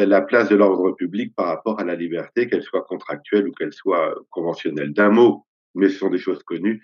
la 0.05 0.21
place 0.21 0.49
de 0.49 0.55
l'ordre 0.55 0.91
public 0.91 1.33
par 1.35 1.47
rapport 1.47 1.79
à 1.79 1.83
la 1.83 1.95
liberté, 1.95 2.47
qu'elle 2.47 2.63
soit 2.63 2.83
contractuelle 2.83 3.47
ou 3.47 3.51
qu'elle 3.51 3.73
soit 3.73 4.15
conventionnelle. 4.29 4.93
D'un 4.93 5.09
mot, 5.09 5.45
mais 5.75 5.89
ce 5.89 5.97
sont 5.97 6.09
des 6.09 6.17
choses 6.17 6.43
connues, 6.43 6.81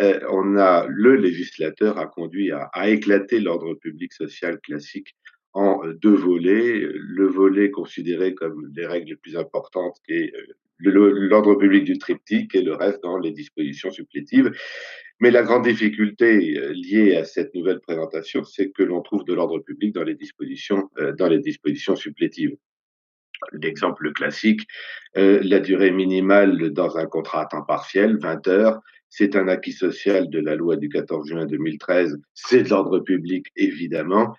euh, 0.00 0.18
on 0.30 0.56
a 0.56 0.86
le 0.88 1.16
législateur 1.16 1.98
a 1.98 2.06
conduit 2.06 2.50
à, 2.52 2.88
éclater 2.88 3.38
l'ordre 3.40 3.74
public 3.74 4.12
social 4.12 4.58
classique 4.60 5.14
en 5.52 5.80
deux 6.02 6.14
volets. 6.14 6.80
Le 6.80 7.26
volet 7.26 7.70
considéré 7.70 8.34
comme 8.34 8.70
les 8.74 8.86
règles 8.86 9.10
les 9.10 9.16
plus 9.16 9.36
importantes, 9.36 9.98
qui 10.06 10.14
est 10.14 10.32
euh, 10.34 10.54
l'ordre 10.80 11.54
public 11.56 11.84
du 11.84 11.98
triptyque, 11.98 12.54
et 12.54 12.62
le 12.62 12.74
reste 12.74 13.02
dans 13.02 13.18
les 13.18 13.32
dispositions 13.32 13.90
supplétives. 13.90 14.52
Mais 15.20 15.30
la 15.30 15.42
grande 15.42 15.64
difficulté 15.64 16.58
euh, 16.58 16.72
liée 16.72 17.14
à 17.16 17.24
cette 17.24 17.54
nouvelle 17.54 17.80
présentation, 17.80 18.42
c'est 18.42 18.70
que 18.70 18.82
l'on 18.82 19.02
trouve 19.02 19.24
de 19.24 19.34
l'ordre 19.34 19.58
public 19.58 19.94
dans 19.94 20.02
les 20.02 20.14
dispositions, 20.14 20.88
euh, 20.98 21.12
dans 21.12 21.28
les 21.28 21.40
dispositions 21.40 21.94
supplétives. 21.94 22.56
L'exemple 23.52 24.12
classique, 24.12 24.62
euh, 25.18 25.40
la 25.42 25.60
durée 25.60 25.90
minimale 25.90 26.70
dans 26.70 26.96
un 26.96 27.06
contrat 27.06 27.42
à 27.42 27.46
temps 27.46 27.62
partiel, 27.62 28.18
20 28.18 28.48
heures, 28.48 28.80
c'est 29.10 29.36
un 29.36 29.48
acquis 29.48 29.72
social 29.72 30.30
de 30.30 30.38
la 30.38 30.54
loi 30.54 30.76
du 30.76 30.88
14 30.88 31.28
juin 31.28 31.44
2013, 31.44 32.18
c'est 32.32 32.62
de 32.62 32.68
l'ordre 32.70 33.00
public 33.00 33.46
évidemment. 33.56 34.36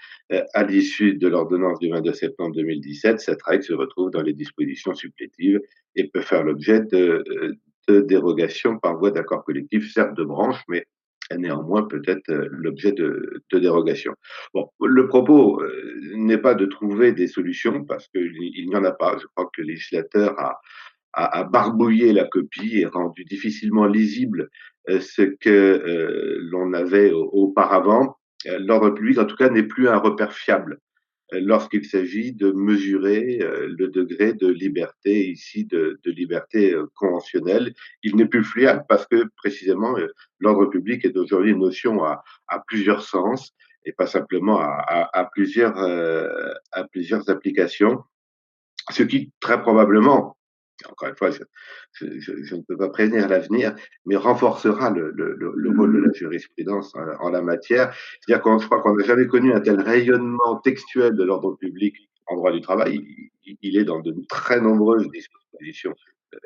À 0.53 0.63
l'issue 0.63 1.15
de 1.15 1.27
l'ordonnance 1.27 1.77
du 1.79 1.89
22 1.89 2.13
septembre 2.13 2.55
2017, 2.55 3.19
cette 3.19 3.41
règle 3.43 3.63
se 3.63 3.73
retrouve 3.73 4.11
dans 4.11 4.21
les 4.21 4.31
dispositions 4.31 4.95
supplétives 4.95 5.59
et 5.97 6.07
peut 6.07 6.21
faire 6.21 6.43
l'objet 6.43 6.79
de 6.79 7.21
dérogation 7.89 8.77
par 8.77 8.97
voie 8.97 9.11
d'accord 9.11 9.43
collectif, 9.43 9.91
certes 9.91 10.15
de 10.15 10.23
branche, 10.23 10.61
mais 10.67 10.85
néanmoins 11.37 11.83
peut-être 11.83 12.29
euh, 12.29 12.47
l'objet 12.51 12.91
de, 12.91 13.43
de, 13.51 13.59
dérogation. 13.59 14.13
Bon, 14.53 14.69
le 14.81 15.07
propos 15.07 15.61
euh, 15.61 16.01
n'est 16.15 16.37
pas 16.37 16.55
de 16.55 16.65
trouver 16.65 17.11
des 17.11 17.27
solutions 17.27 17.83
parce 17.83 18.07
qu'il 18.09 18.67
n'y 18.67 18.75
en 18.75 18.83
a 18.83 18.91
pas. 18.91 19.17
Je 19.17 19.25
crois 19.35 19.49
que 19.53 19.61
le 19.61 19.67
législateur 19.67 20.35
a 21.13 21.43
barbouillé 21.43 22.13
la 22.13 22.23
copie 22.25 22.79
et 22.79 22.85
rendu 22.85 23.25
difficilement 23.25 23.85
lisible 23.85 24.49
euh, 24.89 24.99
ce 24.99 25.23
que 25.23 26.39
l'on 26.51 26.73
avait 26.73 27.11
auparavant. 27.11 28.17
L'ordre 28.45 28.89
public, 28.91 29.19
en 29.19 29.25
tout 29.25 29.35
cas, 29.35 29.49
n'est 29.49 29.63
plus 29.63 29.87
un 29.87 29.97
repère 29.97 30.33
fiable 30.33 30.79
lorsqu'il 31.39 31.85
s'agit 31.85 32.33
de 32.33 32.51
mesurer 32.51 33.39
euh, 33.41 33.73
le 33.77 33.87
degré 33.87 34.33
de 34.33 34.47
liberté, 34.47 35.29
ici 35.29 35.65
de, 35.65 35.99
liberté 36.05 36.73
euh, 36.73 36.87
conventionnelle. 36.95 37.73
Il 38.03 38.15
n'est 38.15 38.25
plus 38.25 38.43
fiable 38.43 38.83
parce 38.89 39.05
que 39.07 39.29
précisément 39.37 39.97
euh, 39.97 40.07
l'ordre 40.39 40.65
public 40.65 41.05
est 41.05 41.15
aujourd'hui 41.17 41.51
une 41.51 41.59
notion 41.59 42.03
à, 42.03 42.23
plusieurs 42.67 43.01
sens 43.01 43.53
et 43.85 43.93
pas 43.93 44.07
simplement 44.07 44.59
à, 44.59 45.09
à 45.13 45.25
plusieurs, 45.25 45.75
à 46.71 46.83
plusieurs 46.83 47.27
applications, 47.31 48.03
ce 48.91 49.01
qui 49.01 49.31
très 49.39 49.59
probablement 49.59 50.37
encore 50.89 51.09
une 51.09 51.15
fois, 51.15 51.31
je, 51.31 51.43
je, 51.93 52.43
je, 52.43 52.55
ne 52.55 52.61
peux 52.61 52.77
pas 52.77 52.89
prévenir 52.89 53.27
l'avenir, 53.27 53.75
mais 54.05 54.15
renforcera 54.15 54.89
le, 54.89 55.11
le, 55.11 55.35
le, 55.35 55.77
rôle 55.77 55.93
de 55.93 56.05
la 56.05 56.13
jurisprudence 56.13 56.95
en, 56.95 57.25
en 57.25 57.29
la 57.29 57.41
matière. 57.41 57.93
C'est-à-dire 58.21 58.41
qu'on, 58.41 58.57
je 58.59 58.65
crois 58.65 58.81
qu'on 58.81 58.95
n'a 58.95 59.03
jamais 59.03 59.27
connu 59.27 59.53
un 59.53 59.61
tel 59.61 59.81
rayonnement 59.81 60.57
textuel 60.63 61.15
de 61.15 61.23
l'ordre 61.23 61.55
public 61.57 61.95
en 62.27 62.35
droit 62.35 62.51
du 62.51 62.61
travail. 62.61 63.01
Il, 63.45 63.57
il, 63.61 63.77
est 63.77 63.83
dans 63.83 63.99
de 63.99 64.15
très 64.29 64.61
nombreuses 64.61 65.07
dispositions 65.09 65.93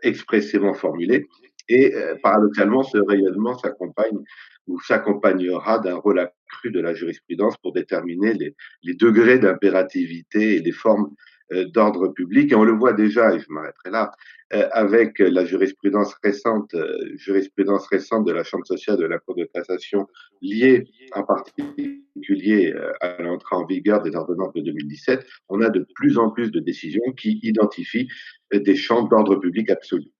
expressément 0.04 0.74
formulées. 0.74 1.28
Et 1.68 1.96
euh, 1.96 2.16
paradoxalement, 2.22 2.84
ce 2.84 2.98
rayonnement 2.98 3.58
s'accompagne 3.58 4.20
ou 4.68 4.80
s'accompagnera 4.82 5.80
d'un 5.80 5.96
rôle 5.96 6.20
accru 6.20 6.72
de 6.72 6.80
la 6.80 6.94
jurisprudence 6.94 7.58
pour 7.58 7.74
déterminer 7.74 8.34
les, 8.34 8.56
les 8.84 8.94
degrés 8.96 9.40
d'impérativité 9.40 10.58
et 10.58 10.60
les 10.60 10.72
formes 10.72 11.10
euh, 11.10 11.35
d'ordre 11.52 12.08
public. 12.10 12.52
Et 12.52 12.56
on 12.56 12.64
le 12.64 12.74
voit 12.74 12.94
déjà, 12.94 13.34
et 13.34 13.40
je 13.40 13.46
m'arrêterai 13.50 13.92
là, 13.92 14.12
euh, 14.54 14.70
avec 14.74 15.18
la 15.18 15.44
jurisprudence 15.44 16.14
récente, 16.24 16.76
euh, 16.76 16.96
jurisprudence 17.16 17.88
récente 17.88 18.28
de 18.28 18.32
la 18.32 18.44
Chambre 18.44 18.66
sociale 18.68 18.98
de 18.98 19.06
la 19.06 19.18
Cour 19.18 19.36
de 19.36 19.46
cassation 19.46 20.08
liée 20.40 20.88
en 21.14 21.24
particulier 21.24 22.72
euh, 22.76 22.92
à 23.02 23.20
l'entrée 23.24 23.56
en 23.56 23.66
vigueur 23.66 24.04
des 24.04 24.16
ordonnances 24.16 24.54
de 24.54 24.62
2017, 24.62 25.26
on 25.50 25.62
a 25.62 25.72
de 25.72 25.88
plus 25.96 26.20
en 26.20 26.30
plus 26.30 26.52
de 26.52 26.60
décisions 26.60 27.12
qui 27.18 27.40
identifient 27.42 28.08
des 28.54 28.76
champs 28.76 29.02
d'ordre 29.08 29.38
public 29.38 29.72
absolu. 29.72 30.12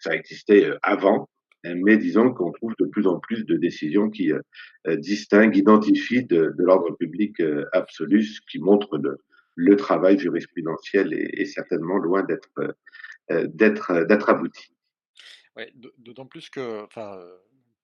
Ça 0.00 0.14
existait 0.14 0.70
avant, 0.82 1.28
mais 1.64 1.96
disons 1.96 2.32
qu'on 2.32 2.52
trouve 2.52 2.74
de 2.78 2.86
plus 2.86 3.08
en 3.08 3.18
plus 3.18 3.44
de 3.44 3.56
décisions 3.56 4.10
qui 4.10 4.30
distinguent, 4.86 5.56
identifient 5.56 6.24
de, 6.24 6.54
de 6.56 6.64
l'ordre 6.64 6.94
public 6.96 7.42
absolu, 7.72 8.22
ce 8.22 8.40
qui 8.48 8.58
montre 8.58 8.96
le, 8.98 9.18
le 9.54 9.76
travail 9.76 10.18
jurisprudentiel 10.18 11.12
est, 11.12 11.44
certainement 11.44 11.98
loin 11.98 12.22
d'être 12.22 12.48
euh, 13.30 13.46
d'être 13.46 13.90
euh, 13.90 14.04
d'être 14.04 14.28
abouti. 14.28 14.72
D'autant 15.98 16.26
plus 16.26 16.48
que, 16.48 16.82
enfin, 16.84 17.18
euh, 17.18 17.36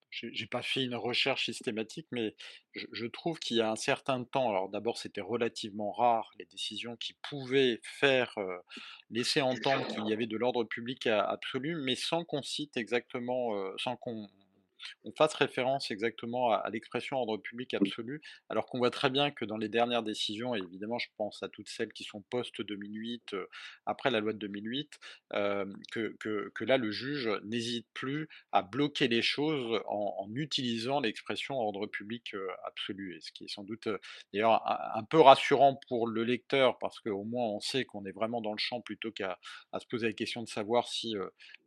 j'ai 0.09 0.47
pas 0.47 0.63
fait 0.63 0.83
une 0.83 0.95
recherche 0.95 1.45
systématique, 1.45 2.07
mais 2.11 2.35
je, 2.73 3.05
trouve 3.05 3.37
qu'il 3.37 3.57
y 3.57 3.61
a 3.61 3.69
un 3.69 3.75
certain 3.75 4.23
temps, 4.23 4.49
alors 4.49 4.69
d'abord 4.69 4.97
c'était 4.97 5.21
relativement 5.21 5.91
rare 5.91 6.31
les 6.39 6.45
décisions 6.45 6.95
qui 6.95 7.15
pouvaient 7.29 7.79
faire 7.83 8.33
laisser 9.11 9.41
entendre 9.41 9.85
qu'il 9.85 10.07
y 10.07 10.13
avait 10.13 10.25
de 10.25 10.35
l'ordre 10.35 10.63
public 10.63 11.05
absolu, 11.05 11.75
mais 11.75 11.93
sans 11.93 12.25
qu'on 12.25 12.41
cite 12.41 12.75
exactement, 12.75 13.53
sans 13.77 13.97
qu'on 13.97 14.27
on 15.03 15.11
fasse 15.11 15.33
référence 15.33 15.91
exactement 15.91 16.51
à, 16.51 16.69
l'expression 16.69 17.17
ordre 17.17 17.37
public 17.37 17.73
absolu, 17.73 18.21
alors 18.49 18.65
qu'on 18.65 18.77
voit 18.77 18.91
très 18.91 19.09
bien 19.09 19.31
que 19.31 19.45
dans 19.45 19.57
les 19.57 19.69
dernières 19.69 20.03
décisions, 20.03 20.55
et 20.55 20.59
évidemment 20.59 20.99
je 20.99 21.07
pense 21.17 21.41
à 21.43 21.49
toutes 21.49 21.69
celles 21.69 21.93
qui 21.93 22.03
sont 22.03 22.21
post-2008, 22.29 23.33
euh, 23.33 23.45
après 23.85 24.11
la 24.11 24.19
loi 24.19 24.33
de 24.33 24.37
2008, 24.39 24.99
euh, 25.33 25.65
que, 25.91 26.15
que, 26.19 26.63
là 26.63 26.77
le 26.77 26.91
juge 26.91 27.29
n'hésite 27.43 27.87
plus 27.93 28.27
à 28.51 28.61
bloquer 28.61 29.07
les 29.07 29.21
choses 29.21 29.81
en, 29.87 30.27
utilisant 30.35 30.99
l'expression 30.99 31.59
ordre 31.59 31.87
public 31.87 32.33
euh, 32.33 32.47
absolu, 32.65 33.15
et 33.15 33.21
ce 33.21 33.31
qui 33.31 33.45
est 33.45 33.47
sans 33.47 33.63
doute 33.63 33.87
d'ailleurs 34.33 34.61
un, 34.95 35.03
peu 35.03 35.19
rassurant 35.19 35.79
pour 35.87 36.07
le 36.07 36.23
lecteur, 36.23 36.77
parce 36.79 36.99
qu'au 36.99 37.23
moins 37.23 37.47
on 37.47 37.59
sait 37.59 37.85
qu'on 37.85 38.05
est 38.05 38.11
vraiment 38.11 38.41
dans 38.41 38.51
le 38.51 38.57
champ 38.57 38.81
plutôt 38.81 39.11
qu'à 39.11 39.39
se 39.79 39.85
poser 39.87 40.07
la 40.07 40.13
question 40.13 40.43
de 40.43 40.47
savoir 40.47 40.87
si 40.87 41.15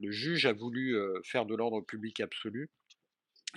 le 0.01 0.11
juge 0.11 0.47
a 0.47 0.53
voulu 0.53 0.97
faire 1.25 1.47
de 1.47 1.55
l'ordre 1.55 1.81
public 1.81 2.21
absolu 2.21 2.71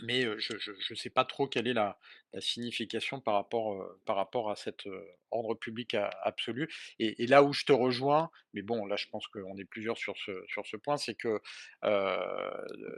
mais 0.04 0.24
je 0.40 0.72
ne 0.90 0.96
sais 0.96 1.10
pas 1.10 1.26
trop 1.26 1.48
quelle 1.48 1.68
est 1.68 1.74
la, 1.74 1.98
signification 2.40 3.22
par 3.22 3.36
rapport, 3.36 3.82
par 4.04 4.18
rapport 4.18 4.52
à 4.52 4.58
cet 4.58 4.84
ordre 5.32 5.56
public 5.56 5.96
absolu. 6.22 6.68
Et, 7.00 7.28
là 7.28 7.44
où 7.44 7.54
je 7.54 7.64
te 7.64 7.72
rejoins, 7.72 8.30
mais 8.54 8.62
bon, 8.62 8.86
là 8.86 8.98
je 8.98 9.08
pense 9.08 9.26
qu'on 9.28 9.58
est 9.58 9.64
plusieurs 9.64 9.98
sur 9.98 10.18
ce, 10.18 10.44
sur 10.50 10.66
ce 10.66 10.76
point, 10.76 10.98
c'est 10.98 11.16
que 11.16 11.40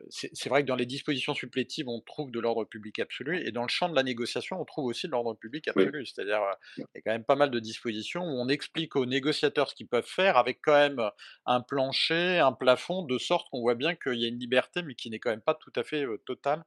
c'est 0.09 0.49
vrai 0.49 0.63
que 0.63 0.67
dans 0.67 0.75
les 0.75 0.87
dispositions 0.87 1.35
supplétives, 1.35 1.87
on 1.87 2.01
trouve 2.01 2.31
de 2.31 2.39
l'ordre 2.39 2.65
public 2.65 2.97
absolu, 2.97 3.45
et 3.45 3.51
dans 3.51 3.61
le 3.61 3.67
champ 3.67 3.89
de 3.89 3.95
la 3.95 4.03
négociation, 4.03 4.59
on 4.59 4.65
trouve 4.65 4.85
aussi 4.85 5.05
de 5.05 5.11
l'ordre 5.11 5.35
public 5.35 5.67
absolu. 5.67 6.05
C'est-à-dire, 6.05 6.41
il 6.77 6.85
y 6.95 6.97
a 6.97 7.01
quand 7.01 7.11
même 7.11 7.25
pas 7.25 7.35
mal 7.35 7.51
de 7.51 7.59
dispositions 7.59 8.23
où 8.23 8.41
on 8.41 8.47
explique 8.47 8.95
aux 8.95 9.05
négociateurs 9.05 9.69
ce 9.69 9.75
qu'ils 9.75 9.87
peuvent 9.87 10.07
faire 10.07 10.37
avec 10.37 10.61
quand 10.63 10.77
même 10.77 11.11
un 11.45 11.61
plancher, 11.61 12.39
un 12.39 12.53
plafond, 12.53 13.03
de 13.03 13.17
sorte 13.17 13.49
qu'on 13.49 13.61
voit 13.61 13.75
bien 13.75 13.95
qu'il 13.95 14.15
y 14.15 14.25
a 14.25 14.27
une 14.27 14.39
liberté, 14.39 14.81
mais 14.81 14.95
qui 14.95 15.09
n'est 15.09 15.19
quand 15.19 15.29
même 15.29 15.41
pas 15.41 15.53
tout 15.53 15.73
à 15.75 15.83
fait 15.83 16.05
totale. 16.25 16.63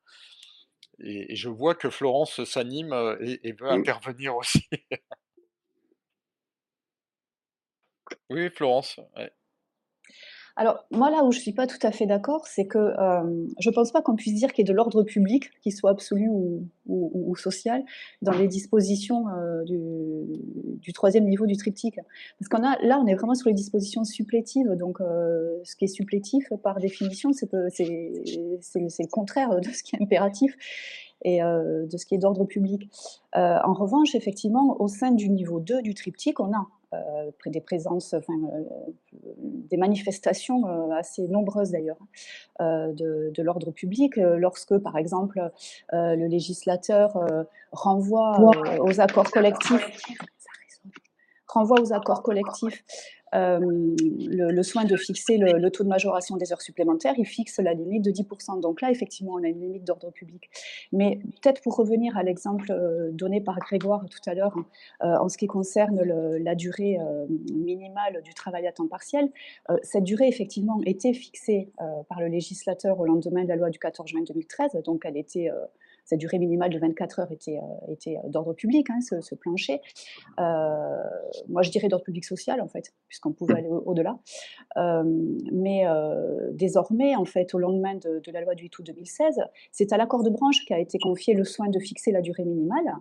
Et, 1.03 1.37
je 1.37 1.49
vois 1.49 1.75
que 1.75 1.91
Florence 1.91 2.45
s'anime 2.45 2.95
et, 3.21 3.53
veut 3.53 3.71
intervenir 3.71 4.37
aussi. 4.37 4.69
oui, 8.31 8.51
Florence. 8.51 9.01
Alors, 10.61 10.85
moi, 10.91 11.11
là 11.11 11.25
où 11.25 11.33
je 11.33 11.39
ne 11.39 11.41
suis 11.41 11.55
pas 11.55 11.67
tout 11.67 11.79
à 11.83 11.91
fait 11.91 12.05
d'accord, 12.05 12.47
c'est 12.47 12.67
que 12.67 12.77
euh, 12.77 13.47
je 13.59 13.71
ne 13.71 13.75
pense 13.75 13.93
pas 13.93 14.03
qu'on 14.03 14.15
puisse 14.15 14.35
dire 14.35 14.53
qu'il 14.53 14.63
y 14.63 14.69
ait 14.69 14.71
de 14.71 14.77
l'ordre 14.77 15.03
public, 15.03 15.51
qu'il 15.63 15.73
soit 15.73 15.91
absolu 15.91 16.29
ou, 16.29 17.35
social, 17.35 17.83
dans 18.21 18.33
les 18.33 18.47
dispositions 18.47 19.25
euh, 19.29 19.65
du, 19.65 20.93
troisième 20.93 21.25
niveau 21.25 21.47
du 21.47 21.57
triptyque. 21.57 21.99
Parce 22.39 22.51
qu'on 22.51 22.63
a, 22.63 22.77
là, 22.83 23.01
on 23.03 23.07
est 23.07 23.15
vraiment 23.15 23.35
sur 23.35 23.49
les 23.49 23.55
dispositions 23.55 24.05
supplétives. 24.05 24.69
Donc, 24.73 25.01
euh, 25.01 25.49
ce 25.65 25.77
qui 25.77 25.87
est 25.87 25.89
supplétif, 25.89 26.53
par 26.63 26.79
définition, 26.79 27.33
c'est 27.33 27.49
le 27.51 29.11
contraire 29.11 29.61
de 29.61 29.69
ce 29.71 29.83
qui 29.83 29.97
est 29.97 30.03
impératif 30.03 30.55
et 31.25 31.41
de 31.41 31.97
ce 31.97 32.05
qui 32.05 32.17
est 32.17 32.19
d'ordre 32.19 32.45
public. 32.45 32.91
en 33.33 33.73
revanche, 33.73 34.15
effectivement, 34.15 34.77
au 34.79 34.89
sein 34.89 35.11
du 35.11 35.31
niveau 35.31 35.59
2 35.59 35.81
du 35.81 35.95
triptyque, 35.95 36.39
on 36.39 36.53
a 36.53 36.67
des 37.47 37.61
présences, 37.61 38.15
enfin, 38.15 38.35
euh, 38.53 38.63
des 39.71 39.77
manifestations 39.77 40.67
euh, 40.67 40.91
assez 40.93 41.29
nombreuses 41.29 41.71
d'ailleurs 41.71 41.99
de, 42.59 43.31
de 43.33 43.43
l'ordre 43.43 43.71
public. 43.71 44.17
Lorsque, 44.17 44.77
par 44.79 44.99
exemple, 44.99 45.51
le 45.93 46.27
législateur 46.27 47.17
renvoie 47.73 48.39
aux 48.81 49.01
accords 49.01 49.31
collectifs, 49.31 50.03
renvoie 51.51 51.81
aux 51.81 51.93
accords 51.93 52.23
collectifs 52.23 52.83
euh, 53.35 53.61
le, 53.61 54.63
soin 54.63 54.85
de 54.85 54.97
fixer 54.97 55.37
le, 55.37 55.71
taux 55.71 55.85
de 55.85 55.89
majoration 55.89 56.37
des 56.37 56.53
heures 56.53 56.63
supplémentaires, 56.63 57.15
il 57.17 57.27
fixe 57.27 57.59
la 57.59 57.75
limite 57.75 58.03
de 58.03 58.11
10%. 58.11 58.61
Donc 58.61 58.81
là, 58.81 58.91
effectivement, 58.91 59.35
on 59.35 59.45
a 59.45 59.49
une 59.49 59.61
limite 59.61 59.85
d'ordre 59.85 60.11
public. 60.11 60.51
Mais 60.93 61.21
peut-être 61.41 61.63
pour 61.63 61.77
revenir 61.77 62.17
à 62.17 62.23
l'exemple 62.23 62.73
euh, 62.73 63.11
donné 63.13 63.41
par 63.41 63.59
Grégoire 63.59 64.05
tout 64.11 64.31
à 64.31 64.35
l'heure, 64.35 64.57
euh, 65.03 65.17
en 65.17 65.29
ce 65.29 65.39
qui 65.39 65.47
concerne 65.47 66.03
la 66.03 66.55
durée 66.55 66.99
minimale 67.53 68.23
du 68.23 68.35
travail 68.35 68.67
à 68.67 68.73
temps 68.73 68.87
partiel, 68.87 69.31
cette 69.83 70.05
durée, 70.05 70.29
effectivement, 70.29 70.81
était 70.87 71.13
fixée 71.13 71.71
par 72.09 72.21
le 72.21 72.27
législateur 72.27 72.99
au 72.99 73.07
lendemain 73.07 73.45
de 73.45 73.49
la 73.49 73.57
loi 73.57 73.71
du 73.71 73.79
14 73.79 74.09
juin 74.09 74.23
2013. 74.27 74.83
Donc 74.85 75.03
elle 75.05 75.17
était 75.17 75.51
cette 76.11 76.19
durée 76.19 76.41
minimale 76.41 76.71
de 76.71 76.79
24 76.79 77.21
heures 77.21 77.31
était, 77.31 77.59
euh, 77.59 77.93
était 77.93 78.17
euh, 78.17 78.29
d'ordre 78.29 78.53
public, 78.53 78.91
hein, 78.91 78.99
ce, 79.01 79.35
plancher. 79.37 79.81
Euh, 80.41 80.97
moi, 81.49 81.63
je 81.63 81.71
dirais 81.71 81.87
d'ordre 81.87 82.05
public 82.05 82.25
social, 82.25 82.61
en 82.61 82.67
fait, 82.67 82.93
puisqu'on 83.07 83.33
pouvait 83.33 83.55
aller 83.55 83.69
au-delà. 83.69 84.19
mais 84.77 85.85
désormais, 86.53 87.15
en 87.15 87.25
fait, 87.25 87.55
au 87.55 87.59
lendemain 87.59 87.95
de, 87.95 88.33
la 88.33 88.41
loi 88.41 88.55
du 88.55 88.65
8 88.65 88.79
août 88.79 88.87
2016, 88.87 89.41
c'est 89.71 89.93
à 89.93 89.97
l'accord 89.97 90.23
de 90.23 90.31
branche 90.31 90.65
qui 90.67 90.75
a 90.75 90.79
été 90.79 90.99
confié 90.99 91.35
le 91.35 91.45
soin 91.45 91.69
de 91.69 91.79
fixer 91.79 92.11
la 92.11 92.21
durée 92.21 92.45
minimale. 92.45 92.93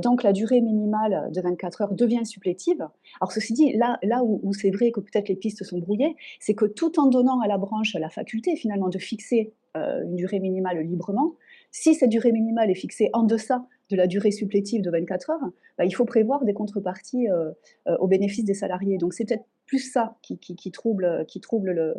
donc 0.00 0.22
la 0.22 0.32
durée 0.32 0.60
minimale 0.60 1.30
de 1.32 1.40
24 1.40 1.82
heures 1.82 1.94
devient 1.94 2.24
supplétive. 2.24 2.86
Alors 3.20 3.32
ceci 3.32 3.52
dit, 3.52 3.72
là, 3.74 3.98
là 4.02 4.22
où, 4.24 4.40
où 4.42 4.52
c'est 4.52 4.70
vrai 4.70 4.90
que 4.90 5.00
peut-être 5.00 5.28
les 5.28 5.36
pistes 5.36 5.64
sont 5.64 5.78
brouillées, 5.78 6.16
c'est 6.40 6.54
que 6.54 6.64
tout 6.64 6.98
en 6.98 7.06
donnant 7.06 7.40
à 7.40 7.48
la 7.48 7.58
branche 7.58 7.94
la 7.94 8.08
faculté 8.08 8.56
finalement 8.56 8.88
de 8.88 8.98
fixer 8.98 9.52
une 9.74 10.16
durée 10.16 10.40
minimale 10.40 10.78
librement, 10.80 11.36
si 11.70 11.94
cette 11.94 12.10
durée 12.10 12.32
minimale 12.32 12.70
est 12.70 12.74
fixée 12.74 13.10
en 13.12 13.22
deçà 13.22 13.64
de 13.90 13.96
la 13.96 14.06
durée 14.06 14.30
supplétive 14.30 14.82
de 14.82 14.90
24 14.90 15.30
heures, 15.30 15.50
bah, 15.78 15.84
il 15.84 15.92
faut 15.92 16.04
prévoir 16.04 16.44
des 16.44 16.54
contreparties 16.54 17.28
euh, 17.28 17.50
euh, 17.88 17.96
au 17.98 18.08
bénéfice 18.08 18.44
des 18.44 18.54
salariés. 18.54 18.98
Donc 18.98 19.12
c'est 19.12 19.26
peut-être 19.26 19.46
plus 19.66 19.78
ça 19.78 20.16
qui, 20.22 20.38
trouble, 20.72 21.24
qui 21.28 21.40
trouble 21.40 21.72
le, 21.72 21.94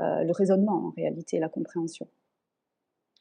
euh, 0.00 0.24
le, 0.24 0.32
raisonnement 0.32 0.88
en 0.88 0.90
réalité, 0.90 1.38
la 1.38 1.48
compréhension. 1.48 2.06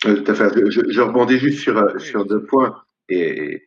Tout 0.01 0.23
à 0.27 0.35
fait. 0.35 0.49
Je, 0.69 1.01
rebondis 1.01 1.37
juste 1.37 1.59
sur, 1.59 2.25
deux 2.25 2.43
points. 2.43 2.75
Mais 3.09 3.61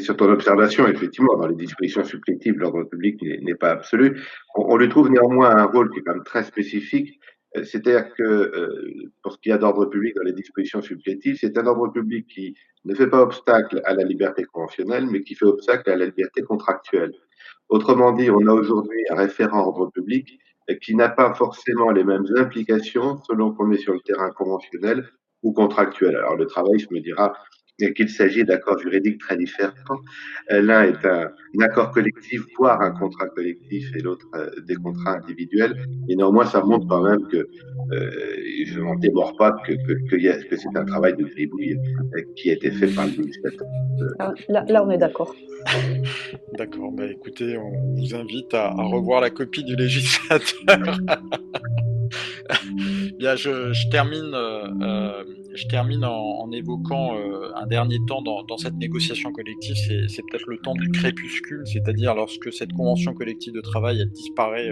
sur 0.00 0.16
ton 0.16 0.30
observation, 0.30 0.86
effectivement, 0.86 1.36
dans 1.36 1.46
les 1.46 1.56
dispositions 1.56 2.04
supplétives, 2.04 2.58
l'ordre 2.58 2.84
public 2.84 3.20
n'est 3.22 3.54
pas 3.54 3.70
absolu. 3.70 4.20
On, 4.54 4.76
lui 4.76 4.88
trouve 4.88 5.10
néanmoins 5.10 5.54
un 5.54 5.66
rôle 5.66 5.90
qui 5.90 5.98
est 5.98 6.02
quand 6.02 6.14
même 6.14 6.24
très 6.24 6.44
spécifique, 6.44 7.20
c'est-à-dire 7.54 8.14
que 8.14 8.22
euh, 8.22 9.10
pour 9.22 9.32
ce 9.32 9.38
qui 9.38 9.50
a 9.50 9.58
d'ordre 9.58 9.86
public 9.86 10.14
dans 10.14 10.22
les 10.22 10.32
dispositions 10.32 10.82
supplétives, 10.82 11.36
c'est 11.40 11.56
un 11.58 11.66
ordre 11.66 11.88
public 11.88 12.26
qui 12.28 12.54
ne 12.84 12.94
fait 12.94 13.08
pas 13.08 13.22
obstacle 13.22 13.80
à 13.84 13.94
la 13.94 14.04
liberté 14.04 14.44
conventionnelle, 14.44 15.06
mais 15.06 15.22
qui 15.22 15.34
fait 15.34 15.46
obstacle 15.46 15.90
à 15.90 15.96
la 15.96 16.06
liberté 16.06 16.42
contractuelle. 16.42 17.12
Autrement 17.68 18.12
dit, 18.12 18.30
on 18.30 18.46
a 18.46 18.52
aujourd'hui 18.52 19.00
un 19.10 19.16
référent 19.16 19.66
ordre 19.66 19.90
public 19.90 20.38
qui 20.82 20.94
n'a 20.94 21.08
pas 21.08 21.34
forcément 21.34 21.90
les 21.90 22.04
mêmes 22.04 22.26
implications 22.36 23.18
selon 23.24 23.52
qu'on 23.52 23.72
est 23.72 23.78
sur 23.78 23.94
le 23.94 24.00
terrain 24.00 24.30
conventionnel 24.30 25.08
ou 25.42 25.52
contractuel. 25.52 26.16
Alors 26.16 26.36
le 26.36 26.46
travail, 26.46 26.78
je 26.78 26.86
me 26.94 27.00
dira, 27.00 27.32
qu'il 27.88 28.08
s'agit 28.08 28.44
d'accords 28.44 28.78
juridiques 28.78 29.18
très 29.18 29.36
différents. 29.36 29.72
Euh, 30.52 30.62
l'un 30.62 30.84
est 30.84 31.04
un, 31.04 31.30
accord 31.60 31.90
collectif, 31.90 32.42
voire 32.58 32.80
un 32.80 32.92
contrat 32.92 33.28
collectif, 33.28 33.90
et 33.96 34.00
l'autre 34.00 34.26
euh, 34.34 34.48
des 34.66 34.76
contrats 34.76 35.16
individuels. 35.16 35.74
Et 36.08 36.16
néanmoins, 36.16 36.44
ça 36.44 36.62
montre 36.62 36.86
quand 36.86 37.02
même 37.02 37.26
que, 37.28 37.36
euh, 37.36 38.10
je 38.66 38.80
n'en 38.80 38.94
démords 38.96 39.36
pas, 39.36 39.52
que, 39.66 39.72
que, 39.72 39.92
que, 40.08 40.56
c'est 40.56 40.76
un 40.76 40.84
travail 40.84 41.16
de 41.16 41.24
gribouille 41.24 41.76
qui 42.36 42.50
a 42.50 42.54
été 42.54 42.70
fait 42.70 42.88
par 42.94 43.06
le 43.06 43.12
législateur. 43.12 43.66
Ah, 44.18 44.32
là, 44.48 44.64
là, 44.68 44.84
on 44.84 44.90
est 44.90 44.98
d'accord. 44.98 45.34
D'accord. 46.58 46.92
Bah, 46.92 47.06
écoutez, 47.06 47.56
on 47.58 47.94
vous 47.94 48.14
invite 48.14 48.54
à, 48.54 48.68
à 48.68 48.82
revoir 48.82 49.20
la 49.20 49.30
copie 49.30 49.64
du 49.64 49.76
législateur. 49.76 50.98
Bien, 53.20 53.36
je, 53.36 53.74
je 53.74 53.86
termine, 53.88 54.32
euh, 54.32 54.66
euh, 54.80 55.24
je 55.54 55.66
termine 55.68 56.06
en, 56.06 56.50
évoquant 56.52 57.18
euh, 57.18 57.52
un 57.54 57.66
dernier 57.66 57.98
temps 58.08 58.22
dans, 58.22 58.44
dans 58.44 58.56
cette 58.56 58.76
négociation 58.76 59.30
collective, 59.30 59.76
c'est 59.76 60.22
peut-être 60.30 60.48
le 60.48 60.56
temps 60.56 60.74
du 60.74 60.90
crépuscule, 60.90 61.62
c'est-à-dire 61.66 62.14
lorsque 62.14 62.50
cette 62.50 62.72
convention 62.72 63.12
collective 63.12 63.52
de 63.52 63.60
travail 63.60 64.00
elle 64.00 64.10
disparaît 64.10 64.70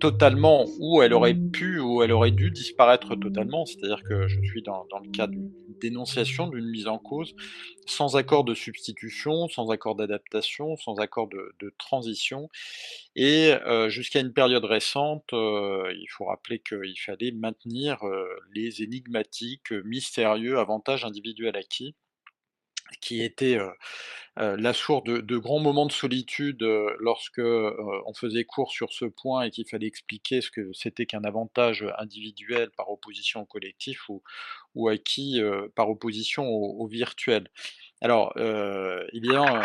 totalement 0.00 0.66
ou 0.78 1.02
elle 1.02 1.12
aurait 1.12 1.34
pu 1.34 1.78
ou 1.78 2.02
elle 2.02 2.12
aurait 2.12 2.30
dû 2.30 2.50
disparaître 2.50 3.14
totalement. 3.14 3.66
C'est-à-dire 3.66 4.02
que 4.02 4.26
je 4.26 4.40
suis 4.42 4.62
dans, 4.62 4.86
dans 4.90 4.98
le 4.98 5.10
cas 5.10 5.26
d'une 5.26 5.52
dénonciation, 5.80 6.48
d'une 6.48 6.68
mise 6.68 6.86
en 6.86 6.98
cause, 6.98 7.34
sans 7.86 8.16
accord 8.16 8.44
de 8.44 8.54
substitution, 8.54 9.48
sans 9.48 9.70
accord 9.70 9.94
d'adaptation, 9.94 10.76
sans 10.76 10.96
accord 10.96 11.28
de, 11.28 11.54
de 11.60 11.74
transition. 11.78 12.48
Et 13.16 13.52
euh, 13.66 13.88
jusqu'à 13.88 14.20
une 14.20 14.32
période 14.32 14.64
récente, 14.64 15.32
euh, 15.32 15.92
il 15.94 16.06
faut 16.10 16.26
rappeler 16.26 16.60
qu'il 16.60 16.98
fallait 16.98 17.32
maintenir 17.32 18.04
euh, 18.04 18.26
les 18.54 18.82
énigmatiques, 18.82 19.72
mystérieux 19.84 20.58
avantages 20.58 21.04
individuels 21.04 21.56
acquis 21.56 21.94
qui 23.00 23.22
étaient 23.22 23.58
euh, 23.58 24.56
la 24.56 24.72
source 24.72 25.04
de, 25.04 25.36
grands 25.36 25.60
moments 25.60 25.86
de 25.86 25.92
solitude 25.92 26.62
lorsque 26.98 27.40
on 27.40 28.14
faisait 28.14 28.44
cours 28.44 28.72
sur 28.72 28.92
ce 28.92 29.04
point 29.04 29.42
et 29.42 29.50
qu'il 29.50 29.68
fallait 29.68 29.86
expliquer 29.86 30.40
ce 30.40 30.50
que 30.50 30.72
c'était 30.72 31.06
qu'un 31.06 31.24
avantage 31.24 31.84
individuel 31.98 32.70
par 32.76 32.90
opposition 32.90 33.42
au 33.42 33.46
collectif 33.46 34.08
ou, 34.74 34.88
acquis 34.88 35.40
par 35.74 35.90
opposition 35.90 36.46
au, 36.46 36.82
au 36.82 36.86
virtuel. 36.86 37.48
Alors, 38.00 38.32
évidemment, 39.12 39.60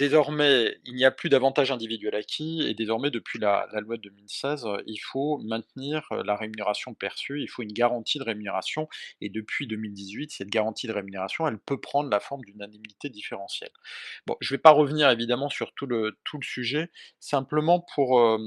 désormais, 0.00 0.78
il 0.86 0.94
n'y 0.94 1.04
a 1.04 1.10
plus 1.10 1.28
d'avantage 1.28 1.70
individuel 1.70 2.14
acquis, 2.14 2.62
et 2.62 2.72
désormais, 2.72 3.10
depuis 3.10 3.38
la, 3.38 3.68
loi 3.82 3.98
de 3.98 4.08
2016, 4.08 4.66
il 4.86 4.96
faut 4.96 5.36
maintenir 5.44 6.08
la 6.24 6.36
rémunération 6.36 6.94
perçue, 6.94 7.42
il 7.42 7.48
faut 7.48 7.62
une 7.62 7.74
garantie 7.74 8.18
de 8.18 8.24
rémunération, 8.24 8.88
et 9.20 9.28
depuis 9.28 9.66
2018, 9.66 10.32
cette 10.32 10.48
garantie 10.48 10.86
de 10.86 10.92
rémunération, 10.92 11.46
elle 11.46 11.58
peut 11.58 11.78
prendre 11.78 12.08
la 12.08 12.18
forme 12.18 12.46
d'une 12.46 12.62
indemnité 12.62 13.10
différentielle. 13.10 13.72
Bon, 14.26 14.36
je 14.40 14.54
ne 14.54 14.56
vais 14.56 14.62
pas 14.62 14.70
revenir 14.70 15.10
évidemment 15.10 15.50
sur 15.50 15.74
tout 15.74 15.86
le, 15.86 16.18
tout 16.24 16.38
le 16.38 16.46
sujet, 16.46 16.90
simplement 17.18 17.84
pour, 17.94 18.20
euh, 18.20 18.38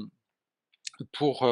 pour 1.12 1.44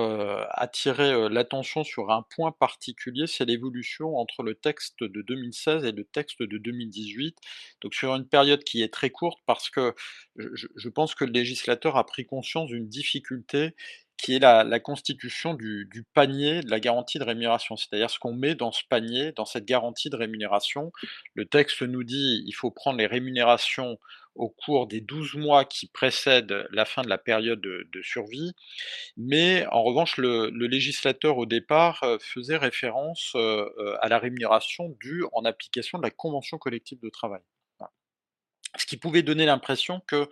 attirer 0.51 1.29
l'attention 1.29 1.85
sur 1.85 2.11
un 2.11 2.23
point 2.23 2.53
particulier, 2.53 3.27
c'est 3.27 3.45
l'évolution 3.45 4.17
entre 4.17 4.43
le 4.43 4.55
texte 4.55 5.03
de 5.03 5.23
2016 5.23 5.85
et 5.85 5.93
le 5.93 6.05
texte 6.05 6.43
de 6.43 6.59
2018. 6.59 7.39
Donc 7.81 7.95
sur 7.95 8.15
une 8.15 8.27
période 8.27 8.65
qui 8.65 8.83
est 8.83 8.93
très 8.93 9.11
courte 9.11 9.41
parce 9.47 9.69
que 9.71 9.95
je 10.37 10.89
pense 10.89 11.15
que 11.15 11.25
le 11.25 11.33
législateur 11.33 11.97
a 11.97 12.07
pris 12.07 12.25
conscience 12.25 12.69
d'une 12.69 12.89
difficulté 12.89 13.75
qui 14.23 14.37
est 14.37 14.39
la, 14.39 14.79
constitution 14.79 15.55
du, 15.55 16.07
panier 16.15 16.61
de 16.61 16.71
la 16.71 16.79
garantie 16.79 17.19
de 17.19 17.25
rémunération, 17.25 17.77
c'est-à-dire 17.77 18.09
ce 18.09 18.21
qu'on 18.21 18.33
met 18.33 18.55
dans 18.55 18.71
ce 18.71 18.83
panier, 18.89 19.33
dans 19.33 19.45
cette 19.45 19.65
garantie 19.65 20.11
de 20.11 20.17
rémunération. 20.17 20.93
Le 21.35 21.45
texte 21.45 21.83
nous 21.83 22.05
dit 22.05 22.45
il 22.47 22.53
faut 22.53 22.71
prendre 22.71 22.99
les 22.99 23.07
rémunérations 23.07 23.99
au 24.37 24.49
cours 24.49 24.87
des 24.87 25.01
12 25.01 25.35
mois 25.35 25.65
qui 25.65 25.89
précèdent 25.89 26.67
la 26.71 26.85
fin 26.85 27.03
de 27.03 27.09
la 27.09 27.19
période 27.19 27.61
de, 27.61 28.03
survie, 28.03 28.53
mais 29.17 29.67
en 29.73 29.83
revanche, 29.83 30.17
le, 30.17 30.51
législateur 30.51 31.37
au 31.37 31.47
départ 31.47 32.03
euh, 32.05 32.19
faisait 32.21 32.57
référence 32.57 33.33
euh, 33.35 33.69
euh, 33.79 33.97
à 34.01 34.09
la 34.09 34.19
rémunération 34.19 34.97
due 35.01 35.25
en 35.33 35.45
application 35.45 35.99
de 35.99 36.05
la 36.05 36.11
convention 36.11 36.59
collective 36.59 37.01
de 37.01 37.11
travail. 37.11 37.43
Ce 38.79 38.87
qui 38.87 38.97
pouvait 38.97 39.23
donner 39.23 39.45
l'impression 39.45 40.01
que 40.07 40.31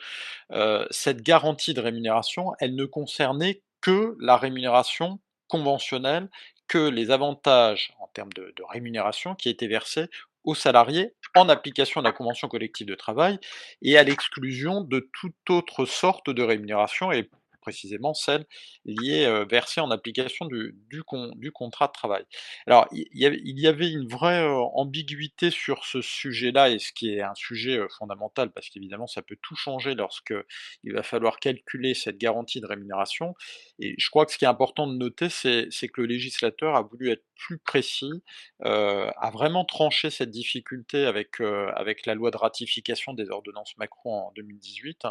cette 0.91 1.21
garantie 1.21 1.75
de 1.75 1.81
rémunération, 1.83 2.55
elle 2.59 2.75
ne 2.75 2.87
concernait 2.87 3.61
que 3.81 4.17
la 4.21 4.37
rémunération 4.37 5.21
conventionnelle, 5.49 6.29
que 6.69 6.89
les 6.89 7.11
avantages 7.11 7.93
en 7.99 8.07
termes 8.09 8.33
de, 8.33 8.55
rémunération 8.69 9.35
qui 9.35 9.49
étaient 9.49 9.67
versés 9.67 10.07
aux 10.45 10.55
salariés 10.55 11.13
en 11.35 11.49
application 11.49 12.01
de 12.01 12.07
la 12.07 12.13
convention 12.13 12.49
collective 12.49 12.87
de 12.87 12.95
travail 12.95 13.39
et 13.83 13.99
à 13.99 14.05
l'exclusion 14.05 14.81
de 14.81 15.11
toute 15.21 15.51
autre 15.51 15.85
sorte 15.85 16.31
de 16.31 16.43
rémunération 16.43 17.13
et 17.13 17.29
précisément 17.61 18.15
celle 18.15 18.47
liée 18.85 19.25
euh, 19.25 19.45
versée 19.45 19.81
en 19.81 19.91
application 19.91 20.47
du, 20.47 20.77
du, 20.89 21.03
con, 21.03 21.33
du, 21.37 21.53
contrat 21.53 21.87
de 21.87 21.93
travail. 21.93 22.25
Alors, 22.67 22.89
il 22.93 23.07
y, 23.13 23.67
avait, 23.67 23.91
une 23.91 24.09
vraie 24.09 24.47
ambiguïté 24.75 25.51
sur 25.51 25.85
ce 25.85 26.01
sujet-là, 26.01 26.71
et 26.71 26.79
ce 26.79 26.93
qui 26.93 27.15
est 27.15 27.23
un 27.23 27.35
sujet 27.35 27.81
fondamental, 27.99 28.51
parce 28.53 28.69
qu'évidemment, 28.69 29.07
ça 29.07 29.23
peut 29.23 29.37
tout 29.43 29.57
changer 29.57 29.95
lorsque 29.95 30.35
il 30.85 30.93
va 30.93 31.03
falloir 31.03 31.39
calculer 31.39 31.95
cette 31.95 32.19
garantie 32.19 32.61
de 32.61 32.67
rémunération. 32.67 33.35
Et 33.79 33.95
je 33.99 34.11
crois 34.11 34.27
que 34.27 34.33
ce 34.33 34.39
qui 34.39 34.45
est 34.45 34.49
important 34.49 34.87
de 34.87 34.95
noter, 34.95 35.29
c'est 35.29 35.89
que 35.89 36.01
le 36.01 36.07
législateur 36.07 36.77
a 36.77 36.83
voulu 36.83 37.11
être 37.11 37.25
plus 37.41 37.59
précis, 37.59 38.23
a 38.63 39.31
vraiment 39.33 39.65
tranché 39.65 40.11
cette 40.11 40.31
difficulté 40.31 41.07
avec, 41.07 41.41
avec 41.41 42.07
la 42.07 42.15
loi 42.15 42.31
de 42.31 42.37
ratification 42.37 43.15
des 43.15 43.31
ordonnances 43.31 43.77
Macron 43.79 44.27
en 44.27 44.33
2018, 44.37 45.07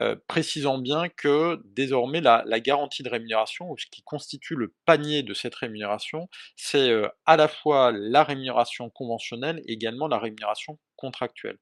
euh, 0.00 0.16
précisant 0.28 0.78
bien 0.78 1.08
que 1.08 1.60
désormais 1.64 2.20
la, 2.20 2.42
la, 2.46 2.60
garantie 2.60 3.02
de 3.02 3.08
rémunération, 3.08 3.70
ou 3.70 3.78
ce 3.78 3.86
qui 3.86 4.02
constitue 4.02 4.54
le 4.54 4.74
panier 4.84 5.22
de 5.22 5.34
cette 5.34 5.54
rémunération, 5.54 6.28
c'est 6.56 6.92
à 7.24 7.36
la 7.36 7.48
fois 7.48 7.92
la 7.92 8.24
rémunération 8.24 8.90
conventionnelle 8.90 9.62
et 9.66 9.72
également 9.72 10.08
la 10.08 10.18
rémunération 10.18 10.78
contractuelle. 10.96 11.58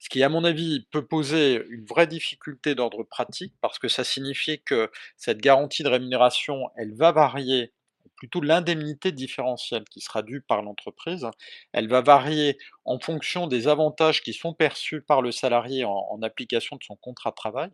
Ce 0.00 0.08
qui, 0.08 0.22
à 0.22 0.28
mon 0.28 0.44
avis, 0.44 0.86
peut 0.90 1.06
poser 1.06 1.62
une 1.68 1.84
vraie 1.84 2.06
difficulté 2.06 2.74
d'ordre 2.74 3.02
pratique, 3.02 3.54
parce 3.60 3.78
que 3.78 3.88
ça 3.88 4.04
signifie 4.04 4.62
que 4.62 4.90
cette 5.16 5.38
garantie 5.38 5.82
de 5.82 5.88
rémunération, 5.88 6.70
elle 6.76 6.94
va 6.94 7.12
varier 7.12 7.72
plutôt 8.18 8.40
l'indemnité 8.40 9.12
différentielle 9.12 9.84
qui 9.84 10.00
sera 10.00 10.22
due 10.22 10.40
par 10.40 10.62
l'entreprise. 10.62 11.26
Elle 11.72 11.88
va 11.88 12.00
varier 12.00 12.58
en 12.84 12.98
fonction 12.98 13.46
des 13.46 13.68
avantages 13.68 14.22
qui 14.22 14.32
sont 14.32 14.52
perçus 14.52 15.00
par 15.00 15.22
le 15.22 15.32
salarié 15.32 15.84
en, 15.84 16.20
application 16.22 16.76
de 16.76 16.82
son 16.82 16.96
contrat 16.96 17.30
de 17.30 17.36
travail. 17.36 17.70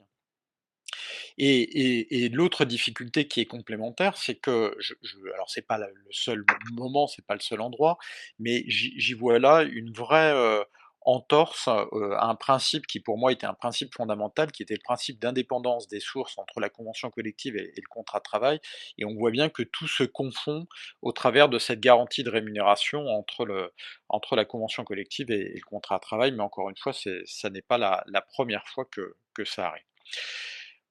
Et, 1.39 2.29
l'autre 2.33 2.65
difficulté 2.65 3.27
qui 3.27 3.41
est 3.41 3.47
complémentaire, 3.47 4.17
c'est 4.17 4.35
que, 4.37 4.77
je, 4.79 4.95
je, 5.03 5.17
alors 5.33 5.49
pas 5.67 5.79
le 5.79 5.95
seul 6.11 6.45
moment, 6.73 7.07
c'est 7.07 7.25
pas 7.27 7.35
le 7.35 7.41
seul 7.41 7.61
endroit, 7.61 7.99
mais 8.39 8.65
j'y 8.69 9.15
vois 9.15 9.39
là 9.39 9.63
une 9.63 9.93
vraie 9.93 10.33
euh, 10.33 10.63
entorse 11.05 11.69
euh, 11.69 12.15
à 12.17 12.27
un 12.27 12.35
principe 12.35 12.87
qui 12.87 13.01
pour 13.01 13.19
moi 13.19 13.33
était 13.33 13.47
un 13.47 13.55
principe 13.55 13.95
fondamental, 13.95 14.51
qui 14.53 14.63
était 14.63 14.75
le 14.75 14.83
principe 14.83 15.21
d'indépendance 15.21 15.89
des 15.89 16.01
sources 16.01 16.39
entre 16.39 16.61
la 16.61 16.69
convention 16.69 17.11
collective 17.11 17.57
et, 17.57 17.73
le 17.77 17.89
contrat 17.89 18.19
de 18.19 18.25
travail. 18.25 18.61
Et 18.99 19.05
on 19.05 19.15
voit 19.15 19.31
bien 19.31 19.49
que 19.49 19.63
tout 19.63 19.89
se 19.89 20.05
confond 20.05 20.67
au 21.03 21.13
travers 21.13 21.49
de 21.49 21.59
cette 21.59 21.81
garantie 21.81 22.25
de 22.25 22.31
rémunération 22.31 23.07
entre, 23.09 23.45
le, 23.45 23.73
entre 24.09 24.37
la 24.37 24.45
convention 24.45 24.85
collective 24.85 25.31
et, 25.31 25.55
le 25.55 25.65
contrat 25.67 25.97
de 25.97 26.03
travail. 26.03 26.33
Mais 26.33 26.43
encore 26.43 26.71
une 26.71 26.77
fois, 26.77 26.93
ça 26.93 27.51
n'est 27.51 27.63
pas 27.63 27.79
la, 27.79 28.05
première 28.33 28.67
fois 28.69 28.85
que 28.87 29.45
ça 29.45 29.69
arrive. 29.69 29.85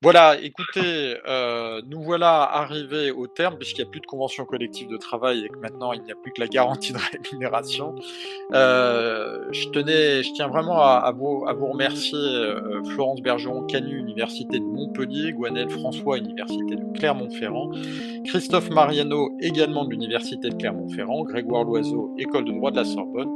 Voilà, 0.04 0.38
écoutez, 0.38 1.16
euh, 1.30 1.82
nous 1.88 2.02
voilà 2.04 2.42
arrivés 2.42 3.10
au 3.10 3.26
terme, 3.26 3.56
puisqu'il 3.56 3.84
n'y 3.84 3.88
a 3.88 3.90
plus 3.90 4.02
de 4.02 4.06
convention 4.06 4.44
collective 4.44 4.90
de 4.90 4.98
travail 4.98 5.46
et 5.46 5.48
que 5.48 5.58
maintenant 5.60 5.94
il 5.94 6.02
n'y 6.02 6.12
a 6.12 6.16
plus 6.16 6.34
que 6.34 6.42
la 6.42 6.48
garantie 6.50 6.92
de 6.92 6.98
rémunération. 7.32 7.96
Euh, 8.52 9.46
je 9.54 10.34
tiens 10.34 10.50
vraiment 10.50 10.82
à, 10.82 11.10
vous, 11.14 11.46
remercier 11.72 12.18
euh, 12.20 12.84
Florence 12.84 13.22
Bergeron 13.22 13.66
Canu, 13.66 13.98
Université 13.98 14.60
de 14.60 14.66
Montpellier, 14.66 15.32
Gwenel 15.32 15.70
François, 15.70 16.18
Université 16.18 16.76
de 16.76 17.00
Clermont-Ferrand, 17.00 17.72
Christophe 18.26 18.72
Mariano, 18.72 19.30
également 19.40 19.86
de 19.86 19.92
l'Université 19.92 20.50
de 20.50 20.56
Clermont-Ferrand, 20.56 21.24
Grégoire 21.24 21.64
Loiseau, 21.64 22.14
École 22.18 22.44
de 22.44 22.52
droit 22.52 22.72
de 22.72 22.76
la 22.76 22.84
Sorbonne, 22.84 23.30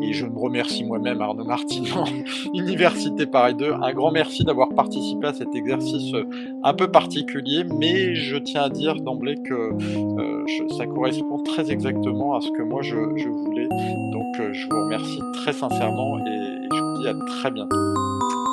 et 0.00 0.14
je 0.14 0.24
me 0.24 0.38
remercie 0.38 0.84
moi-même 0.84 1.20
Arnaud 1.20 1.44
Martinon, 1.44 2.04
Université 2.54 3.26
Paris 3.26 3.54
2. 3.56 3.74
Un 3.74 3.92
grand 3.92 4.10
merci 4.10 4.42
d'avoir 4.42 4.70
participé 4.70 5.26
à 5.26 5.34
cet 5.34 5.54
exercice 5.54 6.13
un 6.62 6.74
peu 6.74 6.88
particulier, 6.88 7.64
mais 7.78 8.14
je 8.14 8.36
tiens 8.36 8.62
à 8.62 8.68
dire 8.68 8.96
d'emblée 8.96 9.36
que 9.36 9.54
euh, 9.54 10.44
je, 10.46 10.74
ça 10.74 10.86
correspond 10.86 11.42
très 11.42 11.70
exactement 11.70 12.36
à 12.36 12.40
ce 12.40 12.50
que 12.50 12.62
moi 12.62 12.82
je, 12.82 12.96
je 13.16 13.28
voulais. 13.28 13.68
Donc 14.12 14.40
euh, 14.40 14.52
je 14.52 14.66
vous 14.70 14.80
remercie 14.84 15.20
très 15.34 15.52
sincèrement 15.52 16.18
et 16.18 16.68
je 16.74 16.82
vous 16.82 16.98
dis 17.00 17.08
à 17.08 17.14
très 17.26 17.50
bientôt. 17.50 17.76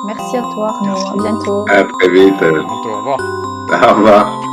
Merci 0.06 0.36
à 0.36 0.42
toi 0.42 0.68
Arnaud, 0.68 0.96
à 0.96 1.22
bientôt. 1.22 1.64
À 1.68 1.84
très 1.84 2.08
vite. 2.08 2.42
À 2.42 2.50
bientôt, 2.50 2.88
au 2.88 2.96
revoir. 2.98 3.20
Au 3.70 3.94
revoir. 3.94 4.51